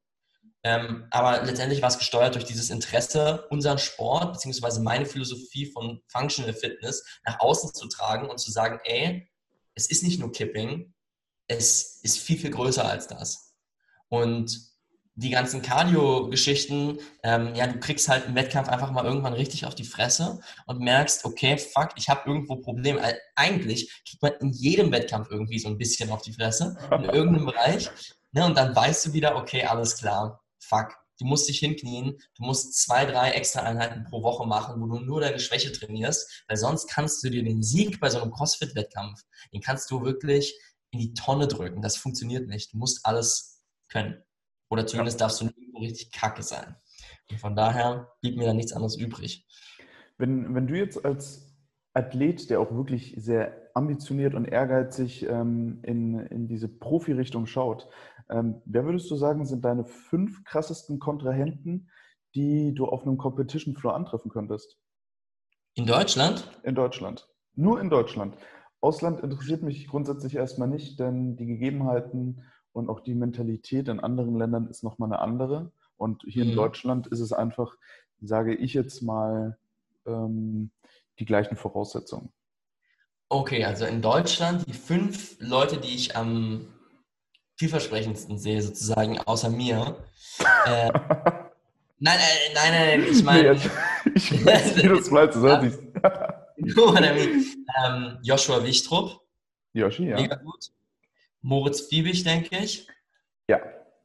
Ähm, 0.67 1.07
aber 1.11 1.45
letztendlich 1.45 1.81
war 1.81 1.91
es 1.91 1.99
gesteuert 1.99 2.35
durch 2.35 2.45
dieses 2.45 2.71
Interesse, 2.71 3.47
unseren 3.51 3.79
Sport 3.79 4.33
bzw. 4.33 4.81
meine 4.81 5.07
Philosophie 5.07 5.67
von 5.67 6.03
Functional 6.09 6.55
Fitness 6.55 7.05
nach 7.25 7.39
außen 7.39 7.73
zu 7.73 7.87
tragen 7.87 8.29
und 8.29 8.41
zu 8.41 8.51
sagen, 8.51 8.81
ey, 8.83 9.31
es 9.77 9.87
ist 9.87 10.03
nicht 10.03 10.19
nur 10.19 10.33
Kipping, 10.33 10.93
es 11.47 12.01
ist 12.03 12.19
viel, 12.19 12.37
viel 12.37 12.51
größer 12.51 12.85
als 12.85 13.07
das. 13.07 13.55
Und 14.09 14.61
die 15.15 15.31
ganzen 15.31 15.63
Cardio-Geschichten, 15.63 16.99
ähm, 17.23 17.55
ja, 17.55 17.69
du 17.69 17.79
kriegst 17.79 18.09
halt 18.09 18.27
im 18.27 18.35
Wettkampf 18.35 18.69
einfach 18.69 18.91
mal 18.91 19.05
irgendwann 19.05 19.35
richtig 19.35 19.67
auf 19.67 19.77
die 19.77 19.85
Fresse 19.85 20.41
und 20.67 20.81
merkst, 20.81 21.25
okay, 21.27 21.59
fuck, 21.59 21.91
ich 21.95 22.09
habe 22.09 22.29
irgendwo 22.29 22.57
Probleme. 22.57 23.01
Also 23.01 23.17
eigentlich 23.37 24.03
kriegt 24.05 24.21
man 24.21 24.33
in 24.41 24.51
jedem 24.51 24.91
Wettkampf 24.91 25.31
irgendwie 25.31 25.61
so 25.61 25.69
ein 25.69 25.79
bisschen 25.79 26.11
auf 26.11 26.23
die 26.23 26.33
Fresse, 26.33 26.77
in 26.91 27.05
irgendeinem 27.13 27.47
Bereich. 27.47 27.89
Ne, 28.33 28.45
und 28.45 28.57
dann 28.57 28.75
weißt 28.75 29.07
du 29.07 29.13
wieder, 29.13 29.37
okay, 29.37 29.63
alles 29.63 29.97
klar, 29.97 30.43
fuck, 30.69 30.97
du 31.19 31.25
musst 31.25 31.49
dich 31.49 31.59
hinknien, 31.59 32.19
du 32.37 32.43
musst 32.45 32.75
zwei, 32.81 33.05
drei 33.07 33.31
extra 33.31 33.61
Einheiten 33.61 34.05
pro 34.05 34.23
Woche 34.23 34.47
machen, 34.47 34.81
wo 34.81 34.87
du 34.87 35.01
nur 35.01 35.21
deine 35.21 35.39
Schwäche 35.39 35.73
trainierst, 35.73 36.45
weil 36.49 36.57
sonst 36.57 36.89
kannst 36.89 37.23
du 37.25 37.31
dir 37.31 37.43
den 37.43 37.63
Sieg 37.63 38.01
bei 38.01 38.11
so 38.11 38.21
einem 38.21 38.33
CrossFit-Wettkampf, 38.33 39.23
den 39.53 39.61
kannst 39.61 39.91
du 39.91 40.03
wirklich 40.03 40.59
in 40.91 41.01
die 41.01 41.15
Tonne 41.15 41.49
drücken. 41.49 41.83
Das 41.83 41.97
funktioniert 41.97 42.49
nicht. 42.49 42.73
Du 42.73 42.79
musst 42.79 43.05
alles 43.05 43.65
können. 43.89 44.23
Oder 44.71 44.87
zumindest 44.87 45.21
darfst 45.21 45.41
du 45.41 45.47
nicht 45.47 45.57
richtig 45.81 46.13
kacke 46.13 46.43
sein. 46.43 46.77
Und 47.31 47.41
von 47.41 47.55
daher 47.55 48.13
blieb 48.21 48.37
mir 48.37 48.47
da 48.47 48.55
nichts 48.55 48.73
anderes 48.73 48.97
übrig. 48.97 49.47
Wenn, 50.19 50.55
wenn 50.55 50.67
du 50.67 50.75
jetzt 50.75 51.05
als 51.05 51.55
Athlet, 51.93 52.51
der 52.51 52.61
auch 52.61 52.73
wirklich 52.73 53.15
sehr 53.17 53.71
ambitioniert 53.75 54.35
und 54.35 54.47
ehrgeizig 54.47 55.25
ähm, 55.25 55.81
in, 55.83 56.19
in 56.19 56.49
diese 56.49 56.69
Profi-Richtung 56.69 57.47
schaut, 57.47 57.89
ähm, 58.29 58.61
wer 58.65 58.85
würdest 58.85 59.11
du 59.11 59.17
sagen, 59.17 59.47
sind 59.47 59.65
deine 59.65 59.85
fünf 59.85 60.45
krassesten 60.45 60.99
Kontrahenten, 60.99 61.91
die 62.35 62.75
du 62.75 62.87
auf 62.87 63.03
einem 63.03 63.19
Competition 63.19 63.75
Floor 63.75 63.95
antreffen 63.95 64.31
könntest? 64.31 64.79
In 65.75 65.87
Deutschland? 65.87 66.51
In 66.63 66.75
Deutschland. 66.75 67.29
Nur 67.55 67.81
in 67.81 67.91
Deutschland. 67.91 68.37
Ausland 68.81 69.21
interessiert 69.21 69.63
mich 69.63 69.89
grundsätzlich 69.89 70.35
erstmal 70.35 70.69
nicht, 70.69 70.99
denn 71.01 71.37
die 71.37 71.47
Gegebenheiten 71.47 72.43
und 72.73 72.89
auch 72.89 73.01
die 73.01 73.15
Mentalität 73.15 73.89
in 73.89 74.01
anderen 74.01 74.37
Ländern 74.37 74.69
ist 74.69 74.83
nochmal 74.83 75.13
eine 75.13 75.21
andere. 75.21 75.73
Und 75.97 76.23
hier 76.27 76.45
mhm. 76.45 76.51
in 76.51 76.57
Deutschland 76.57 77.07
ist 77.07 77.21
es 77.21 77.33
einfach, 77.33 77.75
sage 78.21 78.55
ich 78.55 78.75
jetzt 78.75 79.03
mal, 79.03 79.59
ähm, 80.07 80.71
die 81.19 81.25
gleichen 81.25 81.57
Voraussetzungen. 81.57 82.33
Okay, 83.29 83.65
also 83.65 83.87
in 83.87 84.03
Deutschland 84.03 84.67
die 84.67 84.73
fünf 84.73 85.37
Leute, 85.41 85.79
die 85.79 85.95
ich 85.95 86.17
am 86.17 86.69
vielversprechendsten 87.57 88.39
sehe, 88.39 88.63
sozusagen, 88.63 89.19
außer 89.21 89.51
mir. 89.51 89.97
Äh, 90.67 90.91
nein, 91.99 92.19
äh, 92.19 92.53
nein, 92.55 92.73
nein, 92.73 93.07
ich 93.11 93.23
meine. 93.23 93.55
Nee, 93.55 93.71
ich 94.15 94.45
weiß, 94.45 94.77
wie 94.77 94.83
du 94.83 94.99
es 94.99 95.11
meinst, 95.11 95.39
so 95.39 95.49
ähm, 97.87 98.19
Joshua 98.23 98.63
Wichtrup. 98.63 99.23
Joshi, 99.73 100.11
ja. 100.11 100.17
Mega 100.17 100.37
gut. 100.37 100.71
Moritz 101.41 101.87
Fiebig, 101.87 102.23
denke 102.23 102.59
ich. 102.59 102.87
Ja, 103.49 103.63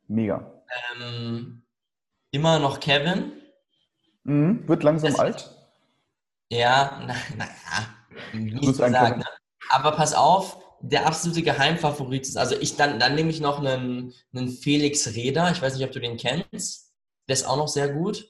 mega. 0.08 0.64
Ähm, 1.02 1.64
immer 2.32 2.60
noch 2.60 2.80
Kevin. 2.80 3.34
Mhm, 4.24 4.66
wird 4.70 4.84
langsam 4.84 5.12
das, 5.12 5.20
alt. 5.20 5.54
Ja, 6.50 7.02
naja, 7.06 7.20
na, 7.38 7.46
nicht 8.40 8.68
gesagt. 8.68 9.18
Ne? 9.18 9.26
Aber 9.70 9.92
pass 9.92 10.14
auf, 10.14 10.61
der 10.82 11.06
absolute 11.06 11.44
Geheimfavorit 11.44 12.28
ist, 12.28 12.38
also 12.38 12.56
ich 12.56 12.76
dann, 12.76 13.00
dann 13.00 13.16
nehme 13.16 13.30
ich 13.30 13.40
noch 13.40 13.60
einen, 13.60 14.14
einen 14.34 14.50
Felix 14.50 15.08
Reda, 15.08 15.52
ich 15.52 15.62
weiß 15.62 15.76
nicht, 15.76 15.86
ob 15.86 15.92
du 15.92 16.00
den 16.00 16.18
kennst, 16.18 16.92
der 17.28 17.34
ist 17.34 17.46
auch 17.46 17.58
noch 17.58 17.68
sehr 17.68 17.90
gut. 17.90 18.28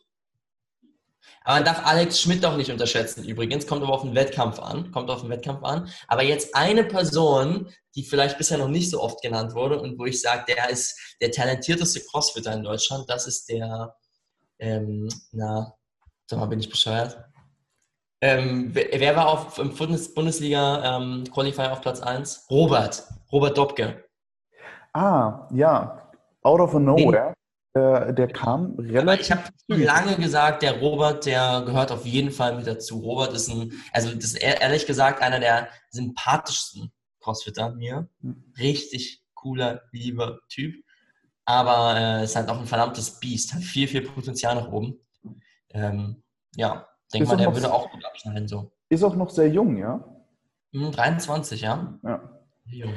Aber 1.44 1.56
man 1.56 1.66
darf 1.66 1.86
Alex 1.86 2.22
Schmidt 2.22 2.46
auch 2.46 2.56
nicht 2.56 2.72
unterschätzen 2.72 3.24
übrigens, 3.24 3.66
kommt 3.66 3.82
aber 3.82 3.94
auf 3.94 4.04
den 4.04 4.14
Wettkampf 4.14 4.60
an, 4.60 4.92
kommt 4.92 5.10
auf 5.10 5.22
den 5.22 5.30
Wettkampf 5.30 5.64
an. 5.64 5.90
Aber 6.08 6.24
jetzt 6.24 6.56
eine 6.56 6.84
Person, 6.84 7.74
die 7.96 8.04
vielleicht 8.04 8.38
bisher 8.38 8.60
noch 8.60 8.68
nicht 8.68 8.90
so 8.90 9.02
oft 9.02 9.22
genannt 9.22 9.56
wurde 9.56 9.82
und 9.82 9.98
wo 9.98 10.06
ich 10.06 10.22
sage, 10.22 10.46
der 10.48 10.70
ist 10.70 11.16
der 11.20 11.32
talentierteste 11.32 12.02
Crossfitter 12.02 12.54
in 12.54 12.64
Deutschland, 12.64 13.10
das 13.10 13.28
ist 13.28 13.50
der, 13.50 13.96
ähm, 14.60 15.10
na, 15.32 15.74
sag 16.28 16.40
mal, 16.40 16.46
bin 16.46 16.60
ich 16.60 16.70
bescheuert? 16.70 17.18
Ähm, 18.24 18.70
wer, 18.74 18.88
wer, 18.92 19.16
war 19.16 19.30
auf, 19.30 19.58
im 19.58 19.76
Bundesliga 19.76 21.00
ähm, 21.00 21.24
auf 21.34 21.82
Platz 21.82 22.02
1? 22.02 22.46
Robert. 22.52 23.04
Robert 23.32 23.58
Dobke. 23.58 24.06
Ah, 24.94 25.48
ja. 25.52 26.12
Out 26.44 26.60
of 26.60 26.74
nowhere. 26.74 27.34
äh, 27.74 28.14
der 28.14 28.28
kam 28.28 28.76
relativ. 28.78 29.26
Ich 29.26 29.32
habe 29.32 29.84
lange 29.84 30.16
gesagt, 30.18 30.62
der 30.62 30.80
Robert, 30.80 31.26
der 31.26 31.64
gehört 31.66 31.92
auf 31.92 32.06
jeden 32.06 32.32
Fall 32.32 32.56
mit 32.56 32.68
dazu. 32.68 33.00
Robert 33.00 33.34
ist 33.34 33.50
ein, 33.50 33.72
also 33.92 34.14
das 34.14 34.26
ist 34.26 34.36
ehrlich 34.36 34.86
gesagt 34.86 35.22
einer 35.22 35.40
der 35.40 35.70
sympathischsten 35.90 36.92
Crossfitter 37.22 37.72
mir. 37.72 38.08
Richtig 38.60 39.24
cooler, 39.34 39.82
lieber 39.92 40.40
Typ. 40.50 40.84
Aber 41.46 41.96
äh, 41.98 42.24
ist 42.24 42.36
halt 42.36 42.50
auch 42.50 42.60
ein 42.60 42.68
verdammtes 42.68 43.20
Biest. 43.20 43.54
Hat 43.54 43.64
viel, 43.64 43.88
viel 43.88 44.02
Potenzial 44.02 44.56
nach 44.56 44.72
oben. 44.72 45.00
Ähm, 45.74 46.24
ja, 46.56 46.88
denke 47.12 47.28
mal, 47.30 47.38
der 47.38 47.54
würde 47.54 47.74
auch 47.74 47.92
gut 47.92 48.04
abschneiden. 48.06 48.48
So. 48.48 48.72
Ist 48.90 49.04
auch 49.04 49.16
noch 49.16 49.30
sehr 49.30 49.50
jung, 49.50 49.78
ja? 49.78 50.04
23, 50.74 51.62
hm, 51.62 51.68
ja. 51.68 52.00
Ja. 52.04 52.42
Jung. 52.66 52.94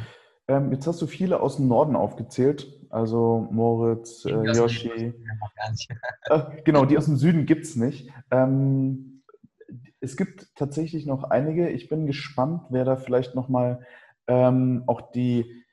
Ähm, 0.47 0.73
jetzt 0.73 0.87
hast 0.87 1.01
du 1.01 1.07
viele 1.07 1.41
aus 1.41 1.57
dem 1.57 1.69
Norden 1.69 1.97
aufgezählt, 1.97 2.69
also 2.91 3.49
Moritz, 3.51 4.25
äh, 4.27 4.53
Yoshi. 4.53 4.91
äh, 6.27 6.41
genau, 6.65 6.85
die 6.85 6.99
aus 6.99 7.07
dem 7.07 7.17
Süden 7.17 7.47
gibt 7.47 7.65
es 7.65 7.77
nicht. 7.77 8.11
Ähm, 8.31 9.23
es 10.01 10.17
gibt 10.17 10.55
tatsächlich 10.55 11.07
noch 11.07 11.25
einige. 11.25 11.71
Ich 11.71 11.89
bin 11.89 12.07
gespannt, 12.07 12.62
wer 12.69 12.85
da 12.85 12.97
vielleicht 12.97 13.35
nochmal 13.35 13.87
ähm, 14.27 14.85
auch 14.87 15.12
die, 15.12 15.65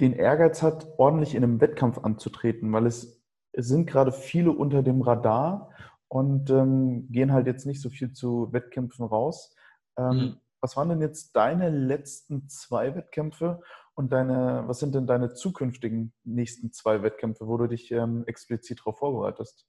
den 0.00 0.14
Ehrgeiz 0.14 0.62
hat, 0.62 0.88
ordentlich 0.96 1.34
in 1.34 1.44
einem 1.44 1.60
Wettkampf 1.60 1.98
anzutreten, 1.98 2.72
weil 2.72 2.86
es, 2.86 3.22
es 3.52 3.68
sind 3.68 3.86
gerade 3.86 4.12
viele 4.12 4.50
unter 4.50 4.82
dem 4.82 5.02
Radar 5.02 5.70
und 6.08 6.50
ähm, 6.50 7.10
gehen 7.10 7.32
halt 7.32 7.46
jetzt 7.46 7.66
nicht 7.66 7.80
so 7.80 7.90
viel 7.90 8.12
zu 8.12 8.52
Wettkämpfen 8.52 9.04
raus. 9.04 9.54
Ähm, 9.98 10.16
mhm. 10.16 10.40
Was 10.60 10.76
waren 10.76 10.88
denn 10.88 11.00
jetzt 11.00 11.36
deine 11.36 11.70
letzten 11.70 12.48
zwei 12.48 12.94
Wettkämpfe 12.94 13.60
und 13.94 14.12
deine, 14.12 14.64
was 14.66 14.80
sind 14.80 14.94
denn 14.94 15.06
deine 15.06 15.34
zukünftigen 15.34 16.12
nächsten 16.24 16.72
zwei 16.72 17.02
Wettkämpfe, 17.02 17.46
wo 17.46 17.56
du 17.56 17.66
dich 17.66 17.90
ähm, 17.90 18.24
explizit 18.26 18.80
darauf 18.80 18.98
vorbereitest? 18.98 19.66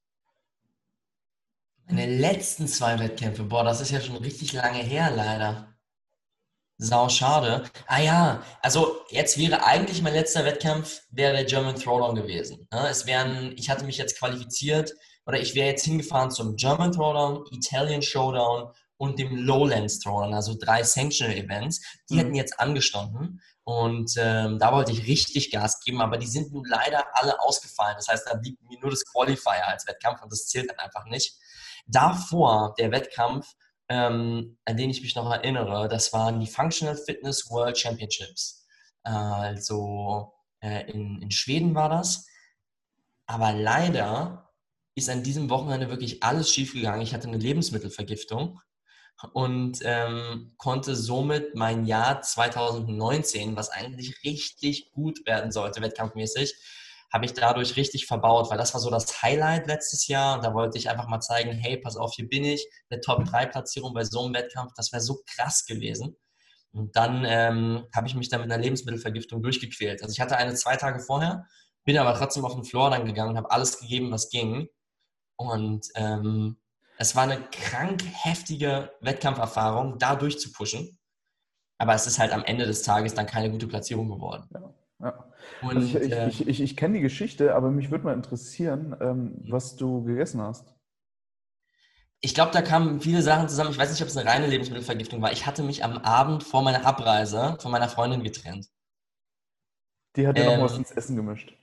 Meine 1.87 2.17
letzten 2.17 2.67
zwei 2.67 2.97
Wettkämpfe, 2.99 3.43
boah, 3.43 3.63
das 3.63 3.81
ist 3.81 3.91
ja 3.91 4.01
schon 4.01 4.15
richtig 4.17 4.53
lange 4.53 4.79
her, 4.79 5.11
leider. 5.15 5.75
Sau 6.77 7.07
schade. 7.07 7.63
Ah 7.87 8.01
ja, 8.01 8.43
also 8.61 8.97
jetzt 9.09 9.37
wäre 9.37 9.65
eigentlich 9.65 10.01
mein 10.01 10.13
letzter 10.13 10.43
Wettkampf 10.43 11.03
wäre 11.09 11.33
der 11.33 11.45
German 11.45 11.75
Throwdown 11.75 12.15
gewesen. 12.15 12.67
Ne? 12.71 12.87
Es 12.89 13.05
wären, 13.05 13.53
ich 13.55 13.69
hatte 13.69 13.85
mich 13.85 13.97
jetzt 13.97 14.19
qualifiziert 14.19 14.93
oder 15.25 15.39
ich 15.39 15.55
wäre 15.55 15.69
jetzt 15.69 15.85
hingefahren 15.85 16.31
zum 16.31 16.55
German 16.55 16.91
Throwdown, 16.91 17.45
Italian 17.51 18.01
Showdown 18.01 18.71
und 18.97 19.19
dem 19.19 19.35
Lowlands 19.35 19.99
Throwdown, 19.99 20.33
also 20.33 20.55
drei 20.59 20.83
Sanctional 20.83 21.35
Events. 21.35 21.81
Die 22.09 22.15
mhm. 22.15 22.19
hätten 22.19 22.35
jetzt 22.35 22.59
angestanden 22.59 23.41
und 23.63 24.13
ähm, 24.17 24.59
da 24.59 24.71
wollte 24.71 24.91
ich 24.91 25.07
richtig 25.07 25.49
Gas 25.49 25.79
geben, 25.79 25.99
aber 25.99 26.17
die 26.17 26.27
sind 26.27 26.53
nun 26.53 26.63
leider 26.65 27.03
alle 27.13 27.39
ausgefallen. 27.41 27.95
Das 27.97 28.07
heißt, 28.07 28.27
da 28.29 28.35
blieb 28.35 28.59
mir 28.61 28.79
nur 28.79 28.91
das 28.91 29.03
Qualifier 29.05 29.67
als 29.67 29.87
Wettkampf 29.87 30.21
und 30.21 30.31
das 30.31 30.45
zählt 30.45 30.69
dann 30.69 30.77
einfach 30.77 31.05
nicht. 31.05 31.35
Davor 31.87 32.75
der 32.77 32.91
Wettkampf, 32.91 33.55
ähm, 33.89 34.59
an 34.65 34.77
den 34.77 34.91
ich 34.91 35.01
mich 35.01 35.15
noch 35.15 35.31
erinnere, 35.31 35.87
das 35.87 36.13
waren 36.13 36.39
die 36.39 36.47
Functional 36.47 36.95
Fitness 36.95 37.49
World 37.49 37.77
Championships. 37.77 38.65
Äh, 39.03 39.09
also 39.09 40.33
äh, 40.61 40.89
in, 40.91 41.21
in 41.23 41.31
Schweden 41.31 41.73
war 41.73 41.89
das. 41.89 42.27
Aber 43.25 43.51
leider 43.51 44.44
ist 44.95 45.09
an 45.09 45.23
diesem 45.23 45.49
Wochenende 45.49 45.89
wirklich 45.89 46.23
alles 46.23 46.49
schiefgegangen. 46.49 47.01
Ich 47.01 47.13
hatte 47.13 47.27
eine 47.27 47.37
Lebensmittelvergiftung 47.37 48.59
und 49.33 49.79
ähm, 49.83 50.53
konnte 50.57 50.95
somit 50.95 51.55
mein 51.55 51.85
Jahr 51.85 52.21
2019, 52.21 53.55
was 53.55 53.69
eigentlich 53.69 54.23
richtig 54.23 54.91
gut 54.91 55.25
werden 55.25 55.51
sollte, 55.51 55.81
wettkampfmäßig, 55.81 56.55
habe 57.11 57.25
ich 57.25 57.33
dadurch 57.33 57.75
richtig 57.77 58.07
verbaut, 58.07 58.49
weil 58.49 58.57
das 58.57 58.73
war 58.73 58.81
so 58.81 58.89
das 58.89 59.21
Highlight 59.21 59.67
letztes 59.67 60.07
Jahr 60.07 60.35
und 60.35 60.43
da 60.43 60.53
wollte 60.53 60.77
ich 60.77 60.89
einfach 60.89 61.07
mal 61.07 61.21
zeigen, 61.21 61.51
hey, 61.51 61.77
pass 61.77 61.95
auf, 61.95 62.13
hier 62.13 62.27
bin 62.27 62.43
ich, 62.43 62.67
eine 62.89 62.99
Top-3-Platzierung 62.99 63.93
bei 63.93 64.03
so 64.03 64.25
einem 64.25 64.33
Wettkampf, 64.33 64.73
das 64.75 64.91
wäre 64.91 65.01
so 65.01 65.21
krass 65.25 65.65
gewesen. 65.65 66.17
Und 66.73 66.95
dann 66.97 67.23
ähm, 67.25 67.85
habe 67.95 68.07
ich 68.07 68.15
mich 68.15 68.27
da 68.27 68.37
mit 68.37 68.51
einer 68.51 68.61
Lebensmittelvergiftung 68.61 69.41
durchgequält. 69.41 70.01
Also 70.01 70.11
ich 70.11 70.19
hatte 70.19 70.35
eine 70.35 70.55
zwei 70.55 70.75
Tage 70.75 70.99
vorher, 70.99 71.45
bin 71.85 71.97
aber 71.97 72.17
trotzdem 72.17 72.43
auf 72.43 72.53
den 72.53 72.65
Floor 72.65 72.89
dann 72.89 73.05
gegangen 73.05 73.31
und 73.31 73.37
habe 73.37 73.51
alles 73.51 73.79
gegeben, 73.79 74.11
was 74.11 74.29
ging. 74.29 74.67
Und 75.37 75.87
ähm, 75.95 76.57
es 76.97 77.15
war 77.15 77.23
eine 77.23 77.41
krank 77.51 78.03
heftige 78.03 78.91
Wettkampferfahrung, 79.01 79.99
da 79.99 80.15
durchzupushen. 80.15 80.97
Aber 81.77 81.93
es 81.93 82.07
ist 82.07 82.19
halt 82.19 82.31
am 82.31 82.43
Ende 82.43 82.65
des 82.65 82.83
Tages 82.83 83.13
dann 83.13 83.25
keine 83.25 83.51
gute 83.51 83.67
Platzierung 83.67 84.09
geworden. 84.09 84.47
Ja, 84.53 84.73
ja. 85.01 85.25
Und, 85.61 85.77
also 85.77 85.99
ich, 85.99 86.11
äh, 86.11 86.29
ich, 86.29 86.47
ich, 86.47 86.61
ich 86.61 86.77
kenne 86.77 86.95
die 86.95 87.01
Geschichte, 87.01 87.53
aber 87.53 87.69
mich 87.69 87.91
würde 87.91 88.05
mal 88.05 88.13
interessieren, 88.13 88.95
ähm, 89.01 89.41
was 89.49 89.75
du 89.75 90.03
gegessen 90.03 90.41
hast. 90.41 90.73
Ich 92.21 92.33
glaube, 92.33 92.51
da 92.51 92.61
kamen 92.61 93.01
viele 93.01 93.21
Sachen 93.21 93.49
zusammen. 93.49 93.71
Ich 93.71 93.77
weiß 93.77 93.91
nicht, 93.91 94.01
ob 94.01 94.07
es 94.07 94.17
eine 94.17 94.29
reine 94.29 94.47
Lebensmittelvergiftung 94.47 95.21
war. 95.21 95.31
Ich 95.31 95.45
hatte 95.45 95.63
mich 95.63 95.83
am 95.83 95.97
Abend 95.97 96.43
vor 96.43 96.63
meiner 96.63 96.85
Abreise 96.85 97.57
von 97.59 97.71
meiner 97.71 97.89
Freundin 97.89 98.23
getrennt. 98.23 98.67
Die 100.15 100.25
hat 100.25 100.37
dir 100.37 100.45
ähm, 100.45 100.59
noch 100.59 100.65
was 100.65 100.77
ins 100.77 100.91
Essen 100.91 101.15
gemischt. 101.17 101.55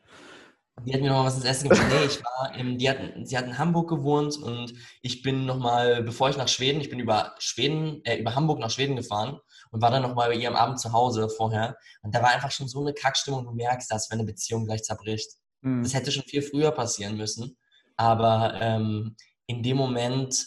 Die 0.81 0.95
hat 0.95 1.01
mir 1.01 1.11
noch 1.11 1.19
mal 1.19 1.27
was 1.27 1.37
ins 1.37 1.45
Essen 1.45 1.69
gemacht. 1.69 1.87
Nee, 1.91 2.07
ich 2.07 2.25
war, 2.25 2.55
im, 2.57 2.79
die 2.79 2.89
hat, 2.89 2.99
sie 3.23 3.37
hat 3.37 3.45
in 3.45 3.59
Hamburg 3.59 3.89
gewohnt 3.89 4.37
und 4.39 4.73
ich 5.03 5.23
bin 5.23 5.45
noch 5.45 5.59
mal, 5.59 6.03
bevor 6.03 6.31
ich 6.31 6.37
nach 6.37 6.49
Schweden, 6.49 6.81
ich 6.81 6.89
bin 6.89 6.99
über 6.99 7.35
Schweden, 7.39 8.05
äh, 8.05 8.17
über 8.17 8.35
Hamburg 8.35 8.59
nach 8.59 8.71
Schweden 8.71 8.97
gefahren 8.97 9.39
und 9.71 9.83
war 9.83 9.91
dann 9.91 10.03
noch 10.03 10.15
mal 10.15 10.29
bei 10.29 10.35
ihr 10.35 10.49
am 10.49 10.57
Abend 10.57 10.81
zu 10.81 10.93
Hause 10.93 11.29
vorher. 11.29 11.77
Und 12.03 12.15
da 12.15 12.23
war 12.23 12.31
einfach 12.31 12.51
schon 12.51 12.69
so 12.69 12.81
eine 12.81 12.95
Kackstimmung, 12.95 13.45
du 13.45 13.53
merkst 13.53 13.91
das, 13.91 14.11
wenn 14.11 14.19
eine 14.19 14.27
Beziehung 14.27 14.65
gleich 14.65 14.83
zerbricht. 14.83 15.33
Mhm. 15.61 15.83
Das 15.83 15.95
hätte 15.95 16.11
schon 16.11 16.25
viel 16.25 16.43
früher 16.43 16.73
passieren 16.73 17.17
müssen. 17.17 17.57
Aber 17.97 18.55
ähm, 18.61 19.15
in 19.47 19.63
dem 19.63 19.77
Moment 19.77 20.47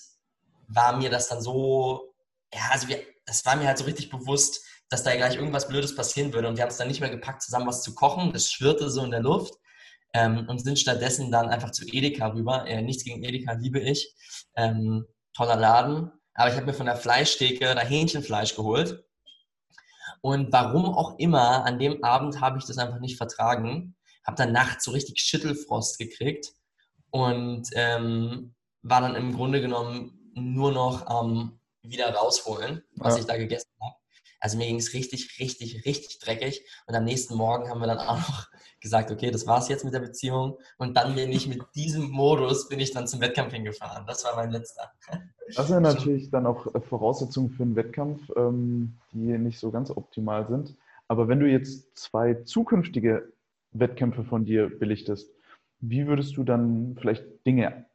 war 0.67 0.97
mir 0.97 1.09
das 1.09 1.29
dann 1.29 1.41
so, 1.41 2.13
ja, 2.53 2.61
also 2.71 2.87
wir, 2.87 2.99
das 3.25 3.45
war 3.45 3.55
mir 3.55 3.67
halt 3.67 3.77
so 3.77 3.85
richtig 3.85 4.09
bewusst, 4.09 4.65
dass 4.89 5.03
da 5.03 5.15
gleich 5.15 5.35
irgendwas 5.35 5.67
Blödes 5.67 5.95
passieren 5.95 6.33
würde. 6.33 6.47
Und 6.47 6.57
wir 6.57 6.63
haben 6.63 6.69
es 6.69 6.77
dann 6.77 6.87
nicht 6.87 6.99
mehr 6.99 7.09
gepackt, 7.09 7.41
zusammen 7.41 7.67
was 7.67 7.83
zu 7.83 7.95
kochen. 7.95 8.33
Das 8.33 8.51
schwirrte 8.51 8.89
so 8.89 9.03
in 9.03 9.11
der 9.11 9.21
Luft 9.21 9.53
ähm, 10.15 10.47
und 10.47 10.59
sind 10.59 10.79
stattdessen 10.79 11.29
dann 11.29 11.49
einfach 11.49 11.71
zu 11.71 11.85
Edeka 11.85 12.27
rüber. 12.27 12.65
Äh, 12.65 12.81
nichts 12.81 13.03
gegen 13.03 13.21
Edeka 13.23 13.53
liebe 13.53 13.79
ich. 13.79 14.15
Ähm, 14.55 15.05
toller 15.33 15.57
Laden. 15.57 16.11
Aber 16.33 16.49
ich 16.49 16.55
habe 16.55 16.65
mir 16.65 16.73
von 16.73 16.85
der 16.85 16.95
Fleischtheke 16.95 17.75
da 17.75 17.81
Hähnchenfleisch 17.81 18.55
geholt. 18.55 19.03
Und 20.21 20.51
warum 20.53 20.85
auch 20.85 21.19
immer, 21.19 21.65
an 21.65 21.79
dem 21.79 22.03
Abend 22.03 22.39
habe 22.39 22.57
ich 22.57 22.65
das 22.65 22.77
einfach 22.77 22.99
nicht 22.99 23.17
vertragen. 23.17 23.95
Habe 24.25 24.37
dann 24.37 24.53
nachts 24.53 24.85
so 24.85 24.91
richtig 24.91 25.19
Schüttelfrost 25.19 25.99
gekriegt 25.99 26.53
und 27.11 27.67
ähm, 27.73 28.55
war 28.81 29.01
dann 29.01 29.15
im 29.15 29.35
Grunde 29.35 29.61
genommen 29.61 30.31
nur 30.33 30.71
noch 30.71 31.05
ähm, 31.09 31.59
wieder 31.83 32.13
rausholen, 32.13 32.83
was 32.95 33.15
ja. 33.15 33.21
ich 33.21 33.27
da 33.27 33.37
gegessen 33.37 33.69
habe. 33.81 33.95
Also 34.45 34.59
mir 34.59 34.67
ging 34.67 34.75
es 34.75 34.93
richtig, 34.93 35.39
richtig, 35.39 35.87
richtig 35.87 36.19
dreckig. 36.19 36.63
Und 36.85 36.93
am 36.93 37.03
nächsten 37.03 37.33
Morgen 37.33 37.67
haben 37.67 37.79
wir 37.79 37.87
dann 37.87 37.97
auch 37.97 38.19
noch 38.19 38.47
gesagt, 38.79 39.09
okay, 39.09 39.31
das 39.31 39.47
war's 39.47 39.69
jetzt 39.69 39.83
mit 39.83 39.95
der 39.95 40.01
Beziehung. 40.01 40.59
Und 40.77 40.95
dann 40.97 41.15
bin 41.15 41.31
ich 41.31 41.47
mit 41.47 41.63
diesem 41.73 42.11
Modus, 42.11 42.69
bin 42.69 42.79
ich 42.79 42.91
dann 42.91 43.07
zum 43.07 43.21
Wettkampf 43.21 43.53
hingefahren. 43.53 44.05
Das 44.05 44.23
war 44.23 44.35
mein 44.35 44.51
letzter. 44.51 44.91
Das 45.55 45.67
sind 45.67 45.81
natürlich 45.81 46.29
dann 46.29 46.45
auch 46.45 46.75
äh, 46.75 46.79
Voraussetzungen 46.79 47.49
für 47.49 47.63
einen 47.63 47.75
Wettkampf, 47.75 48.21
ähm, 48.35 48.99
die 49.13 49.17
nicht 49.17 49.57
so 49.57 49.71
ganz 49.71 49.89
optimal 49.89 50.47
sind. 50.47 50.75
Aber 51.07 51.27
wenn 51.27 51.39
du 51.39 51.49
jetzt 51.49 51.97
zwei 51.97 52.35
zukünftige 52.35 53.33
Wettkämpfe 53.71 54.25
von 54.25 54.45
dir 54.45 54.69
belichtest, 54.69 55.27
wie 55.79 56.05
würdest 56.05 56.37
du 56.37 56.43
dann 56.43 56.95
vielleicht 57.01 57.25
Dinge 57.47 57.87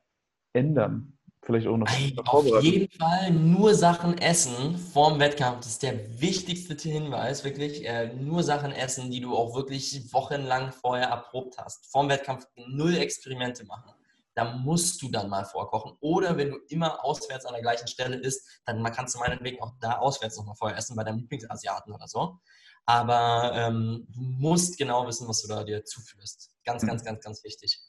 ändern? 0.52 1.12
Vielleicht 1.42 1.66
auch 1.66 1.76
noch 1.76 1.88
Auf 2.26 2.62
jeden 2.62 2.90
Fall 2.98 3.30
nur 3.30 3.74
Sachen 3.74 4.18
essen 4.18 4.76
vorm 4.76 5.18
Wettkampf. 5.18 5.58
Das 5.58 5.68
ist 5.68 5.82
der 5.82 6.20
wichtigste 6.20 6.76
Hinweis, 6.88 7.44
wirklich. 7.44 7.86
Äh, 7.86 8.14
nur 8.14 8.42
Sachen 8.42 8.72
essen, 8.72 9.10
die 9.10 9.20
du 9.20 9.36
auch 9.36 9.54
wirklich 9.54 10.12
wochenlang 10.12 10.72
vorher 10.72 11.08
erprobt 11.08 11.56
hast. 11.58 11.90
Vorm 11.90 12.08
Wettkampf 12.08 12.46
null 12.66 12.96
Experimente 12.96 13.64
machen. 13.64 13.92
Da 14.34 14.56
musst 14.56 15.02
du 15.02 15.08
dann 15.08 15.28
mal 15.28 15.44
vorkochen. 15.44 15.96
Oder 16.00 16.36
wenn 16.36 16.50
du 16.50 16.58
immer 16.68 17.04
auswärts 17.04 17.44
an 17.46 17.52
der 17.54 17.62
gleichen 17.62 17.88
Stelle 17.88 18.16
isst, 18.16 18.46
dann 18.64 18.82
kannst 18.92 19.14
du 19.14 19.18
meinetwegen 19.18 19.60
auch 19.60 19.72
da 19.80 19.98
auswärts 19.98 20.36
nochmal 20.36 20.54
vorher 20.54 20.78
essen, 20.78 20.96
bei 20.96 21.04
deinem 21.04 21.18
Lieblingsasiaten 21.18 21.92
oder 21.92 22.06
so. 22.06 22.38
Aber 22.86 23.52
ähm, 23.54 24.06
du 24.08 24.20
musst 24.20 24.78
genau 24.78 25.06
wissen, 25.06 25.28
was 25.28 25.42
du 25.42 25.48
da 25.48 25.64
dir 25.64 25.84
zuführst. 25.84 26.50
Ganz, 26.64 26.82
mhm. 26.82 26.88
ganz, 26.88 27.04
ganz, 27.04 27.20
ganz 27.22 27.44
wichtig. 27.44 27.80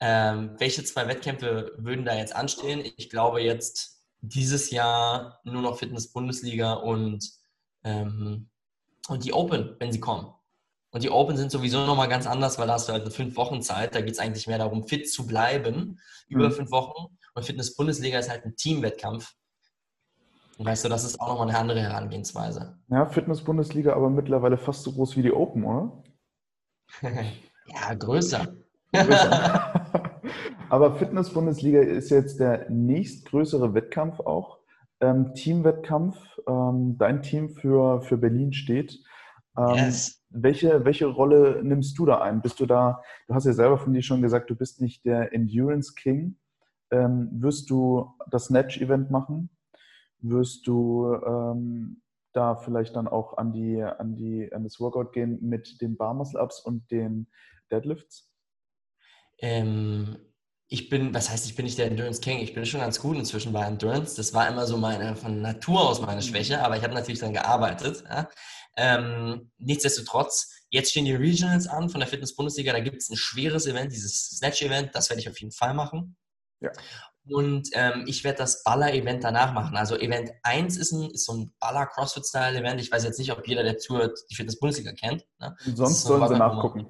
Ähm, 0.00 0.54
welche 0.58 0.84
zwei 0.84 1.08
Wettkämpfe 1.08 1.72
würden 1.76 2.04
da 2.04 2.14
jetzt 2.14 2.34
anstehen? 2.34 2.84
Ich 2.96 3.10
glaube 3.10 3.40
jetzt 3.42 4.02
dieses 4.20 4.70
Jahr 4.70 5.40
nur 5.44 5.62
noch 5.62 5.78
Fitness-Bundesliga 5.78 6.74
und, 6.74 7.24
ähm, 7.84 8.48
und 9.08 9.24
die 9.24 9.32
Open, 9.32 9.76
wenn 9.78 9.92
sie 9.92 10.00
kommen. 10.00 10.32
Und 10.90 11.02
die 11.02 11.10
Open 11.10 11.36
sind 11.36 11.50
sowieso 11.50 11.84
nochmal 11.84 12.08
ganz 12.08 12.26
anders, 12.26 12.58
weil 12.58 12.66
da 12.66 12.74
hast 12.74 12.88
du 12.88 12.92
halt 12.92 13.02
eine 13.02 13.10
fünf 13.10 13.36
Wochen 13.36 13.60
Zeit. 13.60 13.94
Da 13.94 14.00
geht 14.00 14.12
es 14.12 14.18
eigentlich 14.18 14.46
mehr 14.46 14.58
darum, 14.58 14.86
fit 14.86 15.10
zu 15.10 15.26
bleiben 15.26 16.00
über 16.28 16.48
mhm. 16.48 16.52
fünf 16.52 16.70
Wochen. 16.70 17.16
Und 17.34 17.44
Fitness-Bundesliga 17.44 18.18
ist 18.18 18.30
halt 18.30 18.44
ein 18.44 18.56
Teamwettkampf. 18.56 19.34
Und 20.56 20.66
weißt 20.66 20.84
du, 20.84 20.88
das 20.88 21.04
ist 21.04 21.20
auch 21.20 21.28
nochmal 21.28 21.48
eine 21.48 21.58
andere 21.58 21.80
Herangehensweise. 21.80 22.78
Ja, 22.88 23.06
Fitness-Bundesliga 23.06 23.92
aber 23.92 24.10
mittlerweile 24.10 24.56
fast 24.56 24.82
so 24.82 24.92
groß 24.92 25.16
wie 25.16 25.22
die 25.22 25.32
Open, 25.32 25.64
oder? 25.64 26.02
ja, 27.02 27.94
größer. 27.94 28.54
Aber 30.70 30.96
Fitness-Bundesliga 30.96 31.80
ist 31.80 32.10
jetzt 32.10 32.40
der 32.40 32.68
nächstgrößere 32.68 33.72
Wettkampf 33.72 34.20
auch. 34.20 34.58
Ähm, 35.00 35.32
Teamwettkampf. 35.34 36.18
Ähm, 36.46 36.96
dein 36.98 37.22
Team 37.22 37.50
für, 37.50 38.02
für 38.02 38.18
Berlin 38.18 38.52
steht. 38.52 39.02
Ähm, 39.56 39.74
yes. 39.74 40.22
welche, 40.28 40.84
welche 40.84 41.06
Rolle 41.06 41.62
nimmst 41.62 41.98
du 41.98 42.04
da 42.04 42.20
ein? 42.20 42.42
Bist 42.42 42.60
du 42.60 42.66
da, 42.66 43.02
du 43.26 43.34
hast 43.34 43.46
ja 43.46 43.52
selber 43.52 43.78
von 43.78 43.94
dir 43.94 44.02
schon 44.02 44.20
gesagt, 44.20 44.50
du 44.50 44.54
bist 44.54 44.80
nicht 44.80 45.04
der 45.06 45.32
Endurance 45.32 45.94
King. 45.94 46.36
Ähm, 46.90 47.28
wirst 47.32 47.70
du 47.70 48.14
das 48.30 48.46
Snatch-Event 48.46 49.10
machen? 49.10 49.50
Wirst 50.20 50.66
du 50.66 51.14
ähm, 51.26 52.02
da 52.34 52.56
vielleicht 52.56 52.94
dann 52.94 53.08
auch 53.08 53.38
an, 53.38 53.52
die, 53.52 53.82
an, 53.82 54.16
die, 54.16 54.52
an 54.52 54.64
das 54.64 54.80
Workout 54.80 55.12
gehen 55.12 55.38
mit 55.40 55.80
den 55.80 55.96
Bar 55.96 56.12
Muscle 56.12 56.40
Ups 56.40 56.60
und 56.60 56.90
den 56.90 57.26
Deadlifts? 57.70 58.30
Ähm, 59.40 60.16
ich 60.70 60.90
bin, 60.90 61.14
was 61.14 61.30
heißt, 61.30 61.46
ich 61.46 61.56
bin 61.56 61.64
nicht 61.64 61.78
der 61.78 61.86
Endurance 61.86 62.20
King, 62.20 62.40
ich 62.40 62.52
bin 62.52 62.66
schon 62.66 62.80
ganz 62.80 63.00
gut 63.00 63.16
inzwischen 63.16 63.52
bei 63.52 63.64
Endurance. 63.64 64.16
Das 64.16 64.34
war 64.34 64.46
immer 64.48 64.66
so 64.66 64.76
meine, 64.76 65.16
von 65.16 65.40
Natur 65.40 65.88
aus 65.88 66.00
meine 66.02 66.20
Schwäche, 66.20 66.62
aber 66.62 66.76
ich 66.76 66.82
habe 66.82 66.94
natürlich 66.94 67.20
dann 67.20 67.32
gearbeitet. 67.32 68.04
Ja. 68.06 68.28
Ähm, 68.76 69.50
nichtsdestotrotz, 69.56 70.66
jetzt 70.70 70.90
stehen 70.90 71.06
die 71.06 71.14
Regionals 71.14 71.66
an 71.66 71.88
von 71.88 72.00
der 72.00 72.08
Fitness-Bundesliga, 72.08 72.72
da 72.72 72.80
gibt 72.80 72.98
es 72.98 73.08
ein 73.08 73.16
schweres 73.16 73.66
Event, 73.66 73.92
dieses 73.92 74.36
Snatch-Event, 74.36 74.94
das 74.94 75.08
werde 75.08 75.20
ich 75.20 75.28
auf 75.28 75.40
jeden 75.40 75.52
Fall 75.52 75.72
machen. 75.72 76.16
Ja. 76.60 76.70
Und 77.30 77.68
ähm, 77.72 78.04
ich 78.06 78.24
werde 78.24 78.38
das 78.38 78.62
Baller-Event 78.62 79.24
danach 79.24 79.52
machen. 79.52 79.76
Also 79.76 79.96
Event 79.96 80.32
1 80.42 80.76
ist, 80.76 80.92
ein, 80.92 81.10
ist 81.10 81.26
so 81.26 81.34
ein 81.34 81.52
Baller-Crossfit-Style-Event. 81.60 82.80
Ich 82.80 82.90
weiß 82.90 83.04
jetzt 83.04 83.18
nicht, 83.18 83.32
ob 83.32 83.46
jeder, 83.46 83.62
der 83.62 83.78
zuhört, 83.78 84.18
die 84.30 84.34
Fitness-Bundesliga 84.34 84.92
kennt. 84.92 85.24
Ne? 85.38 85.54
Sonst 85.74 86.02
sollen 86.02 86.26
sie 86.28 86.38
nachgucken. 86.38 86.86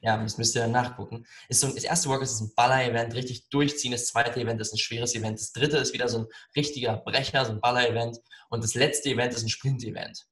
Ja, 0.00 0.16
das 0.16 0.38
müsst 0.38 0.54
ihr 0.54 0.62
dann 0.62 0.70
nachgucken. 0.70 1.26
Ist 1.48 1.60
so, 1.60 1.68
das 1.68 1.84
erste 1.84 2.08
Workout 2.08 2.24
ist 2.24 2.40
ein 2.40 2.52
Baller-Event, 2.54 3.14
richtig 3.14 3.48
durchziehen. 3.48 3.92
Das 3.92 4.06
zweite 4.06 4.40
Event 4.40 4.60
ist 4.60 4.72
ein 4.72 4.78
schweres 4.78 5.14
Event. 5.14 5.40
Das 5.40 5.52
dritte 5.52 5.78
ist 5.78 5.92
wieder 5.92 6.08
so 6.08 6.20
ein 6.20 6.26
richtiger 6.54 6.96
Brecher, 6.98 7.44
so 7.44 7.52
ein 7.52 7.60
Baller-Event. 7.60 8.18
Und 8.48 8.62
das 8.62 8.74
letzte 8.74 9.10
Event 9.10 9.34
ist 9.34 9.42
ein 9.42 9.48
Sprint-Event. 9.48 10.26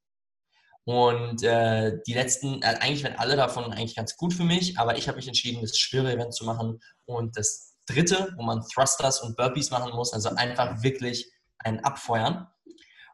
Und 0.85 1.43
äh, 1.43 1.99
die 2.07 2.13
letzten, 2.13 2.61
äh, 2.61 2.77
eigentlich 2.79 3.03
werden 3.03 3.19
alle 3.19 3.35
davon 3.35 3.65
eigentlich 3.73 3.97
ganz 3.97 4.15
gut 4.15 4.33
für 4.33 4.45
mich, 4.45 4.79
aber 4.79 4.97
ich 4.97 5.09
habe 5.09 5.17
mich 5.17 5.27
entschieden, 5.27 5.61
das 5.61 5.77
schwere 5.77 6.13
Event 6.13 6.33
zu 6.33 6.45
machen 6.45 6.79
und 7.03 7.35
das 7.35 7.75
dritte, 7.87 8.33
wo 8.37 8.43
man 8.43 8.63
Thrusters 8.73 9.21
und 9.21 9.35
Burpees 9.35 9.69
machen 9.69 9.93
muss, 9.93 10.13
also 10.13 10.29
einfach 10.29 10.81
wirklich 10.83 11.29
ein 11.57 11.83
Abfeuern. 11.83 12.47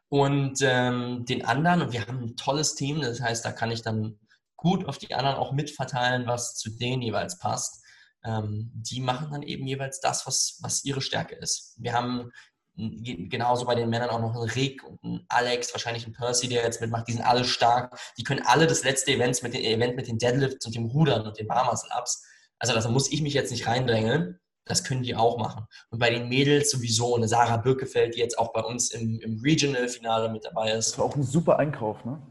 Und 0.08 0.60
ähm, 0.62 1.26
den 1.26 1.46
anderen, 1.46 1.82
und 1.82 1.94
wir 1.94 2.06
haben 2.06 2.22
ein 2.22 2.36
tolles 2.36 2.76
Team, 2.76 3.02
das 3.02 3.20
heißt, 3.20 3.44
da 3.44 3.52
kann 3.52 3.72
ich 3.72 3.82
dann 3.82 4.20
gut 4.64 4.88
auf 4.88 4.98
die 4.98 5.14
anderen 5.14 5.36
auch 5.36 5.52
mitverteilen, 5.52 6.26
was 6.26 6.56
zu 6.56 6.72
denen 6.72 7.02
jeweils 7.02 7.38
passt. 7.38 7.84
Ähm, 8.24 8.72
die 8.74 9.02
machen 9.02 9.28
dann 9.32 9.44
eben 9.44 9.68
jeweils 9.68 10.00
das, 10.00 10.26
was, 10.26 10.58
was 10.62 10.86
ihre 10.86 11.02
Stärke 11.02 11.36
ist. 11.36 11.76
Wir 11.78 11.94
haben 11.94 12.32
genauso 12.76 13.66
bei 13.66 13.76
den 13.76 13.90
Männern 13.90 14.10
auch 14.10 14.22
noch 14.22 14.34
einen 14.34 14.50
Rick 14.50 14.84
und 14.84 15.04
einen 15.04 15.26
Alex, 15.28 15.74
wahrscheinlich 15.74 16.06
einen 16.06 16.16
Percy, 16.16 16.48
der 16.48 16.64
jetzt 16.64 16.82
mitmacht. 16.82 17.08
Die 17.08 17.12
sind 17.12 17.22
alle 17.22 17.44
stark. 17.44 18.00
Die 18.18 18.24
können 18.24 18.42
alle 18.46 18.66
das 18.66 18.84
letzte 18.84 19.12
Event 19.12 19.44
mit, 19.44 19.54
den, 19.54 19.64
Event 19.64 19.96
mit 19.96 20.08
den 20.08 20.18
Deadlifts 20.18 20.66
und 20.66 20.74
dem 20.74 20.86
Rudern 20.86 21.28
und 21.28 21.38
den 21.38 21.48
Bar 21.48 21.66
Muscle 21.66 21.92
Ups. 22.00 22.26
Also 22.58 22.74
da 22.74 22.90
muss 22.90 23.12
ich 23.12 23.22
mich 23.22 23.34
jetzt 23.34 23.52
nicht 23.52 23.68
reindrängeln. 23.68 24.40
Das 24.66 24.86
können 24.86 25.04
die 25.04 25.16
auch 25.16 25.38
machen. 25.38 25.66
Und 25.90 26.00
bei 26.00 26.10
den 26.10 26.30
Mädels 26.30 26.72
sowieso 26.72 27.16
eine 27.16 27.28
Sarah 27.28 27.58
Birkefeld, 27.58 28.16
die 28.16 28.20
jetzt 28.20 28.40
auch 28.40 28.54
bei 28.54 28.62
uns 28.62 28.92
im, 28.92 29.20
im 29.20 29.42
Regional-Finale 29.42 30.30
mit 30.30 30.46
dabei 30.46 30.72
ist. 30.72 30.92
Das 30.92 30.98
war 30.98 31.06
auch 31.06 31.16
ein 31.18 31.24
super 31.24 31.60
Einkauf, 31.60 32.06
ne? 32.06 32.22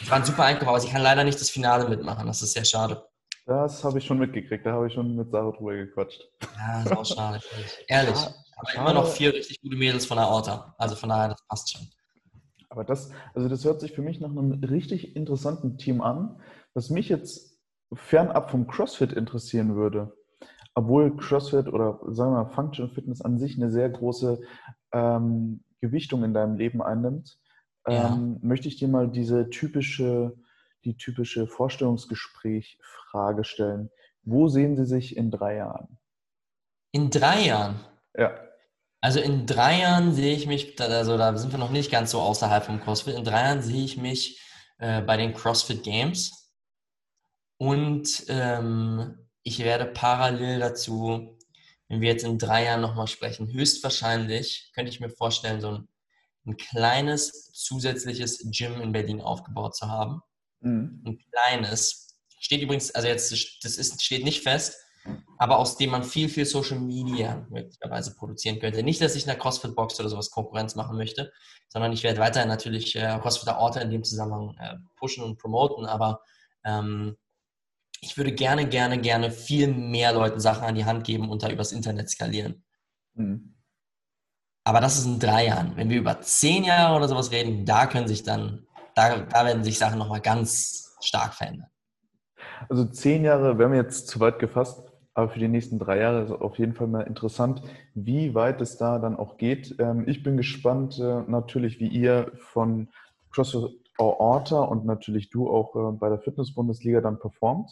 Das 0.00 0.10
war 0.10 0.16
ein 0.18 0.24
super 0.24 0.44
Einkauf, 0.44 0.68
aber 0.68 0.80
sie 0.80 0.88
kann 0.88 1.02
leider 1.02 1.24
nicht 1.24 1.40
das 1.40 1.50
Finale 1.50 1.88
mitmachen. 1.88 2.26
Das 2.26 2.42
ist 2.42 2.52
sehr 2.52 2.64
schade. 2.64 3.02
Das 3.46 3.84
habe 3.84 3.98
ich 3.98 4.04
schon 4.04 4.18
mitgekriegt. 4.18 4.66
Da 4.66 4.72
habe 4.72 4.88
ich 4.88 4.94
schon 4.94 5.14
mit 5.16 5.30
Sarah 5.30 5.52
drüber 5.52 5.74
gequatscht. 5.74 6.20
Ja, 6.42 6.82
das 6.82 6.86
ist 6.86 6.96
auch 6.96 7.06
schade. 7.06 7.40
Ehrlich. 7.88 8.16
Aber 8.16 8.70
schade. 8.70 8.78
immer 8.78 8.92
noch 8.94 9.08
vier 9.08 9.32
richtig 9.32 9.60
gute 9.60 9.76
Mädels 9.76 10.06
von 10.06 10.16
der 10.16 10.28
Orta. 10.28 10.74
Also 10.78 10.96
von 10.96 11.08
daher, 11.08 11.28
das 11.28 11.46
passt 11.46 11.72
schon. 11.72 11.86
Aber 12.68 12.84
das, 12.84 13.10
also 13.34 13.48
das 13.48 13.64
hört 13.64 13.80
sich 13.80 13.92
für 13.92 14.02
mich 14.02 14.20
nach 14.20 14.30
einem 14.30 14.64
richtig 14.64 15.14
interessanten 15.14 15.78
Team 15.78 16.00
an, 16.00 16.40
was 16.74 16.90
mich 16.90 17.08
jetzt 17.08 17.60
fernab 17.92 18.50
vom 18.50 18.66
CrossFit 18.66 19.12
interessieren 19.12 19.76
würde 19.76 20.12
obwohl 20.76 21.16
CrossFit 21.16 21.68
oder 21.68 21.98
sagen 22.08 22.32
wir 22.32 22.44
mal 22.44 22.50
Functional 22.50 22.92
Fitness 22.94 23.22
an 23.22 23.38
sich 23.38 23.56
eine 23.56 23.70
sehr 23.70 23.88
große 23.88 24.42
ähm, 24.92 25.64
Gewichtung 25.80 26.22
in 26.22 26.34
deinem 26.34 26.56
Leben 26.56 26.82
einnimmt, 26.82 27.38
ja. 27.88 28.14
ähm, 28.14 28.38
möchte 28.42 28.68
ich 28.68 28.76
dir 28.76 28.88
mal 28.88 29.08
diese 29.08 29.50
typische, 29.50 30.36
die 30.84 30.96
typische 30.96 31.46
Vorstellungsgespräch-Frage 31.46 33.44
stellen. 33.44 33.90
Wo 34.22 34.48
sehen 34.48 34.76
Sie 34.76 34.86
sich 34.86 35.16
in 35.16 35.30
drei 35.30 35.56
Jahren? 35.56 35.98
In 36.92 37.10
drei 37.10 37.42
Jahren? 37.46 37.80
Ja. 38.16 38.34
Also 39.00 39.20
in 39.20 39.46
drei 39.46 39.80
Jahren 39.80 40.12
sehe 40.12 40.34
ich 40.34 40.46
mich, 40.46 40.80
also 40.80 41.16
da 41.16 41.36
sind 41.36 41.52
wir 41.52 41.58
noch 41.58 41.70
nicht 41.70 41.90
ganz 41.90 42.10
so 42.10 42.20
außerhalb 42.20 42.64
vom 42.64 42.80
CrossFit, 42.80 43.14
in 43.14 43.24
drei 43.24 43.42
Jahren 43.42 43.62
sehe 43.62 43.84
ich 43.84 43.96
mich 43.96 44.40
äh, 44.78 45.02
bei 45.02 45.16
den 45.16 45.34
CrossFit 45.34 45.82
Games 45.82 46.52
und 47.58 48.24
ähm, 48.28 49.28
ich 49.42 49.60
werde 49.60 49.86
parallel 49.86 50.58
dazu, 50.58 51.38
wenn 51.88 52.00
wir 52.00 52.08
jetzt 52.08 52.24
in 52.24 52.38
drei 52.38 52.64
Jahren 52.64 52.80
nochmal 52.80 53.06
sprechen, 53.06 53.52
höchstwahrscheinlich, 53.52 54.72
könnte 54.74 54.90
ich 54.90 55.00
mir 55.00 55.10
vorstellen, 55.10 55.60
so 55.60 55.68
ein, 55.70 55.88
ein 56.46 56.56
kleines 56.56 57.52
zusätzliches 57.52 58.46
Gym 58.50 58.80
in 58.80 58.92
Berlin 58.92 59.20
aufgebaut 59.20 59.74
zu 59.76 59.88
haben. 59.88 60.20
Mhm. 60.60 61.02
Ein 61.04 61.18
kleines. 61.30 62.18
Steht 62.38 62.62
übrigens, 62.62 62.94
also 62.94 63.08
jetzt, 63.08 63.32
das 63.64 63.76
ist, 63.76 64.02
steht 64.02 64.24
nicht 64.24 64.42
fest, 64.42 64.76
aber 65.38 65.58
aus 65.58 65.76
dem 65.76 65.90
man 65.90 66.04
viel, 66.04 66.28
viel 66.28 66.46
Social 66.46 66.78
Media 66.78 67.46
möglicherweise 67.50 68.14
produzieren 68.14 68.58
könnte. 68.58 68.82
Nicht, 68.82 69.00
dass 69.00 69.16
ich 69.16 69.22
in 69.22 69.28
der 69.28 69.38
CrossFit-Box 69.38 69.98
oder 70.00 70.08
sowas 70.08 70.30
Konkurrenz 70.30 70.74
machen 70.74 70.96
möchte, 70.96 71.32
sondern 71.68 71.92
ich 71.92 72.02
werde 72.02 72.20
weiterhin 72.20 72.48
natürlich 72.48 72.94
äh, 72.96 73.18
CrossFitter 73.20 73.58
Orte 73.58 73.80
in 73.80 73.90
dem 73.90 74.04
Zusammenhang 74.04 74.56
äh, 74.58 74.76
pushen 74.96 75.24
und 75.24 75.38
promoten, 75.38 75.86
aber 75.86 76.20
ähm, 76.64 77.16
ich 78.00 78.16
würde 78.16 78.32
gerne, 78.32 78.68
gerne, 78.68 79.00
gerne 79.00 79.30
viel 79.30 79.68
mehr 79.68 80.12
Leuten 80.12 80.40
Sachen 80.40 80.64
an 80.64 80.74
die 80.74 80.84
Hand 80.84 81.04
geben 81.04 81.30
und 81.30 81.42
da 81.42 81.50
übers 81.50 81.72
Internet 81.72 82.10
skalieren. 82.10 82.64
Mhm. 83.14 83.55
Aber 84.66 84.80
das 84.80 84.98
ist 84.98 85.06
in 85.06 85.20
drei 85.20 85.46
Jahren. 85.46 85.76
Wenn 85.76 85.90
wir 85.90 85.98
über 85.98 86.20
zehn 86.22 86.64
Jahre 86.64 86.96
oder 86.96 87.06
sowas 87.06 87.30
reden, 87.30 87.64
da 87.64 87.86
können 87.86 88.08
sich 88.08 88.24
dann, 88.24 88.66
da, 88.96 89.20
da 89.20 89.46
werden 89.46 89.62
sich 89.62 89.78
Sachen 89.78 89.96
nochmal 89.96 90.20
ganz 90.20 90.96
stark 91.00 91.34
verändern. 91.34 91.68
Also 92.68 92.84
zehn 92.84 93.22
Jahre 93.22 93.58
wären 93.58 93.70
wir 93.70 93.78
jetzt 93.78 94.08
zu 94.08 94.18
weit 94.18 94.40
gefasst, 94.40 94.82
aber 95.14 95.28
für 95.28 95.38
die 95.38 95.46
nächsten 95.46 95.78
drei 95.78 96.00
Jahre 96.00 96.24
ist 96.24 96.32
auf 96.32 96.58
jeden 96.58 96.74
Fall 96.74 96.88
mal 96.88 97.02
interessant, 97.02 97.62
wie 97.94 98.34
weit 98.34 98.60
es 98.60 98.76
da 98.76 98.98
dann 98.98 99.14
auch 99.14 99.36
geht. 99.36 99.76
Ähm, 99.78 100.02
ich 100.08 100.24
bin 100.24 100.36
gespannt, 100.36 100.98
äh, 100.98 101.22
natürlich 101.28 101.78
wie 101.78 101.86
ihr 101.86 102.32
von 102.34 102.88
CrossFit 103.30 103.70
Orta 103.98 104.62
und 104.62 104.84
natürlich 104.84 105.30
du 105.30 105.48
auch 105.48 105.76
äh, 105.76 105.96
bei 105.96 106.08
der 106.08 106.18
Fitness-Bundesliga 106.18 107.00
dann 107.00 107.20
performt. 107.20 107.70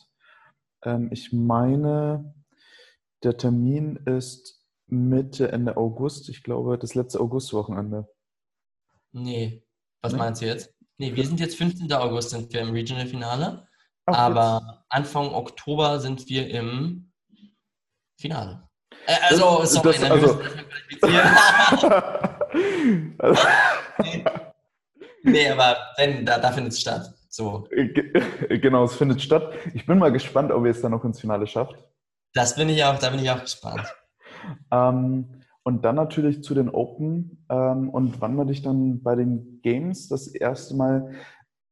Ähm, 0.85 1.09
ich 1.11 1.33
meine, 1.33 2.35
der 3.25 3.37
Termin 3.37 3.97
ist 3.97 4.64
Mitte, 4.95 5.53
Ende 5.53 5.77
August. 5.77 6.29
Ich 6.29 6.43
glaube, 6.43 6.79
das 6.79 6.95
letzte 6.95 7.21
Augustwochenende. 7.21 8.09
Nee, 9.13 9.65
was 10.03 10.13
nee? 10.13 10.19
meinst 10.19 10.43
du 10.43 10.47
jetzt? 10.47 10.75
Nee, 10.99 11.15
wir 11.15 11.27
sind 11.27 11.41
jetzt 11.41 11.57
15. 11.57 11.93
August 11.93 12.31
sind 12.31 12.53
wir 12.53 12.61
im 12.61 12.71
Regional 12.71 13.07
Finale. 13.07 13.67
Ach, 14.07 14.19
aber 14.19 14.61
jetzt. 14.63 14.85
Anfang 14.91 15.29
Oktober 15.33 15.99
sind 16.01 16.29
wir 16.29 16.49
im 16.49 17.13
Finale. 18.21 18.69
Äh, 19.07 19.17
also, 19.29 19.59
das, 19.61 19.73
sorry, 19.73 19.97
das, 19.99 20.11
also, 20.11 20.41
also 23.19 23.43
nee. 24.03 24.25
nee, 25.23 25.49
aber 25.51 25.77
wenn, 25.97 26.25
da, 26.25 26.39
da 26.39 26.53
findet 26.53 26.73
es 26.73 26.81
statt. 26.81 27.13
So. 27.29 27.67
Genau, 28.49 28.85
es 28.85 28.95
findet 28.95 29.21
statt. 29.21 29.53
Ich 29.75 29.87
bin 29.87 29.99
mal 29.99 30.13
gespannt, 30.13 30.53
ob 30.53 30.65
ihr 30.65 30.71
es 30.71 30.81
dann 30.81 30.93
noch 30.93 31.05
ins 31.05 31.21
Finale 31.21 31.47
schafft. 31.49 31.75
Das 32.33 32.55
bin 32.55 32.69
ich 32.69 32.85
auch, 32.85 32.99
da 32.99 33.11
bin 33.11 33.21
ich 33.21 33.31
auch 33.31 33.41
gespannt. 33.41 33.93
Ähm, 34.71 35.27
und 35.63 35.85
dann 35.85 35.97
natürlich 35.97 36.43
zu 36.43 36.55
den 36.55 36.69
Open 36.69 37.45
ähm, 37.49 37.89
und 37.89 38.21
wann 38.21 38.37
wir 38.37 38.45
dich 38.45 38.63
dann 38.63 39.03
bei 39.03 39.15
den 39.17 39.61
Games 39.63 40.09
das 40.09 40.27
erste 40.27 40.75
Mal 40.75 41.13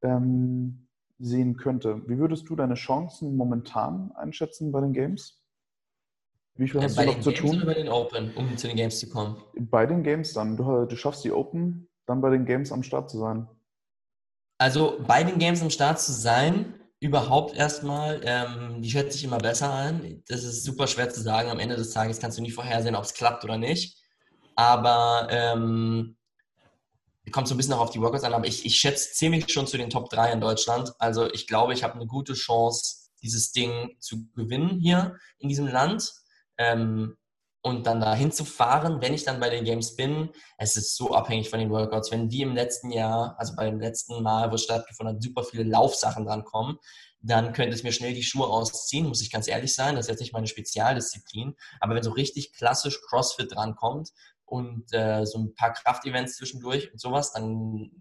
ähm, 0.02 0.88
sehen 1.18 1.56
könnte. 1.56 2.02
Wie 2.08 2.18
würdest 2.18 2.48
du 2.48 2.56
deine 2.56 2.74
Chancen 2.74 3.36
momentan 3.36 4.12
einschätzen 4.12 4.72
bei 4.72 4.80
den 4.80 4.92
Games? 4.92 5.42
Wie 6.56 6.68
viel 6.68 6.82
hast 6.82 6.98
äh, 6.98 7.06
du 7.06 7.12
noch 7.12 7.20
zu 7.20 7.32
Games 7.32 7.50
tun? 7.50 7.62
Bei 7.64 7.74
den 7.74 7.88
Open, 7.88 8.34
um 8.34 8.56
zu 8.56 8.66
den 8.66 8.76
Games 8.76 8.98
zu 8.98 9.08
kommen? 9.08 9.36
Bei 9.54 9.86
den 9.86 10.02
Games 10.02 10.32
dann. 10.32 10.56
Du, 10.56 10.84
du 10.86 10.96
schaffst 10.96 11.24
die 11.24 11.32
Open, 11.32 11.88
dann 12.06 12.20
bei 12.20 12.30
den 12.30 12.44
Games 12.44 12.72
am 12.72 12.82
Start 12.82 13.10
zu 13.10 13.18
sein. 13.18 13.46
Also 14.58 14.98
bei 15.06 15.24
den 15.24 15.38
Games 15.38 15.62
am 15.62 15.70
Start 15.70 16.00
zu 16.00 16.12
sein, 16.12 16.71
überhaupt 17.02 17.56
erstmal, 17.56 18.20
ähm, 18.24 18.80
die 18.80 18.90
schätze 18.90 19.16
ich 19.18 19.24
immer 19.24 19.38
besser 19.38 19.70
an. 19.70 20.22
Das 20.28 20.44
ist 20.44 20.62
super 20.62 20.86
schwer 20.86 21.10
zu 21.10 21.20
sagen. 21.20 21.50
Am 21.50 21.58
Ende 21.58 21.74
des 21.74 21.90
Tages 21.90 22.20
kannst 22.20 22.38
du 22.38 22.42
nicht 22.42 22.54
vorhersehen, 22.54 22.94
ob 22.94 23.02
es 23.02 23.12
klappt 23.12 23.42
oder 23.42 23.58
nicht. 23.58 23.98
Aber 24.54 25.26
ähm, 25.28 26.16
kommt 27.32 27.48
so 27.48 27.54
ein 27.54 27.56
bisschen 27.56 27.74
auch 27.74 27.80
auf 27.80 27.90
die 27.90 28.00
Workouts 28.00 28.22
an, 28.22 28.34
aber 28.34 28.46
ich, 28.46 28.64
ich 28.64 28.76
schätze 28.76 29.14
ziemlich 29.14 29.52
schon 29.52 29.66
zu 29.66 29.76
den 29.78 29.90
Top 29.90 30.10
3 30.10 30.30
in 30.30 30.40
Deutschland. 30.40 30.92
Also 31.00 31.28
ich 31.32 31.48
glaube, 31.48 31.72
ich 31.72 31.82
habe 31.82 31.94
eine 31.94 32.06
gute 32.06 32.34
Chance, 32.34 33.10
dieses 33.20 33.50
Ding 33.50 33.96
zu 33.98 34.28
gewinnen 34.36 34.78
hier 34.78 35.16
in 35.40 35.48
diesem 35.48 35.66
Land. 35.66 36.12
Ähm, 36.56 37.16
und 37.62 37.86
dann 37.86 38.00
dahin 38.00 38.32
zu 38.32 38.44
fahren, 38.44 39.00
wenn 39.00 39.14
ich 39.14 39.24
dann 39.24 39.38
bei 39.38 39.48
den 39.48 39.64
Games 39.64 39.94
bin, 39.94 40.30
es 40.58 40.76
ist 40.76 40.96
so 40.96 41.14
abhängig 41.14 41.48
von 41.48 41.60
den 41.60 41.70
Workouts. 41.70 42.10
Wenn 42.10 42.28
die 42.28 42.42
im 42.42 42.54
letzten 42.54 42.90
Jahr, 42.90 43.36
also 43.38 43.54
beim 43.54 43.78
letzten 43.78 44.20
Mal, 44.20 44.50
wo 44.50 44.56
es 44.56 44.64
stattgefunden 44.64 45.14
hat, 45.14 45.22
super 45.22 45.44
viele 45.44 45.62
Laufsachen 45.62 46.26
drankommen, 46.26 46.78
dann 47.20 47.52
könnte 47.52 47.74
es 47.74 47.84
mir 47.84 47.92
schnell 47.92 48.14
die 48.14 48.24
Schuhe 48.24 48.48
ausziehen, 48.48 49.06
muss 49.06 49.22
ich 49.22 49.30
ganz 49.30 49.46
ehrlich 49.46 49.72
sein. 49.74 49.94
Das 49.94 50.06
ist 50.06 50.10
jetzt 50.10 50.20
nicht 50.20 50.32
meine 50.32 50.48
Spezialdisziplin. 50.48 51.54
Aber 51.78 51.94
wenn 51.94 52.02
so 52.02 52.10
richtig 52.10 52.52
klassisch 52.52 53.00
CrossFit 53.00 53.54
drankommt 53.54 54.10
und 54.44 54.92
äh, 54.92 55.24
so 55.24 55.38
ein 55.38 55.54
paar 55.54 55.72
Kraftevents 55.72 56.36
zwischendurch 56.36 56.90
und 56.92 57.00
sowas, 57.00 57.32
dann 57.32 57.92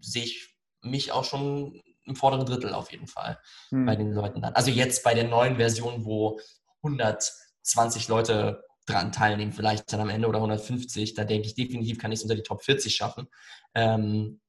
sehe 0.00 0.22
ich 0.22 0.56
mich 0.80 1.10
auch 1.10 1.24
schon 1.24 1.82
im 2.04 2.14
vorderen 2.14 2.46
Drittel 2.46 2.72
auf 2.72 2.92
jeden 2.92 3.08
Fall 3.08 3.38
hm. 3.70 3.84
bei 3.84 3.96
den 3.96 4.12
Leuten 4.12 4.40
dann. 4.40 4.54
Also 4.54 4.70
jetzt 4.70 5.02
bei 5.02 5.14
der 5.14 5.24
neuen 5.24 5.56
Version, 5.56 6.04
wo 6.04 6.38
120 6.82 8.06
Leute 8.06 8.62
dran 8.86 9.12
teilnehmen, 9.12 9.52
vielleicht 9.52 9.92
dann 9.92 10.00
am 10.00 10.08
Ende 10.08 10.28
oder 10.28 10.38
150. 10.38 11.14
Da 11.14 11.24
denke 11.24 11.46
ich 11.46 11.54
definitiv, 11.54 11.98
kann 11.98 12.12
ich 12.12 12.20
es 12.20 12.22
unter 12.22 12.34
die 12.34 12.42
Top 12.42 12.62
40 12.62 12.94
schaffen. 12.94 13.28
Ähm, 13.74 14.40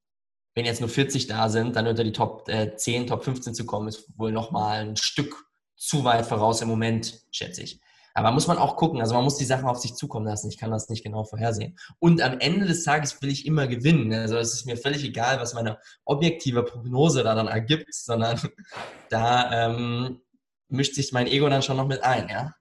wenn 0.56 0.66
jetzt 0.66 0.82
nur 0.82 0.90
40 0.90 1.28
da 1.28 1.50
sind, 1.50 1.76
dann 1.76 1.88
unter 1.88 2.04
die 2.04 2.12
Top 2.12 2.48
äh, 2.48 2.76
10, 2.76 3.08
Top 3.08 3.24
15 3.24 3.54
zu 3.54 3.66
kommen, 3.66 3.88
ist 3.88 4.08
wohl 4.18 4.32
nochmal 4.32 4.82
ein 4.82 4.96
Stück 4.96 5.46
zu 5.76 6.04
weit 6.04 6.26
voraus 6.26 6.62
im 6.62 6.68
Moment, 6.70 7.22
schätze 7.32 7.64
ich. 7.64 7.82
Aber 8.16 8.32
muss 8.32 8.48
man 8.48 8.58
auch 8.60 8.76
gucken. 8.76 9.02
Also 9.02 9.16
man 9.16 9.24
muss 9.24 9.38
die 9.38 9.46
Sachen 9.46 9.66
auf 9.66 9.80
sich 9.80 9.96
zukommen 9.96 10.28
lassen. 10.28 10.48
Ich 10.48 10.60
kann 10.60 10.70
das 10.72 10.88
nicht 10.90 11.04
genau 11.04 11.24
vorhersehen. 11.24 11.78
Und 12.00 12.22
am 12.22 12.40
Ende 12.40 12.68
des 12.68 12.84
Tages 12.84 13.20
will 13.22 13.32
ich 13.32 13.46
immer 13.48 13.68
gewinnen. 13.68 14.14
Also 14.14 14.38
es 14.38 14.54
ist 14.54 14.66
mir 14.66 14.78
völlig 14.78 15.04
egal, 15.04 15.40
was 15.40 15.56
meine 15.56 15.80
objektive 16.06 16.64
Prognose 16.64 17.24
da 17.24 17.34
dann 17.34 17.48
ergibt, 17.48 17.94
sondern 17.94 18.40
da 19.10 19.68
ähm, 19.68 20.22
mischt 20.70 20.94
sich 20.94 21.12
mein 21.12 21.28
Ego 21.28 21.50
dann 21.50 21.64
schon 21.64 21.78
noch 21.78 21.88
mit 21.88 22.04
ein, 22.04 22.30
ja. 22.30 22.54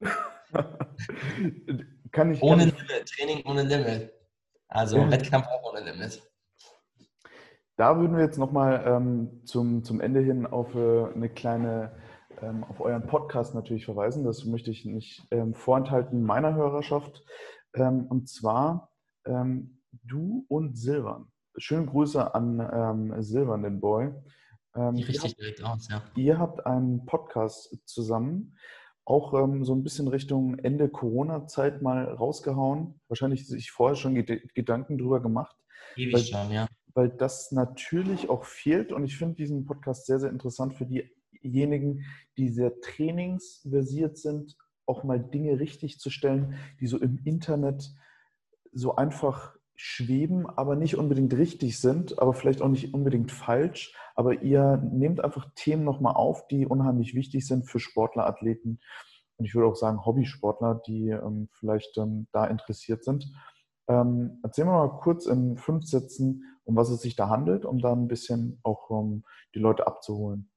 kann 2.12 2.32
ich, 2.32 2.42
ohne 2.42 2.70
kann 2.70 2.72
Limit, 2.88 3.08
Training 3.16 3.44
ohne 3.46 3.62
Limit. 3.62 4.12
Also 4.68 4.98
ja. 4.98 5.10
Wettkampf 5.10 5.46
auch 5.46 5.72
ohne 5.72 5.80
Limit. 5.84 6.22
Da 7.76 7.98
würden 7.98 8.16
wir 8.16 8.24
jetzt 8.24 8.38
nochmal 8.38 8.84
ähm, 8.86 9.42
zum, 9.44 9.82
zum 9.82 10.00
Ende 10.00 10.20
hin 10.20 10.46
auf 10.46 10.74
äh, 10.74 11.06
eine 11.12 11.28
kleine, 11.28 11.96
ähm, 12.40 12.62
auf 12.64 12.80
euren 12.80 13.06
Podcast 13.06 13.54
natürlich 13.54 13.84
verweisen. 13.84 14.24
Das 14.24 14.44
möchte 14.44 14.70
ich 14.70 14.84
nicht 14.84 15.26
ähm, 15.32 15.54
vorenthalten 15.54 16.22
meiner 16.22 16.54
Hörerschaft. 16.54 17.24
Ähm, 17.74 18.06
und 18.06 18.28
zwar 18.28 18.92
ähm, 19.26 19.80
du 20.04 20.44
und 20.48 20.78
Silvan. 20.78 21.26
Schöne 21.56 21.86
Grüße 21.86 22.34
an 22.34 22.60
ähm, 22.60 23.22
Silvan, 23.22 23.62
den 23.62 23.80
Boy. 23.80 24.12
Ähm, 24.76 24.94
richtig 24.94 25.22
habt, 25.22 25.40
direkt 25.40 25.62
aus, 25.64 25.88
ja. 25.88 26.02
Ihr 26.16 26.38
habt 26.38 26.66
einen 26.66 27.06
Podcast 27.06 27.76
zusammen 27.86 28.56
auch 29.04 29.34
ähm, 29.34 29.64
so 29.64 29.74
ein 29.74 29.82
bisschen 29.82 30.08
Richtung 30.08 30.58
Ende 30.58 30.88
Corona-Zeit 30.88 31.82
mal 31.82 32.04
rausgehauen. 32.04 33.00
Wahrscheinlich 33.08 33.46
sich 33.46 33.70
vorher 33.70 33.96
schon 33.96 34.14
Gedanken 34.14 34.98
drüber 34.98 35.20
gemacht. 35.20 35.56
Ewig 35.96 36.14
weil, 36.14 36.22
schon, 36.22 36.50
ja. 36.50 36.66
Weil 36.94 37.10
das 37.10 37.52
natürlich 37.52 38.30
auch 38.30 38.44
fehlt 38.44 38.92
und 38.92 39.04
ich 39.04 39.16
finde 39.16 39.34
diesen 39.34 39.64
Podcast 39.66 40.06
sehr, 40.06 40.18
sehr 40.18 40.30
interessant 40.30 40.74
für 40.74 40.86
diejenigen, 40.86 42.04
die 42.36 42.48
sehr 42.48 42.80
trainingsversiert 42.80 44.16
sind, 44.16 44.56
auch 44.86 45.04
mal 45.04 45.18
Dinge 45.18 45.60
richtig 45.60 45.98
zu 45.98 46.10
stellen, 46.10 46.54
die 46.80 46.86
so 46.86 46.98
im 46.98 47.20
Internet 47.24 47.90
so 48.72 48.96
einfach 48.96 49.56
schweben, 49.76 50.46
aber 50.46 50.76
nicht 50.76 50.96
unbedingt 50.96 51.34
richtig 51.34 51.80
sind, 51.80 52.18
aber 52.18 52.32
vielleicht 52.32 52.62
auch 52.62 52.68
nicht 52.68 52.94
unbedingt 52.94 53.32
falsch. 53.32 53.94
Aber 54.14 54.42
ihr 54.42 54.76
nehmt 54.76 55.22
einfach 55.22 55.50
Themen 55.56 55.84
nochmal 55.84 56.14
auf, 56.14 56.46
die 56.46 56.66
unheimlich 56.66 57.14
wichtig 57.14 57.46
sind 57.46 57.68
für 57.68 57.80
Sportler, 57.80 58.26
Athleten 58.26 58.80
und 59.36 59.46
ich 59.46 59.54
würde 59.54 59.68
auch 59.68 59.76
sagen 59.76 60.04
Hobbysportler, 60.04 60.80
die 60.86 61.08
ähm, 61.08 61.48
vielleicht 61.52 61.96
ähm, 61.98 62.28
da 62.32 62.46
interessiert 62.46 63.04
sind. 63.04 63.26
Ähm, 63.88 64.38
erzählen 64.42 64.68
wir 64.68 64.86
mal 64.86 65.00
kurz 65.00 65.26
in 65.26 65.58
fünf 65.58 65.86
Sätzen, 65.86 66.44
um 66.64 66.76
was 66.76 66.88
es 66.88 67.02
sich 67.02 67.16
da 67.16 67.28
handelt, 67.28 67.64
um 67.64 67.80
da 67.80 67.92
ein 67.92 68.08
bisschen 68.08 68.60
auch 68.62 68.90
ähm, 68.90 69.24
die 69.54 69.58
Leute 69.58 69.86
abzuholen. 69.86 70.50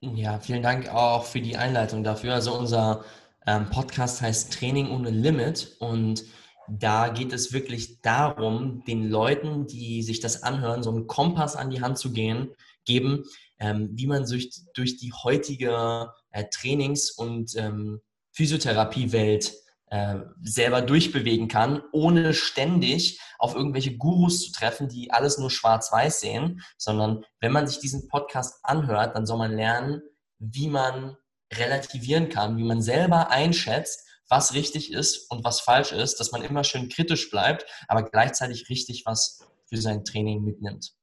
Ja, 0.00 0.38
vielen 0.40 0.62
Dank 0.62 0.92
auch 0.92 1.24
für 1.24 1.40
die 1.40 1.56
Einleitung 1.56 2.02
dafür. 2.02 2.34
Also 2.34 2.56
unser 2.56 3.04
ähm, 3.46 3.66
Podcast 3.70 4.22
heißt 4.22 4.52
Training 4.52 4.90
ohne 4.90 5.10
Limit 5.10 5.76
und 5.78 6.24
da 6.68 7.08
geht 7.08 7.32
es 7.32 7.52
wirklich 7.52 8.00
darum, 8.00 8.84
den 8.84 9.08
Leuten, 9.08 9.66
die 9.66 10.02
sich 10.02 10.20
das 10.20 10.42
anhören, 10.42 10.82
so 10.82 10.90
einen 10.90 11.06
Kompass 11.06 11.56
an 11.56 11.70
die 11.70 11.80
Hand 11.80 11.98
zu 11.98 12.12
gehen, 12.12 12.50
geben, 12.84 13.24
ähm, 13.58 13.90
wie 13.92 14.06
man 14.06 14.26
sich 14.26 14.50
durch 14.74 14.96
die 14.96 15.12
heutige 15.12 16.10
äh, 16.30 16.44
Trainings- 16.50 17.10
und 17.10 17.56
ähm, 17.56 18.00
Physiotherapiewelt 18.32 19.54
äh, 19.88 20.16
selber 20.42 20.82
durchbewegen 20.82 21.48
kann, 21.48 21.82
ohne 21.92 22.34
ständig 22.34 23.20
auf 23.38 23.54
irgendwelche 23.54 23.96
Gurus 23.96 24.42
zu 24.42 24.52
treffen, 24.52 24.88
die 24.88 25.10
alles 25.12 25.38
nur 25.38 25.50
schwarz-weiß 25.50 26.20
sehen, 26.20 26.60
sondern 26.76 27.24
wenn 27.40 27.52
man 27.52 27.66
sich 27.66 27.78
diesen 27.78 28.08
Podcast 28.08 28.58
anhört, 28.62 29.14
dann 29.14 29.26
soll 29.26 29.38
man 29.38 29.52
lernen, 29.52 30.02
wie 30.38 30.68
man 30.68 31.16
relativieren 31.52 32.28
kann, 32.28 32.56
wie 32.56 32.64
man 32.64 32.82
selber 32.82 33.30
einschätzt, 33.30 34.05
was 34.28 34.54
richtig 34.54 34.92
ist 34.92 35.30
und 35.30 35.44
was 35.44 35.60
falsch 35.60 35.92
ist, 35.92 36.20
dass 36.20 36.32
man 36.32 36.42
immer 36.42 36.64
schön 36.64 36.88
kritisch 36.88 37.30
bleibt, 37.30 37.66
aber 37.88 38.02
gleichzeitig 38.02 38.68
richtig 38.68 39.04
was 39.06 39.46
für 39.66 39.76
sein 39.76 40.04
Training 40.04 40.42
mitnimmt, 40.44 40.94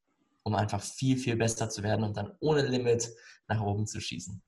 um 0.44 0.56
einfach 0.56 0.82
viel, 0.82 1.18
viel 1.18 1.36
besser 1.36 1.70
zu 1.70 1.84
werden 1.84 2.04
und 2.04 2.18
dann 2.18 2.32
ohne 2.40 2.64
Limit 2.64 3.10
nach 3.48 3.62
oben 3.62 3.86
zu 3.86 4.00
schießen. 4.00 4.42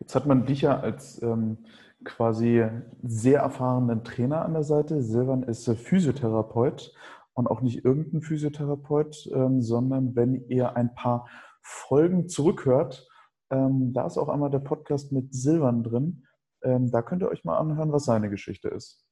Jetzt 0.00 0.14
hat 0.14 0.26
man 0.26 0.44
dich 0.44 0.62
ja 0.62 0.78
als 0.78 1.22
ähm, 1.22 1.64
quasi 2.04 2.64
sehr 3.02 3.40
erfahrenen 3.40 4.04
Trainer 4.04 4.44
an 4.44 4.54
der 4.54 4.64
Seite. 4.64 5.02
Silvan 5.02 5.42
ist 5.44 5.68
Physiotherapeut 5.68 6.92
und 7.32 7.48
auch 7.48 7.60
nicht 7.60 7.84
irgendein 7.84 8.22
Physiotherapeut, 8.22 9.28
ähm, 9.32 9.62
sondern 9.62 10.14
wenn 10.14 10.46
ihr 10.48 10.76
ein 10.76 10.94
paar 10.94 11.28
Folgen 11.62 12.28
zurückhört, 12.28 13.08
ähm, 13.50 13.92
da 13.92 14.06
ist 14.06 14.18
auch 14.18 14.28
einmal 14.28 14.50
der 14.50 14.58
Podcast 14.58 15.12
mit 15.12 15.34
Silvan 15.34 15.82
drin. 15.82 16.23
Ähm, 16.64 16.90
da 16.90 17.02
könnt 17.02 17.22
ihr 17.22 17.28
euch 17.28 17.44
mal 17.44 17.58
anhören, 17.58 17.92
was 17.92 18.04
seine 18.04 18.30
Geschichte 18.30 18.68
ist. 18.68 19.04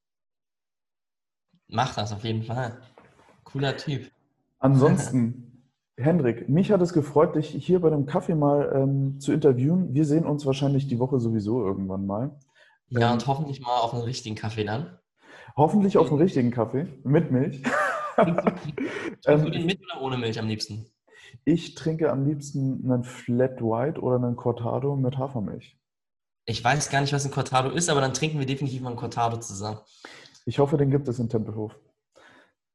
Macht 1.68 1.96
das 1.96 2.12
auf 2.12 2.24
jeden 2.24 2.42
Fall. 2.42 2.80
Cooler 3.44 3.76
Typ. 3.76 4.10
Ansonsten, 4.58 5.68
Hendrik, 5.96 6.48
mich 6.48 6.70
hat 6.70 6.82
es 6.82 6.92
gefreut, 6.92 7.36
dich 7.36 7.48
hier 7.48 7.80
bei 7.80 7.90
dem 7.90 8.06
Kaffee 8.06 8.34
mal 8.34 8.72
ähm, 8.74 9.20
zu 9.20 9.32
interviewen. 9.32 9.94
Wir 9.94 10.04
sehen 10.04 10.26
uns 10.26 10.46
wahrscheinlich 10.46 10.88
die 10.88 10.98
Woche 10.98 11.20
sowieso 11.20 11.64
irgendwann 11.64 12.06
mal. 12.06 12.38
Ja, 12.88 13.08
ähm, 13.08 13.14
und 13.14 13.26
hoffentlich 13.26 13.60
mal 13.60 13.78
auf 13.78 13.94
einen 13.94 14.02
richtigen 14.02 14.34
Kaffee 14.36 14.64
dann. 14.64 14.98
Hoffentlich 15.56 15.98
auf 15.98 16.10
einen 16.10 16.20
richtigen 16.20 16.50
Kaffee 16.50 16.86
mit 17.04 17.30
Milch. 17.30 17.62
Trinkst 18.16 19.46
du 19.46 19.50
den 19.50 19.66
mit 19.66 19.80
oder 19.80 20.02
ohne 20.02 20.18
Milch 20.18 20.38
am 20.38 20.46
liebsten? 20.46 20.86
Ich 21.44 21.74
trinke 21.74 22.10
am 22.10 22.26
liebsten 22.26 22.84
einen 22.84 23.04
Flat 23.04 23.60
White 23.62 24.00
oder 24.00 24.16
einen 24.16 24.36
Cortado 24.36 24.96
mit 24.96 25.16
Hafermilch. 25.16 25.78
Ich 26.44 26.62
weiß 26.62 26.90
gar 26.90 27.00
nicht, 27.00 27.12
was 27.12 27.24
ein 27.24 27.30
Cortado 27.30 27.70
ist, 27.70 27.88
aber 27.88 28.00
dann 28.00 28.14
trinken 28.14 28.38
wir 28.38 28.46
definitiv 28.46 28.80
mal 28.82 28.90
ein 28.90 28.96
Cortado 28.96 29.36
zusammen. 29.38 29.78
Ich 30.44 30.58
hoffe, 30.58 30.76
den 30.76 30.90
gibt 30.90 31.06
es 31.06 31.18
in 31.18 31.28
Tempelhof. 31.28 31.78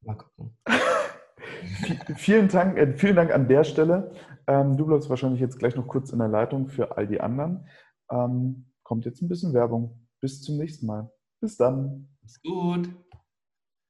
Mal 0.02 0.16
gucken. 0.16 0.58
vielen, 2.16 2.48
Dank, 2.48 2.78
äh, 2.78 2.94
vielen 2.94 3.16
Dank 3.16 3.32
an 3.34 3.48
der 3.48 3.64
Stelle. 3.66 4.12
Ähm, 4.48 4.78
du 4.78 4.86
bleibst 4.86 5.10
wahrscheinlich 5.10 5.42
jetzt 5.42 5.60
gleich 5.60 5.76
noch 5.76 5.88
kurz 5.88 6.12
in 6.12 6.20
der 6.20 6.30
Leitung 6.30 6.70
für 6.70 6.96
all 6.96 7.08
die 7.08 7.20
anderen. 7.20 7.68
Ähm, 8.10 8.72
kommt 8.84 9.06
jetzt 9.06 9.22
ein 9.22 9.28
bisschen 9.28 9.54
Werbung. 9.54 10.08
Bis 10.22 10.42
zum 10.42 10.58
nächsten 10.58 10.86
Mal. 10.86 11.12
Bis 11.42 11.58
dann. 11.58 12.08
Ist 12.24 12.42
gut. 12.44 12.90